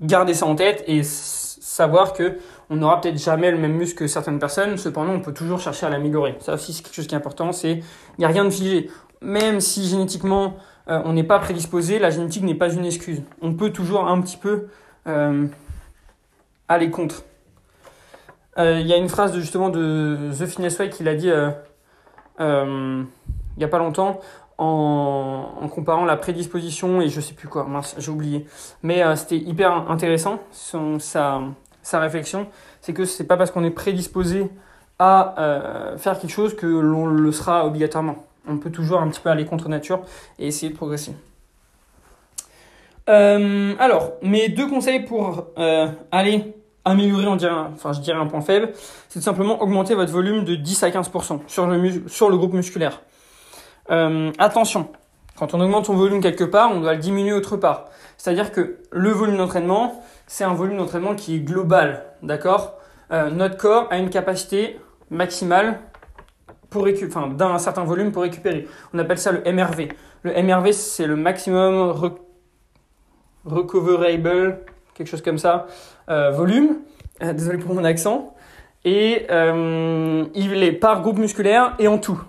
garder 0.00 0.32
ça 0.32 0.46
en 0.46 0.54
tête 0.54 0.82
et 0.86 1.02
savoir 1.02 2.12
que 2.12 2.38
on 2.70 2.76
n'aura 2.76 3.02
peut-être 3.02 3.18
jamais 3.18 3.50
le 3.50 3.58
même 3.58 3.74
muscle 3.74 3.98
que 3.98 4.06
certaines 4.06 4.38
personnes, 4.38 4.78
cependant 4.78 5.12
on 5.12 5.20
peut 5.20 5.34
toujours 5.34 5.60
chercher 5.60 5.84
à 5.84 5.90
l'améliorer. 5.90 6.36
Ça 6.40 6.54
aussi 6.54 6.72
c'est 6.72 6.82
quelque 6.82 6.94
chose 6.94 7.06
qui 7.06 7.14
est 7.14 7.18
important, 7.18 7.52
c'est 7.52 7.72
il 7.72 7.84
n'y 8.18 8.24
a 8.24 8.28
rien 8.28 8.44
de 8.44 8.50
figé. 8.50 8.88
Même 9.22 9.60
si 9.60 9.86
génétiquement 9.86 10.56
on 10.86 11.12
n'est 11.12 11.24
pas 11.24 11.38
prédisposé, 11.38 11.98
la 11.98 12.10
génétique 12.10 12.42
n'est 12.42 12.56
pas 12.56 12.72
une 12.72 12.84
excuse. 12.84 13.22
On 13.40 13.54
peut 13.54 13.70
toujours 13.70 14.06
un 14.08 14.20
petit 14.20 14.36
peu 14.36 14.66
aller 16.68 16.90
contre. 16.90 17.24
Euh, 18.58 18.78
il 18.80 18.86
y 18.86 18.92
a 18.92 18.96
une 18.96 19.08
phrase 19.08 19.32
de, 19.32 19.40
justement 19.40 19.70
de 19.70 20.30
The 20.38 20.46
Fitness 20.46 20.78
Way 20.78 20.90
qu'il 20.90 21.08
a 21.08 21.14
dit 21.14 21.30
euh, 21.30 21.50
euh, 22.40 23.02
il 23.56 23.58
n'y 23.58 23.64
a 23.64 23.68
pas 23.68 23.78
longtemps 23.78 24.20
en, 24.58 25.68
comparant 25.74 26.04
la 26.04 26.16
prédisposition 26.16 27.00
et 27.00 27.08
je 27.08 27.20
sais 27.20 27.34
plus 27.34 27.48
quoi, 27.48 27.66
j'ai 27.98 28.10
oublié. 28.10 28.46
Mais 28.82 29.02
c'était 29.16 29.38
hyper 29.38 29.90
intéressant 29.90 30.38
son, 30.52 30.98
sa, 30.98 31.40
sa 31.82 31.98
réflexion. 31.98 32.46
C'est 32.80 32.92
que 32.92 33.04
c'est 33.04 33.24
pas 33.24 33.36
parce 33.36 33.50
qu'on 33.50 33.64
est 33.64 33.70
prédisposé 33.70 34.50
à 34.98 35.34
faire 35.96 36.18
quelque 36.20 36.30
chose 36.30 36.54
que 36.54 36.66
l'on 36.66 37.06
le 37.06 37.32
sera 37.32 37.66
obligatoirement. 37.66 38.24
On 38.48 38.58
peut 38.58 38.70
toujours 38.70 39.00
un 39.00 39.08
petit 39.08 39.20
peu 39.20 39.30
aller 39.30 39.44
contre 39.44 39.68
nature 39.68 40.02
et 40.38 40.46
essayer 40.48 40.72
de 40.72 40.76
progresser. 40.76 41.14
alors, 43.06 44.12
mes 44.22 44.48
deux 44.48 44.68
conseils 44.68 45.00
pour 45.00 45.48
aller 46.10 46.54
améliorer, 46.84 47.26
on 47.26 47.36
dirait, 47.36 47.52
enfin 47.52 47.92
je 47.92 48.00
dirais 48.00 48.18
un 48.18 48.26
point 48.26 48.40
faible, 48.40 48.70
c'est 49.08 49.20
tout 49.20 49.24
simplement 49.24 49.62
augmenter 49.62 49.94
votre 49.94 50.12
volume 50.12 50.44
de 50.44 50.54
10 50.54 50.82
à 50.82 50.90
15% 50.90 51.40
sur 51.46 51.66
le, 51.66 52.36
groupe 52.36 52.52
musculaire. 52.52 53.02
Euh, 53.90 54.32
attention, 54.38 54.88
quand 55.36 55.54
on 55.54 55.60
augmente 55.60 55.86
son 55.86 55.94
volume 55.94 56.20
quelque 56.20 56.44
part, 56.44 56.70
on 56.72 56.80
doit 56.80 56.94
le 56.94 57.00
diminuer 57.00 57.32
autre 57.32 57.56
part. 57.56 57.86
C'est-à-dire 58.16 58.52
que 58.52 58.78
le 58.90 59.10
volume 59.10 59.36
d'entraînement, 59.36 60.02
c'est 60.26 60.44
un 60.44 60.54
volume 60.54 60.78
d'entraînement 60.78 61.14
qui 61.14 61.36
est 61.36 61.40
global, 61.40 62.04
d'accord? 62.22 62.74
Euh, 63.12 63.30
Notre 63.30 63.56
corps 63.56 63.88
a 63.90 63.98
une 63.98 64.10
capacité 64.10 64.78
maximale 65.10 65.80
pour 66.72 66.86
d'un 67.36 67.58
certain 67.58 67.84
volume 67.84 68.10
pour 68.10 68.22
récupérer. 68.22 68.66
On 68.92 68.98
appelle 68.98 69.18
ça 69.18 69.30
le 69.32 69.40
MRV. 69.52 69.88
Le 70.22 70.42
MRV, 70.42 70.72
c'est 70.72 71.06
le 71.06 71.16
maximum 71.16 71.92
recoverable 73.44 74.58
quelque 74.94 75.08
chose 75.08 75.22
comme 75.22 75.38
ça, 75.38 75.66
euh, 76.10 76.30
volume, 76.30 76.78
euh, 77.22 77.32
désolé 77.32 77.58
pour 77.58 77.74
mon 77.74 77.84
accent, 77.84 78.34
et 78.84 79.26
euh, 79.30 80.24
il 80.34 80.62
est 80.62 80.72
par 80.72 81.02
groupe 81.02 81.18
musculaire 81.18 81.74
et 81.78 81.88
en 81.88 81.98
tout. 81.98 82.20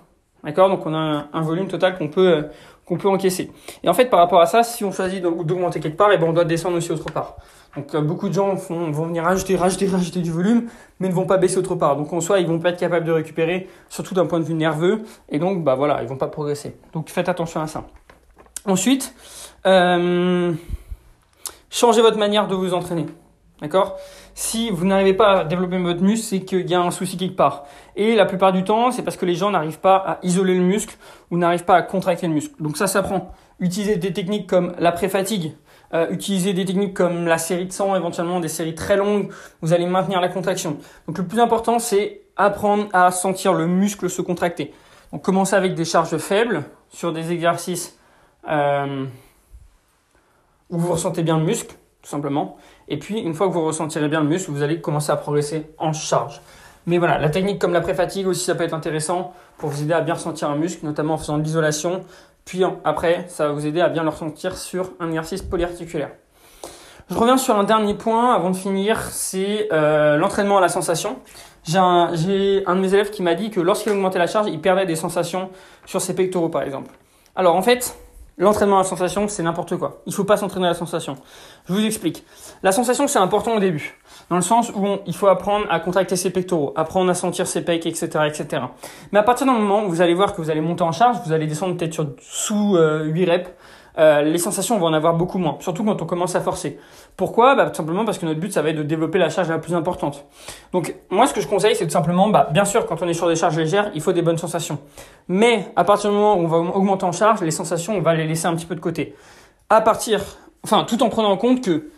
D'accord? 0.44 0.68
Donc 0.68 0.86
on 0.86 0.94
a 0.94 1.26
un, 1.32 1.42
volume 1.42 1.68
total 1.68 1.96
qu'on 1.96 2.08
peut, 2.08 2.46
qu'on 2.84 2.96
peut 2.96 3.08
encaisser. 3.08 3.50
Et 3.82 3.88
en 3.88 3.94
fait, 3.94 4.06
par 4.06 4.20
rapport 4.20 4.40
à 4.40 4.46
ça, 4.46 4.62
si 4.62 4.84
on 4.84 4.92
choisit 4.92 5.22
d'augmenter 5.22 5.80
quelque 5.80 5.96
part, 5.96 6.10
et 6.12 6.16
eh 6.16 6.18
ben 6.18 6.26
on 6.26 6.32
doit 6.32 6.44
descendre 6.44 6.76
aussi 6.76 6.92
autre 6.92 7.10
part. 7.10 7.36
Donc 7.76 7.96
beaucoup 7.96 8.28
de 8.28 8.34
gens 8.34 8.54
vont 8.54 8.90
venir 8.90 9.24
rajouter, 9.24 9.56
rajouter, 9.56 9.86
rajouter 9.86 10.20
du 10.20 10.30
volume, 10.30 10.68
mais 11.00 11.08
ne 11.08 11.12
vont 11.12 11.26
pas 11.26 11.38
baisser 11.38 11.58
autre 11.58 11.74
part. 11.74 11.96
Donc 11.96 12.12
en 12.12 12.20
soi, 12.20 12.38
ils 12.40 12.46
vont 12.46 12.58
pas 12.58 12.70
être 12.70 12.78
capables 12.78 13.04
de 13.04 13.12
récupérer, 13.12 13.68
surtout 13.88 14.14
d'un 14.14 14.26
point 14.26 14.38
de 14.38 14.44
vue 14.44 14.54
nerveux, 14.54 15.02
et 15.28 15.38
donc 15.38 15.64
bah 15.64 15.74
voilà, 15.74 16.02
ils 16.02 16.08
vont 16.08 16.16
pas 16.16 16.28
progresser. 16.28 16.76
Donc 16.92 17.08
faites 17.08 17.28
attention 17.28 17.60
à 17.60 17.66
ça. 17.66 17.84
Ensuite, 18.66 19.14
euh, 19.66 20.52
changez 21.68 22.00
votre 22.00 22.18
manière 22.18 22.46
de 22.46 22.54
vous 22.54 22.74
entraîner. 22.74 23.06
D'accord? 23.60 23.96
Si 24.34 24.70
vous 24.70 24.84
n'arrivez 24.84 25.14
pas 25.14 25.40
à 25.40 25.44
développer 25.44 25.78
votre 25.78 26.02
muscle, 26.02 26.26
c'est 26.26 26.40
qu'il 26.40 26.68
y 26.68 26.74
a 26.74 26.80
un 26.80 26.90
souci 26.90 27.16
quelque 27.16 27.36
part. 27.36 27.64
Et 27.94 28.14
la 28.16 28.26
plupart 28.26 28.52
du 28.52 28.64
temps, 28.64 28.90
c'est 28.90 29.02
parce 29.02 29.16
que 29.16 29.26
les 29.26 29.36
gens 29.36 29.50
n'arrivent 29.50 29.78
pas 29.78 29.96
à 29.96 30.18
isoler 30.22 30.54
le 30.54 30.64
muscle 30.64 30.96
ou 31.30 31.36
n'arrivent 31.36 31.64
pas 31.64 31.76
à 31.76 31.82
contracter 31.82 32.26
le 32.26 32.34
muscle. 32.34 32.54
Donc 32.60 32.76
ça 32.76 32.86
s'apprend. 32.86 33.32
Utilisez 33.60 33.96
des 33.96 34.12
techniques 34.12 34.48
comme 34.48 34.74
la 34.78 34.90
pré-fatigue, 34.90 35.54
euh, 35.92 36.08
utilisez 36.10 36.52
des 36.52 36.64
techniques 36.64 36.94
comme 36.94 37.26
la 37.26 37.38
série 37.38 37.66
de 37.66 37.72
100, 37.72 37.96
éventuellement 37.96 38.40
des 38.40 38.48
séries 38.48 38.74
très 38.74 38.96
longues, 38.96 39.30
vous 39.60 39.72
allez 39.72 39.86
maintenir 39.86 40.20
la 40.20 40.28
contraction. 40.28 40.78
Donc 41.06 41.18
le 41.18 41.24
plus 41.24 41.40
important, 41.40 41.78
c'est 41.78 42.22
apprendre 42.36 42.88
à 42.92 43.10
sentir 43.10 43.52
le 43.52 43.66
muscle 43.66 44.10
se 44.10 44.22
contracter. 44.22 44.72
Donc 45.12 45.22
commencez 45.22 45.54
avec 45.54 45.74
des 45.74 45.84
charges 45.84 46.16
faibles 46.16 46.64
sur 46.88 47.12
des 47.12 47.32
exercices 47.32 47.98
euh, 48.48 49.04
où 50.70 50.78
vous 50.78 50.92
ressentez 50.92 51.22
bien 51.22 51.38
le 51.38 51.44
muscle, 51.44 51.76
tout 52.02 52.10
simplement. 52.10 52.56
Et 52.88 52.98
puis, 52.98 53.20
une 53.20 53.34
fois 53.34 53.48
que 53.48 53.52
vous 53.52 53.64
ressentirez 53.64 54.08
bien 54.08 54.20
le 54.20 54.28
muscle, 54.28 54.50
vous 54.50 54.62
allez 54.62 54.80
commencer 54.80 55.12
à 55.12 55.16
progresser 55.16 55.66
en 55.78 55.92
charge. 55.92 56.40
Mais 56.86 56.98
voilà, 56.98 57.18
la 57.18 57.30
technique 57.30 57.58
comme 57.58 57.72
la 57.72 57.80
pré-fatigue 57.80 58.26
aussi, 58.26 58.44
ça 58.44 58.54
peut 58.54 58.64
être 58.64 58.74
intéressant 58.74 59.32
pour 59.56 59.70
vous 59.70 59.82
aider 59.82 59.94
à 59.94 60.02
bien 60.02 60.14
ressentir 60.14 60.50
un 60.50 60.56
muscle, 60.56 60.84
notamment 60.84 61.14
en 61.14 61.18
faisant 61.18 61.38
de 61.38 61.42
l'isolation. 61.42 62.04
Puis 62.44 62.62
après, 62.84 63.24
ça 63.28 63.48
va 63.48 63.52
vous 63.52 63.66
aider 63.66 63.80
à 63.80 63.88
bien 63.88 64.02
le 64.02 64.10
ressentir 64.10 64.56
sur 64.56 64.92
un 65.00 65.08
exercice 65.08 65.42
polyarticulaire. 65.42 66.10
Je 67.10 67.14
reviens 67.16 67.36
sur 67.36 67.56
un 67.56 67.64
dernier 67.64 67.94
point 67.94 68.34
avant 68.34 68.50
de 68.50 68.56
finir, 68.56 69.00
c'est 69.10 69.68
euh, 69.72 70.16
l'entraînement 70.16 70.58
à 70.58 70.60
la 70.60 70.68
sensation. 70.68 71.18
J'ai 71.64 71.78
un, 71.78 72.10
un 72.66 72.76
de 72.76 72.80
mes 72.80 72.94
élèves 72.94 73.10
qui 73.10 73.22
m'a 73.22 73.34
dit 73.34 73.50
que 73.50 73.60
lorsqu'il 73.60 73.92
augmentait 73.92 74.18
la 74.18 74.26
charge, 74.26 74.48
il 74.48 74.60
perdait 74.60 74.86
des 74.86 74.96
sensations 74.96 75.50
sur 75.86 76.00
ses 76.00 76.14
pectoraux 76.14 76.48
par 76.48 76.62
exemple. 76.62 76.90
Alors 77.36 77.56
en 77.56 77.62
fait, 77.62 77.96
L'entraînement 78.36 78.78
à 78.78 78.82
la 78.82 78.88
sensation, 78.88 79.28
c'est 79.28 79.44
n'importe 79.44 79.76
quoi. 79.76 80.02
Il 80.06 80.12
faut 80.12 80.24
pas 80.24 80.36
s'entraîner 80.36 80.66
à 80.66 80.70
la 80.70 80.74
sensation. 80.74 81.16
Je 81.68 81.72
vous 81.72 81.84
explique. 81.84 82.24
La 82.64 82.72
sensation, 82.72 83.06
c'est 83.06 83.20
important 83.20 83.54
au 83.54 83.60
début. 83.60 83.96
Dans 84.28 84.36
le 84.36 84.42
sens 84.42 84.72
où 84.74 84.98
il 85.06 85.14
faut 85.14 85.28
apprendre 85.28 85.66
à 85.70 85.78
contracter 85.78 86.16
ses 86.16 86.30
pectoraux, 86.30 86.72
apprendre 86.76 87.10
à 87.10 87.14
sentir 87.14 87.46
ses 87.46 87.64
pecs, 87.64 87.86
etc., 87.86 88.08
etc. 88.26 88.62
Mais 89.12 89.18
à 89.18 89.22
partir 89.22 89.46
d'un 89.46 89.52
moment 89.52 89.86
vous 89.86 90.00
allez 90.00 90.14
voir 90.14 90.34
que 90.34 90.40
vous 90.40 90.50
allez 90.50 90.60
monter 90.60 90.82
en 90.82 90.92
charge, 90.92 91.18
vous 91.24 91.32
allez 91.32 91.46
descendre 91.46 91.76
peut-être 91.76 91.92
sur 91.92 92.06
sous 92.20 92.76
8 92.76 92.78
euh, 92.78 93.30
reps, 93.30 93.50
euh, 93.96 94.22
les 94.22 94.38
sensations, 94.38 94.76
on 94.76 94.80
va 94.80 94.86
en 94.86 94.92
avoir 94.92 95.14
beaucoup 95.14 95.38
moins, 95.38 95.56
surtout 95.60 95.84
quand 95.84 96.00
on 96.02 96.06
commence 96.06 96.34
à 96.34 96.40
forcer. 96.40 96.78
Pourquoi? 97.16 97.54
Bah, 97.54 97.70
Tout 97.70 97.76
simplement 97.76 98.04
parce 98.04 98.18
que 98.18 98.26
notre 98.26 98.40
but, 98.40 98.52
ça 98.52 98.60
va 98.60 98.70
être 98.70 98.76
de 98.76 98.82
développer 98.82 99.18
la 99.18 99.30
charge 99.30 99.48
la 99.48 99.58
plus 99.58 99.74
importante. 99.74 100.24
Donc, 100.72 100.94
moi, 101.10 101.26
ce 101.26 101.34
que 101.34 101.40
je 101.40 101.46
conseille, 101.46 101.76
c'est 101.76 101.84
tout 101.84 101.92
simplement, 101.92 102.28
bah, 102.28 102.48
bien 102.50 102.64
sûr, 102.64 102.86
quand 102.86 103.02
on 103.02 103.08
est 103.08 103.14
sur 103.14 103.28
des 103.28 103.36
charges 103.36 103.56
légères, 103.56 103.90
il 103.94 104.00
faut 104.00 104.12
des 104.12 104.22
bonnes 104.22 104.38
sensations. 104.38 104.78
Mais 105.28 105.72
à 105.76 105.84
partir 105.84 106.10
du 106.10 106.16
moment 106.16 106.34
où 106.34 106.40
on 106.40 106.48
va 106.48 106.58
augmenter 106.58 107.04
en 107.04 107.12
charge, 107.12 107.40
les 107.42 107.52
sensations, 107.52 107.96
on 107.96 108.00
va 108.00 108.14
les 108.14 108.26
laisser 108.26 108.46
un 108.46 108.56
petit 108.56 108.66
peu 108.66 108.74
de 108.74 108.80
côté. 108.80 109.14
À 109.70 109.80
partir, 109.80 110.20
enfin, 110.64 110.84
tout 110.84 111.02
en 111.02 111.08
prenant 111.08 111.30
en 111.30 111.36
compte 111.36 111.62
que 111.62 111.90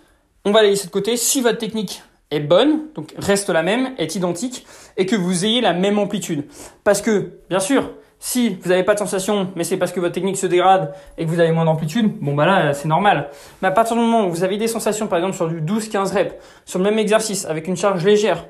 on 0.44 0.52
va 0.52 0.62
les 0.62 0.70
laisser 0.70 0.86
de 0.86 0.92
côté 0.92 1.16
si 1.16 1.40
votre 1.40 1.58
technique 1.58 2.02
est 2.30 2.40
bonne, 2.40 2.88
donc 2.94 3.14
reste 3.18 3.48
la 3.50 3.62
même, 3.62 3.94
est 3.98 4.14
identique, 4.14 4.66
et 4.96 5.06
que 5.06 5.16
vous 5.16 5.44
ayez 5.44 5.60
la 5.60 5.72
même 5.72 5.98
amplitude. 5.98 6.44
Parce 6.84 7.00
que, 7.00 7.40
bien 7.48 7.60
sûr, 7.60 7.90
si 8.18 8.58
vous 8.62 8.70
n'avez 8.70 8.82
pas 8.82 8.94
de 8.94 8.98
sensation, 8.98 9.48
mais 9.56 9.64
c'est 9.64 9.76
parce 9.76 9.92
que 9.92 10.00
votre 10.00 10.14
technique 10.14 10.36
se 10.36 10.46
dégrade 10.46 10.94
et 11.18 11.24
que 11.24 11.30
vous 11.30 11.40
avez 11.40 11.52
moins 11.52 11.64
d'amplitude, 11.64 12.18
bon 12.20 12.34
bah 12.34 12.46
là 12.46 12.72
c'est 12.72 12.88
normal. 12.88 13.28
Mais 13.62 13.68
à 13.68 13.70
partir 13.70 13.96
du 13.96 14.02
moment 14.02 14.26
où 14.26 14.30
vous 14.30 14.42
avez 14.42 14.56
des 14.56 14.68
sensations, 14.68 15.06
par 15.06 15.18
exemple 15.18 15.36
sur 15.36 15.48
du 15.48 15.60
12-15 15.60 16.14
reps, 16.14 16.34
sur 16.64 16.78
le 16.78 16.84
même 16.84 16.98
exercice, 16.98 17.44
avec 17.44 17.68
une 17.68 17.76
charge 17.76 18.04
légère, 18.04 18.46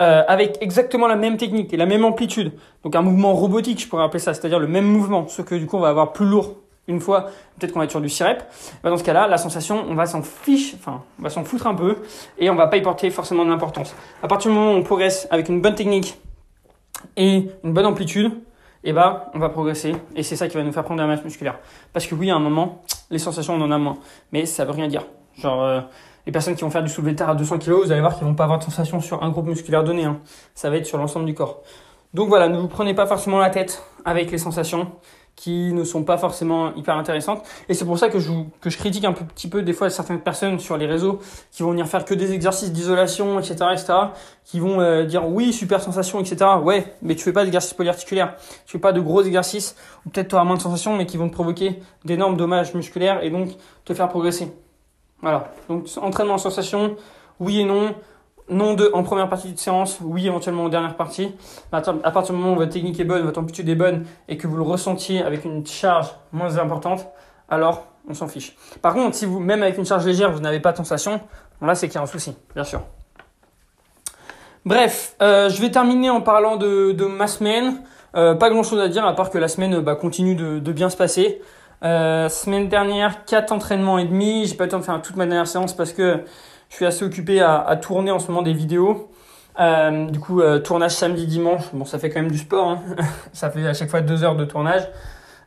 euh, 0.00 0.22
avec 0.26 0.58
exactement 0.60 1.06
la 1.06 1.16
même 1.16 1.36
technique 1.36 1.72
et 1.72 1.76
la 1.76 1.86
même 1.86 2.04
amplitude, 2.04 2.52
donc 2.84 2.96
un 2.96 3.02
mouvement 3.02 3.34
robotique, 3.34 3.80
je 3.80 3.88
pourrais 3.88 4.04
appeler 4.04 4.18
ça, 4.18 4.34
c'est-à-dire 4.34 4.58
le 4.58 4.66
même 4.68 4.86
mouvement, 4.86 5.28
ce 5.28 5.42
que 5.42 5.54
du 5.54 5.66
coup 5.66 5.76
on 5.76 5.80
va 5.80 5.88
avoir 5.88 6.12
plus 6.12 6.26
lourd 6.26 6.56
une 6.88 7.00
fois, 7.00 7.30
peut-être 7.58 7.72
qu'on 7.72 7.78
va 7.78 7.84
être 7.84 7.92
sur 7.92 8.00
du 8.00 8.08
6 8.08 8.22
reps, 8.24 8.44
bah, 8.82 8.90
dans 8.90 8.96
ce 8.96 9.04
cas-là, 9.04 9.28
la 9.28 9.38
sensation, 9.38 9.84
on 9.88 9.94
va 9.94 10.06
s'en 10.06 10.22
fiche, 10.22 10.74
enfin, 10.74 11.02
on 11.18 11.22
va 11.22 11.30
s'en 11.30 11.44
foutre 11.44 11.66
un 11.66 11.74
peu 11.74 11.98
et 12.38 12.50
on 12.50 12.56
va 12.56 12.66
pas 12.66 12.76
y 12.76 12.82
porter 12.82 13.10
forcément 13.10 13.44
de 13.44 13.50
l'importance. 13.50 13.94
À 14.22 14.28
partir 14.28 14.50
du 14.50 14.56
moment 14.56 14.72
où 14.72 14.76
on 14.76 14.82
progresse 14.82 15.28
avec 15.30 15.48
une 15.48 15.60
bonne 15.60 15.76
technique 15.76 16.18
et 17.16 17.48
une 17.62 17.72
bonne 17.72 17.86
amplitude, 17.86 18.32
eh 18.84 18.92
bah, 18.92 19.30
on 19.34 19.38
va 19.38 19.48
progresser 19.48 19.94
et 20.16 20.22
c'est 20.22 20.36
ça 20.36 20.48
qui 20.48 20.56
va 20.56 20.62
nous 20.62 20.72
faire 20.72 20.84
prendre 20.84 21.00
de 21.00 21.06
la 21.06 21.14
masse 21.14 21.24
musculaire. 21.24 21.58
Parce 21.92 22.06
que 22.06 22.14
oui, 22.14 22.30
à 22.30 22.36
un 22.36 22.40
moment, 22.40 22.82
les 23.10 23.18
sensations, 23.18 23.54
on 23.54 23.60
en 23.60 23.70
a 23.70 23.78
moins, 23.78 23.98
mais 24.32 24.46
ça 24.46 24.64
veut 24.64 24.72
rien 24.72 24.88
dire. 24.88 25.06
Genre, 25.38 25.62
euh, 25.62 25.80
les 26.26 26.32
personnes 26.32 26.54
qui 26.54 26.62
vont 26.62 26.70
faire 26.70 26.82
du 26.82 26.88
soulevé 26.88 27.12
de 27.12 27.18
terre 27.18 27.30
à 27.30 27.34
200 27.34 27.58
kg, 27.58 27.72
vous 27.72 27.92
allez 27.92 28.00
voir 28.00 28.16
qu'ils 28.16 28.26
vont 28.26 28.34
pas 28.34 28.44
avoir 28.44 28.58
de 28.58 28.64
sensation 28.64 29.00
sur 29.00 29.22
un 29.22 29.30
groupe 29.30 29.46
musculaire 29.46 29.84
donné. 29.84 30.04
Hein. 30.04 30.18
Ça 30.54 30.70
va 30.70 30.76
être 30.76 30.86
sur 30.86 30.98
l'ensemble 30.98 31.26
du 31.26 31.34
corps. 31.34 31.62
Donc 32.14 32.28
voilà, 32.28 32.48
ne 32.48 32.58
vous 32.58 32.68
prenez 32.68 32.94
pas 32.94 33.06
forcément 33.06 33.38
la 33.38 33.50
tête 33.50 33.82
avec 34.04 34.30
les 34.30 34.38
sensations 34.38 34.92
qui 35.36 35.72
ne 35.72 35.82
sont 35.82 36.04
pas 36.04 36.18
forcément 36.18 36.74
hyper 36.74 36.96
intéressantes. 36.96 37.42
Et 37.68 37.74
c'est 37.74 37.84
pour 37.84 37.98
ça 37.98 38.08
que 38.08 38.18
je, 38.18 38.30
que 38.60 38.70
je 38.70 38.78
critique 38.78 39.04
un 39.04 39.12
petit 39.12 39.48
peu 39.48 39.62
des 39.62 39.72
fois 39.72 39.90
certaines 39.90 40.20
personnes 40.20 40.58
sur 40.60 40.76
les 40.76 40.86
réseaux 40.86 41.20
qui 41.50 41.62
vont 41.62 41.70
venir 41.70 41.86
faire 41.86 42.04
que 42.04 42.14
des 42.14 42.32
exercices 42.32 42.72
d'isolation, 42.72 43.38
etc., 43.38 43.54
etc., 43.72 43.92
qui 44.44 44.60
vont 44.60 44.80
euh, 44.80 45.04
dire 45.04 45.26
oui, 45.26 45.52
super 45.52 45.80
sensation, 45.80 46.20
etc. 46.20 46.50
Ouais, 46.62 46.94
mais 47.02 47.14
tu 47.14 47.24
fais 47.24 47.32
pas 47.32 47.44
d'exercices 47.44 47.74
polyarticulaires, 47.74 48.36
tu 48.66 48.72
fais 48.72 48.78
pas 48.78 48.92
de 48.92 49.00
gros 49.00 49.22
exercices, 49.22 49.74
ou 50.06 50.10
peut-être 50.10 50.28
tu 50.28 50.34
auras 50.34 50.44
moins 50.44 50.56
de 50.56 50.62
sensations, 50.62 50.96
mais 50.96 51.06
qui 51.06 51.16
vont 51.16 51.28
te 51.28 51.34
provoquer 51.34 51.82
d'énormes 52.04 52.36
dommages 52.36 52.74
musculaires 52.74 53.22
et 53.24 53.30
donc 53.30 53.50
te 53.84 53.94
faire 53.94 54.08
progresser. 54.08 54.52
Voilà. 55.22 55.52
Donc 55.68 55.86
entraînement 56.00 56.34
en 56.34 56.38
sensation, 56.38 56.96
oui 57.40 57.60
et 57.60 57.64
non 57.64 57.94
non 58.48 58.74
de 58.74 58.90
en 58.92 59.02
première 59.02 59.28
partie 59.28 59.52
de 59.52 59.58
séance, 59.58 59.98
oui 60.02 60.26
éventuellement 60.26 60.64
en 60.64 60.68
dernière 60.68 60.96
partie. 60.96 61.34
À 61.72 61.80
partir 61.80 62.34
du 62.34 62.40
moment 62.40 62.54
où 62.54 62.56
votre 62.56 62.72
technique 62.72 62.98
est 63.00 63.04
bonne, 63.04 63.22
votre 63.22 63.40
amplitude 63.40 63.68
est 63.68 63.74
bonne 63.74 64.04
et 64.28 64.36
que 64.36 64.46
vous 64.46 64.56
le 64.56 64.62
ressentiez 64.62 65.22
avec 65.22 65.44
une 65.44 65.66
charge 65.66 66.10
moins 66.32 66.58
importante, 66.58 67.06
alors 67.48 67.86
on 68.08 68.14
s'en 68.14 68.28
fiche. 68.28 68.56
Par 68.80 68.94
contre, 68.94 69.14
si 69.14 69.26
vous, 69.26 69.38
même 69.38 69.62
avec 69.62 69.78
une 69.78 69.86
charge 69.86 70.06
légère, 70.06 70.32
vous 70.32 70.40
n'avez 70.40 70.60
pas 70.60 70.72
de 70.72 70.76
sensation, 70.76 71.20
là 71.60 71.74
c'est 71.74 71.88
qu'il 71.88 71.96
y 71.96 71.98
a 71.98 72.02
un 72.02 72.06
souci, 72.06 72.36
bien 72.54 72.64
sûr. 72.64 72.82
Bref, 74.64 75.16
euh, 75.20 75.48
je 75.48 75.60
vais 75.60 75.70
terminer 75.70 76.10
en 76.10 76.20
parlant 76.20 76.56
de, 76.56 77.04
ma 77.06 77.26
semaine. 77.26 77.82
Euh, 78.14 78.34
pas 78.34 78.50
grand 78.50 78.62
chose 78.62 78.80
à 78.80 78.88
dire 78.88 79.04
à 79.06 79.16
part 79.16 79.30
que 79.30 79.38
la 79.38 79.48
semaine 79.48 79.80
bah, 79.80 79.96
continue 79.96 80.34
de, 80.34 80.72
bien 80.72 80.88
se 80.90 80.96
passer. 80.96 81.40
Euh, 81.82 82.28
semaine 82.28 82.68
dernière, 82.68 83.24
4 83.24 83.50
entraînements 83.52 83.98
et 83.98 84.04
demi. 84.04 84.46
J'ai 84.46 84.54
pas 84.54 84.64
eu 84.64 84.66
le 84.68 84.70
temps 84.70 84.78
de 84.78 84.84
faire 84.84 85.02
toute 85.02 85.16
ma 85.16 85.26
dernière 85.26 85.48
séance 85.48 85.74
parce 85.74 85.92
que 85.92 86.20
je 86.72 86.76
suis 86.76 86.86
assez 86.86 87.04
occupé 87.04 87.42
à, 87.42 87.60
à 87.60 87.76
tourner 87.76 88.10
en 88.10 88.18
ce 88.18 88.28
moment 88.28 88.40
des 88.40 88.54
vidéos. 88.54 89.10
Euh, 89.60 90.06
du 90.06 90.18
coup, 90.18 90.40
euh, 90.40 90.58
tournage 90.58 90.92
samedi, 90.92 91.26
dimanche. 91.26 91.64
Bon, 91.74 91.84
ça 91.84 91.98
fait 91.98 92.08
quand 92.08 92.22
même 92.22 92.30
du 92.30 92.38
sport. 92.38 92.66
Hein. 92.66 92.82
ça 93.34 93.50
fait 93.50 93.66
à 93.66 93.74
chaque 93.74 93.90
fois 93.90 94.00
deux 94.00 94.24
heures 94.24 94.36
de 94.36 94.46
tournage, 94.46 94.88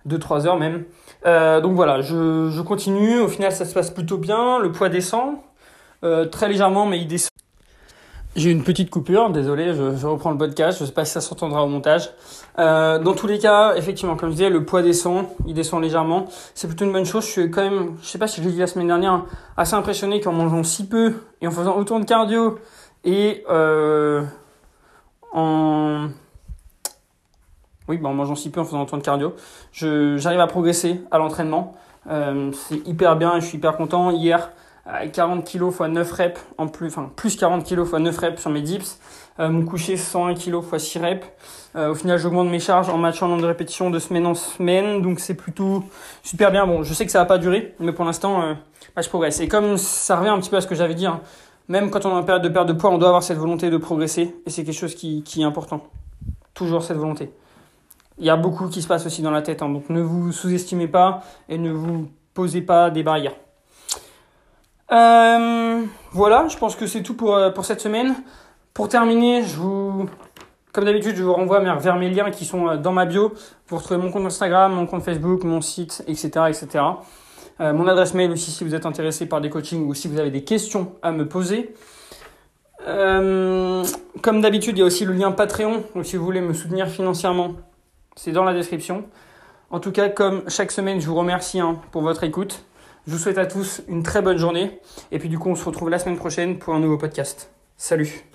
deux 0.05 0.19
trois 0.19 0.45
heures 0.45 0.57
même. 0.57 0.83
Euh, 1.25 1.61
donc 1.61 1.73
voilà, 1.73 2.01
je, 2.01 2.51
je, 2.51 2.61
continue. 2.61 3.19
Au 3.21 3.27
final, 3.27 3.51
ça 3.51 3.65
se 3.65 3.73
passe 3.73 3.89
plutôt 3.89 4.19
bien. 4.19 4.59
Le 4.59 4.71
poids 4.71 4.89
descend 4.89 5.37
euh, 6.03 6.25
très 6.25 6.47
légèrement, 6.47 6.85
mais 6.85 6.99
il 6.99 7.07
descend. 7.07 7.31
J'ai 8.35 8.51
une 8.51 8.63
petite 8.63 8.89
coupure, 8.89 9.29
désolé, 9.29 9.73
je, 9.73 10.05
reprends 10.05 10.31
le 10.31 10.37
podcast, 10.37 10.79
je 10.81 10.85
sais 10.85 10.91
pas 10.91 11.05
si 11.05 11.13
ça 11.13 11.21
s'entendra 11.21 11.63
au 11.63 11.67
montage. 11.67 12.09
Euh, 12.59 12.99
dans 12.99 13.13
tous 13.13 13.27
les 13.27 13.39
cas, 13.39 13.75
effectivement, 13.77 14.17
comme 14.17 14.29
je 14.29 14.33
disais, 14.33 14.49
le 14.49 14.65
poids 14.65 14.81
descend, 14.81 15.27
il 15.47 15.53
descend 15.53 15.81
légèrement. 15.81 16.25
C'est 16.53 16.67
plutôt 16.67 16.83
une 16.83 16.91
bonne 16.91 17.05
chose. 17.05 17.25
Je 17.25 17.31
suis 17.31 17.49
quand 17.49 17.61
même, 17.61 17.95
je 18.01 18.07
sais 18.07 18.17
pas 18.17 18.27
si 18.27 18.41
je 18.41 18.47
l'ai 18.47 18.51
dit 18.51 18.59
la 18.59 18.67
semaine 18.67 18.87
dernière, 18.87 19.23
assez 19.55 19.73
impressionné 19.73 20.19
qu'en 20.19 20.33
mangeant 20.33 20.63
si 20.63 20.85
peu 20.85 21.13
et 21.39 21.47
en 21.47 21.51
faisant 21.51 21.77
autant 21.77 22.01
de 22.01 22.05
cardio 22.05 22.59
et 23.05 23.45
euh, 23.49 24.21
en 25.31 26.09
oui, 27.87 27.97
bah 27.97 28.09
en 28.09 28.13
mangeant 28.13 28.35
si 28.35 28.49
peu, 28.49 28.59
en 28.59 28.65
faisant 28.65 28.81
autant 28.81 28.97
de 28.97 29.03
cardio, 29.03 29.33
j'arrive 29.71 30.41
à 30.41 30.47
progresser 30.47 31.01
à 31.09 31.19
l'entraînement. 31.19 31.75
Euh, 32.09 32.51
c'est 32.51 32.85
hyper 32.85 33.15
bien, 33.15 33.39
je 33.39 33.45
suis 33.45 33.57
hyper 33.59 33.77
content. 33.77 34.11
Hier, 34.11 34.51
40 34.85 35.43
kg 35.43 35.69
x 35.69 35.79
9 35.79 36.11
reps 36.11 36.41
en 36.57 36.67
plus, 36.67 36.87
enfin 36.87 37.11
plus 37.15 37.35
40 37.35 37.65
kg 37.65 37.81
x 37.81 37.93
9 37.93 38.17
reps 38.17 38.41
sur 38.41 38.51
mes 38.51 38.61
dips. 38.61 38.99
Euh, 39.39 39.49
mon 39.49 39.65
coucher 39.65 39.97
101 39.97 40.35
kg 40.35 40.61
x 40.73 40.83
6 40.83 40.99
reps. 40.99 41.27
Euh, 41.75 41.91
au 41.91 41.95
final, 41.95 42.17
j'augmente 42.17 42.47
mes 42.47 42.59
charges 42.59 42.89
en 42.89 42.97
matchant 42.97 43.27
nombre 43.27 43.41
de 43.41 43.47
répétitions 43.47 43.89
de 43.89 43.99
semaine 43.99 44.25
en 44.25 44.33
semaine, 44.33 45.01
donc 45.01 45.19
c'est 45.19 45.33
plutôt 45.33 45.83
super 46.23 46.51
bien. 46.51 46.65
Bon, 46.65 46.83
je 46.83 46.93
sais 46.93 47.05
que 47.05 47.11
ça 47.11 47.19
va 47.19 47.25
pas 47.25 47.37
durer, 47.37 47.75
mais 47.79 47.91
pour 47.91 48.05
l'instant, 48.05 48.43
euh, 48.43 48.53
bah, 48.95 49.01
je 49.01 49.09
progresse. 49.09 49.41
Et 49.41 49.47
comme 49.47 49.77
ça 49.77 50.15
revient 50.15 50.29
un 50.29 50.39
petit 50.39 50.49
peu 50.49 50.55
à 50.55 50.61
ce 50.61 50.67
que 50.67 50.75
j'avais 50.75 50.95
dit, 50.95 51.05
hein, 51.05 51.19
même 51.67 51.89
quand 51.89 52.05
on 52.05 52.11
est 52.11 52.19
en 52.19 52.23
période 52.23 52.43
de 52.43 52.49
perte 52.49 52.67
de 52.67 52.73
poids, 52.73 52.91
on 52.91 52.97
doit 52.97 53.09
avoir 53.09 53.23
cette 53.23 53.37
volonté 53.37 53.69
de 53.69 53.77
progresser, 53.77 54.35
et 54.45 54.49
c'est 54.49 54.63
quelque 54.63 54.77
chose 54.77 54.95
qui, 54.95 55.23
qui, 55.23 55.41
est 55.41 55.45
important. 55.45 55.81
Toujours 56.53 56.83
cette 56.83 56.97
volonté. 56.97 57.29
Il 58.17 58.25
y 58.25 58.29
a 58.29 58.37
beaucoup 58.37 58.69
qui 58.69 58.81
se 58.81 58.87
passe 58.87 59.05
aussi 59.05 59.21
dans 59.21 59.31
la 59.31 59.41
tête, 59.41 59.61
hein, 59.61 59.67
donc 59.67 59.89
ne 59.89 60.01
vous 60.01 60.31
sous-estimez 60.31 60.87
pas 60.87 61.23
et 61.49 61.57
ne 61.57 61.71
vous 61.71 62.07
posez 62.33 62.61
pas 62.61 62.89
des 62.89 63.03
barrières. 63.03 63.33
Euh, 64.91 65.83
voilà, 66.11 66.47
je 66.47 66.57
pense 66.57 66.75
que 66.75 66.87
c'est 66.87 67.01
tout 67.01 67.15
pour, 67.15 67.35
euh, 67.35 67.49
pour 67.49 67.65
cette 67.65 67.81
semaine. 67.81 68.15
Pour 68.73 68.89
terminer, 68.89 69.43
je 69.43 69.55
vous, 69.55 70.07
comme 70.73 70.85
d'habitude, 70.85 71.15
je 71.15 71.23
vous 71.23 71.33
renvoie 71.33 71.59
vers 71.59 71.95
mes 71.95 72.09
liens 72.09 72.29
qui 72.31 72.45
sont 72.45 72.67
euh, 72.67 72.77
dans 72.77 72.91
ma 72.91 73.05
bio. 73.05 73.33
Vous 73.67 73.77
retrouvez 73.77 73.99
mon 73.99 74.11
compte 74.11 74.25
Instagram, 74.25 74.73
mon 74.73 74.85
compte 74.85 75.03
Facebook, 75.03 75.43
mon 75.43 75.61
site, 75.61 76.03
etc., 76.07 76.29
etc. 76.49 76.83
Mon 77.57 77.87
adresse 77.87 78.13
mail 78.13 78.31
aussi 78.31 78.51
si 78.51 78.65
vous 78.65 78.75
êtes 78.75 78.85
intéressé 78.85 79.27
par 79.27 79.39
des 79.39 79.49
coachings 79.49 79.87
ou 79.87 79.93
si 79.93 80.09
vous 80.09 80.19
avez 80.19 80.29
des 80.29 80.43
questions 80.43 80.91
à 81.01 81.13
me 81.13 81.25
poser. 81.25 81.73
Comme 82.85 84.41
d'habitude, 84.41 84.77
il 84.77 84.81
y 84.81 84.83
a 84.83 84.85
aussi 84.85 85.05
le 85.05 85.13
lien 85.13 85.31
Patreon. 85.31 85.85
Donc 85.95 86.05
si 86.05 86.17
vous 86.17 86.25
voulez 86.25 86.41
me 86.41 86.53
soutenir 86.53 86.89
financièrement, 86.89 87.53
c'est 88.17 88.33
dans 88.33 88.43
la 88.43 88.53
description. 88.53 89.05
En 89.69 89.79
tout 89.79 89.93
cas, 89.93 90.09
comme 90.09 90.49
chaque 90.49 90.73
semaine, 90.73 90.99
je 90.99 91.07
vous 91.07 91.15
remercie 91.15 91.61
hein, 91.61 91.79
pour 91.91 92.01
votre 92.01 92.25
écoute. 92.25 92.65
Je 93.07 93.11
vous 93.11 93.19
souhaite 93.19 93.37
à 93.37 93.45
tous 93.45 93.83
une 93.87 94.01
très 94.01 94.21
bonne 94.21 94.37
journée. 94.37 94.79
Et 95.11 95.19
puis 95.19 95.29
du 95.29 95.37
coup, 95.37 95.49
on 95.49 95.55
se 95.55 95.65
retrouve 95.65 95.89
la 95.89 95.99
semaine 95.99 96.17
prochaine 96.17 96.57
pour 96.57 96.73
un 96.73 96.79
nouveau 96.79 96.97
podcast. 96.97 97.51
Salut 97.77 98.25